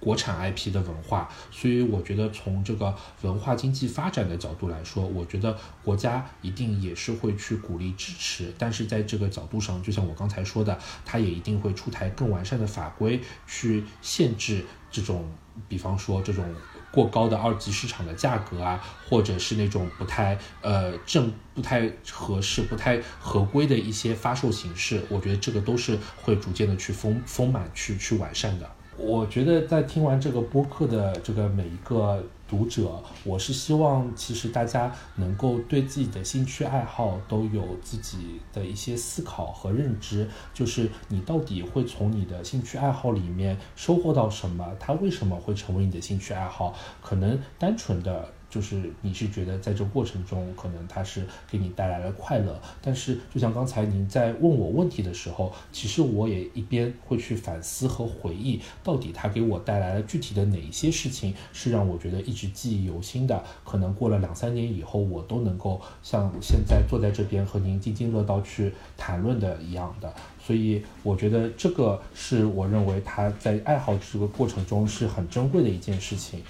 [0.00, 8.52] 国产 IP 的文化，所以我觉得从这个文化经济发展的角度来说，我觉得国家一定也是会去鼓励支持。
[8.56, 15.28] 但是在这个角度上，就像我刚才说的，它也一定会出台更完善的法规去限制这种，
[15.68, 16.44] 比方说这种
[16.92, 25.04] 过高的二级市场的价格啊，或者是那种不太呃正、不太合适、不太合规的一些发售形式。
[25.08, 28.70] 我觉得这个都是会逐渐的去丰丰满、去去完善的。
[28.98, 44.66] 我觉得在听完这个播客的这个每一个读者，我是希望其实大家能够对自己的兴趣爱好都有自己的一些思考和认知，就是你到底会从你的兴趣爱好里面收获到什么？
[44.80, 46.74] 它为什么会成为你的兴趣爱好？
[47.00, 48.28] 可能单纯的。
[48.50, 63.44] 就是你是觉得在这过程中，可能它是给你带来了快乐，但是就像刚才您在问我问题的时候，其实我也一边会去反思和回忆，到底它给我带来了具体的哪一些事情是让我觉得一直记忆犹新的。
[63.64, 70.12] 可能过了两三年以后，我都能够像现在坐在这边和您津津乐道去谈论的一样的。
[70.42, 76.42] 所以我觉得这个是我认为他在爱好这个过程中是很珍贵的一件事情。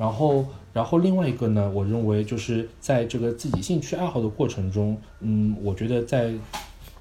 [0.00, 6.32] 然后，然后另外一个呢，我认为就是在这个自己兴趣爱好的过程中，嗯，我觉得在。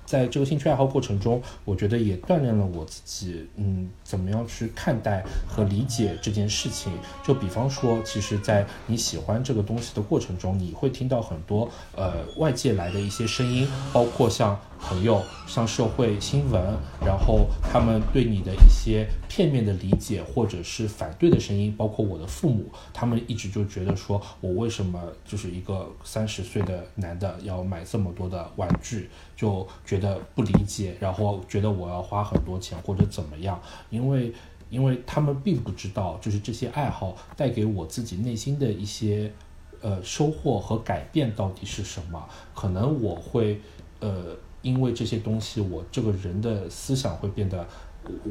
[0.09, 6.91] 在这个兴趣爱好过程中，我觉得也锻炼了我自己，嗯，怎么样去看待和理解这件事情。
[7.23, 16.61] 就比方说，其实，在你喜欢这个东西的过程中，你会听到很多呃外界来的一些声音，包括像朋友、像社会新闻，
[17.05, 29.09] 然后他们对你的一些片面的理解或者是反对的声音，包括我的父母，他们一直就觉得说我为什么就是一个三十岁的男的要买这么多的玩具。
[29.35, 33.57] 就觉得不理解，然后觉得我要花很多钱或者怎么样，
[33.89, 34.33] 因为
[34.69, 39.31] 因为他们并不知道，就是这些爱好带给我自己内心的一些
[39.79, 42.21] 呃收获和改变到底是什么。
[42.53, 43.61] 可能我会
[44.01, 47.67] 呃因为这些东西，我这个人的思想会变得。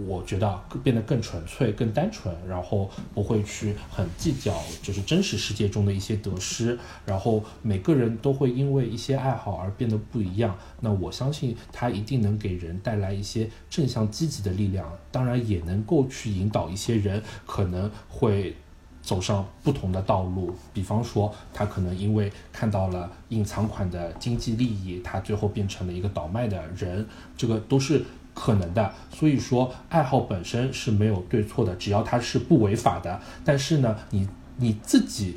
[0.09, 4.53] 我觉得变得更纯粹、更单纯，然后不会去很计较，
[4.83, 6.77] 就是真实世界中的一些得失。
[7.05, 10.59] 然后每个人都会因为一些爱好而变得不一样。
[10.81, 18.57] 那我相信它一定能给人带来一些正向积极的力量，当然也能够去引导一些人可能会
[19.09, 20.55] 走上不同的道路。
[20.75, 27.07] 比方说，他可能因为看到了隐藏款的经济利益，他最后变成了一个倒卖的人。
[27.35, 28.05] 这个都是。
[28.35, 33.21] 可能的，所以说爱好本身是没有对错的，只要它是不违法的。
[33.45, 34.29] 但是呢，你
[34.59, 35.37] 你自己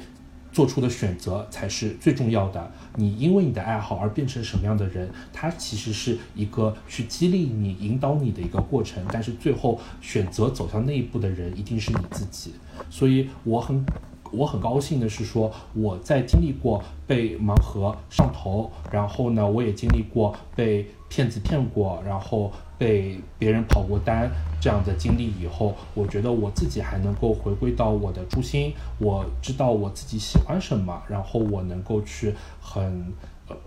[0.51, 2.71] 做出的选择才是最重要的。
[2.95, 9.03] 你因为你的爱好而变成什么样的人，它其实是一个去激励你、引导你的一个过程。
[9.11, 12.53] 但是最后选择走向那一步的人，一定是你自己。
[12.89, 13.85] 所以我很。
[14.33, 22.49] 我很高兴的是说，我在经历过被盲盒上头，然后呢，我也经历过被骗子骗过，然后
[22.81, 24.27] 被别人跑过单
[24.59, 33.13] 这样的经历以后，我觉得我自己还能够回归到我的初心，我知道我自己喜欢什么，然后我能够去很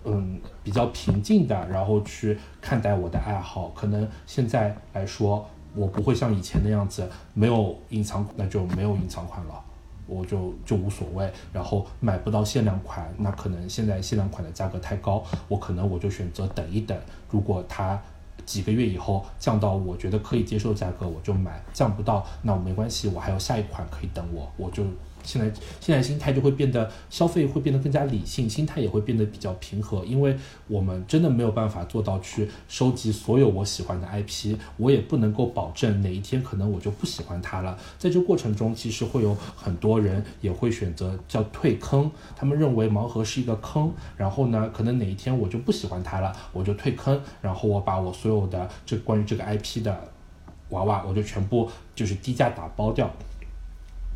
[0.04, 3.68] 嗯比较平静的，然后去看待我的爱好。
[3.68, 9.62] 可能现在来说，我不会像以前那样子，没有隐藏款那就没有隐藏款了。
[10.06, 16.98] 我就就无所谓，然后买不到限量款，那可能现在限量款的价格太高，我可能我就选择等一等。
[17.30, 17.98] 如果它
[18.44, 24.84] 几个月以后降到我觉得可以接受的价格，我就买；降不到，那我没关系，我还有下一款可以等我，我就。
[25.24, 30.36] 现在现在心态就会变得消费会变得更加理性，心态也会变得比较平和，因为
[30.68, 37.76] 我们真的没有办法做到去收集所有我喜欢的 IP，我也不能够保证哪一天可能我就不喜欢它了。
[37.98, 50.12] 在这过程中，其实会有很多人也会选择叫退坑，他们认为盲盒是一个坑，然后呢，可能哪一天我就不喜欢它了，我就退坑，然后我把我所有的这关于这个 IP 的
[50.70, 53.10] 娃娃，我就全部就是低价打包掉。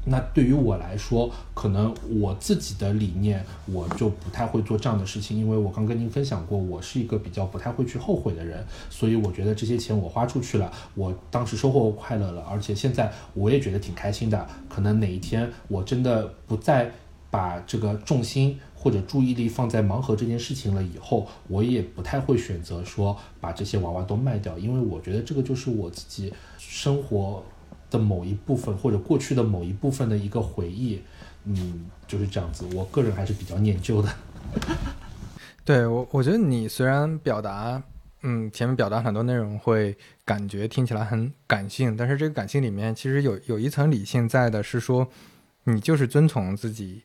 [0.08, 14.48] 那对于我来说，可能我自己的理念，我就不太会做这样的事情，因为我刚跟您分享过，我是一个比较不太会去后悔的人，所以我觉得这些钱我花出去了，我当时收获快乐了，而且现在我也觉得挺开心的。
[14.68, 16.90] 可能哪一天我真的不再
[17.30, 27.42] 把这个重心或者注意力放在盲盒这件事情了以后，我也不太会选择说把这些娃娃都卖掉，因为我觉得这个就是我自己生活。
[27.90, 31.00] 的某一部分或者过去的某一部分的一个回忆，
[31.44, 32.66] 嗯，就是这样子。
[32.74, 34.08] 我个人还是比较念旧的。
[35.64, 37.82] 对我，我觉得你虽然表达，
[38.22, 45.08] 嗯，前面表达很多内容会感觉听起来很感性，但是这个感性里面其实有有一层理性在的，是说
[45.64, 47.02] 你就是遵从自己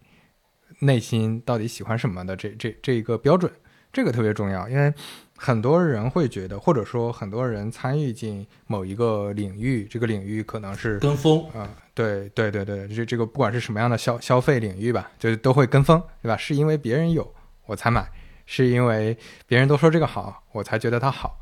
[0.80, 3.52] 内心到底喜欢什么的这这这一个标准，
[3.92, 4.94] 这个特别重要，因为。
[5.36, 16.38] 很多人会觉得，或者说很多人参与进某一个领域，这个领域可能是跟风啊，对对对对，这这个不管是什么样的消消费领域吧，就都会跟风，对吧？
[16.38, 17.34] 是因为别人有
[17.66, 18.10] 我才买，
[18.46, 21.40] 是因为别人都说这个好，我才觉得它好。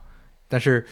[0.48, 0.86] 但是，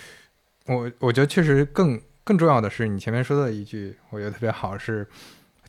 [0.65, 5.07] 我我觉得确实更更重要的是，你前面说的一句，我觉得特别好是。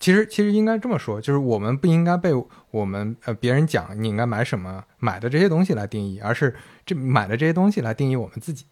[0.01, 2.31] 其实，其实应该这么说，就是我们不应该被
[2.70, 6.56] 我们呃别人讲你应该买什么买的这些东西来定义，而是
[6.86, 8.64] 这买的这些东西来定义我们自己，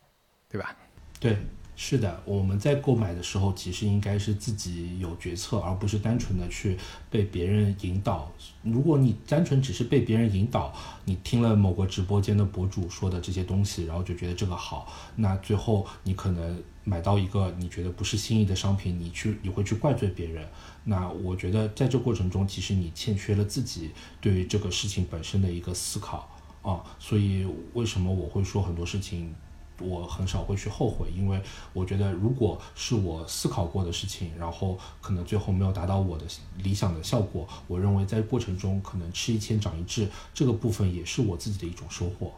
[0.48, 0.74] 对吧？
[1.20, 1.36] 对，
[1.80, 6.76] 是的，我们在购买的时候，其实应该是自己有决策，而不是单纯的去
[7.08, 8.28] 被别人引导。
[8.64, 10.74] 如果你单纯只是被别人引导，
[11.04, 20.44] 你听了某个直播间的博主说的这些东西，然后就觉得这个好，那最后你可能买到一个你觉得不是心仪的商品，你去你会去怪罪别人。
[20.82, 26.28] 那我觉得在这过程中，其实你欠缺了自己对于这个事情本身的一个思考
[26.60, 29.32] 啊，所以为什么我会说很多事情，
[29.80, 31.40] 我很少会去后悔，因为
[31.72, 36.24] 我觉得如果是我思考过的事情，然后可能最后没有达到我的
[36.58, 42.32] 理想的效果，我认为在过程中可能吃一堑长一智，这个部分也是我自己的一种收获。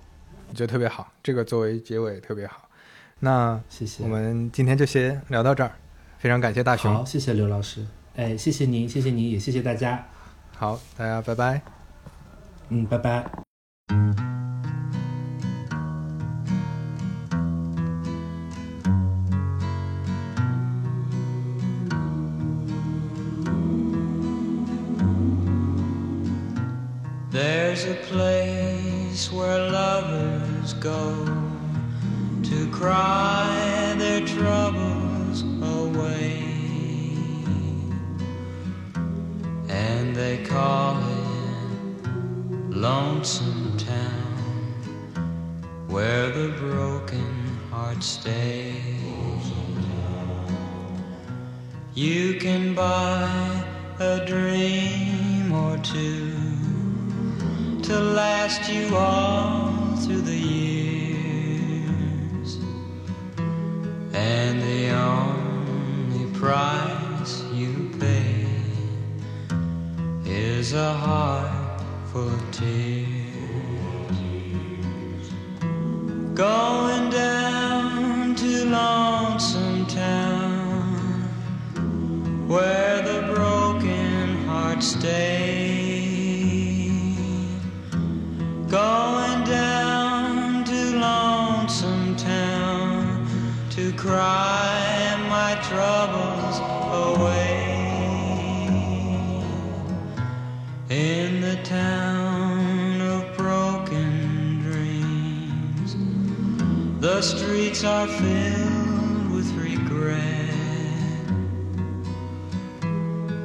[0.49, 2.69] 我觉得特别好，这个作为结尾特别好。
[3.21, 5.73] 那谢谢，我们今天就先聊到这儿，
[6.19, 7.87] 非常感谢大熊，好，谢谢刘老师。
[8.17, 10.07] 哎，谢谢您，谢谢您，也谢谢大家。
[10.57, 11.63] 好，大家拜拜。
[12.69, 13.50] 嗯，拜拜。
[32.81, 35.43] Cry their troubles
[35.79, 36.39] away.
[39.69, 44.35] and they call it Lonesome Town,
[45.89, 47.33] where the broken
[47.71, 49.45] heart stays.
[51.95, 53.63] You can buy
[53.99, 56.33] a dream or two
[57.83, 60.40] to last you all through the
[64.21, 68.47] and the only price you pay
[70.27, 71.81] is a heart
[72.13, 73.17] full of tears.
[76.35, 81.23] Going down to Lonesome Town,
[82.47, 85.31] where the broken heart stay.
[88.69, 89.20] Going
[107.21, 110.55] The streets are filled with regret.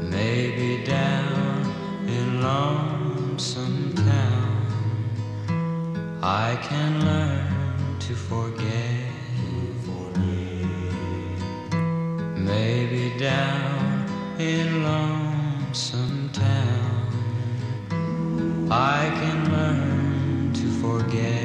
[0.02, 4.62] Maybe down in lonesome town,
[6.24, 9.12] I can learn to forget.
[12.38, 14.08] Maybe down
[14.40, 17.10] in lonesome town,
[18.72, 21.45] I can learn to forget.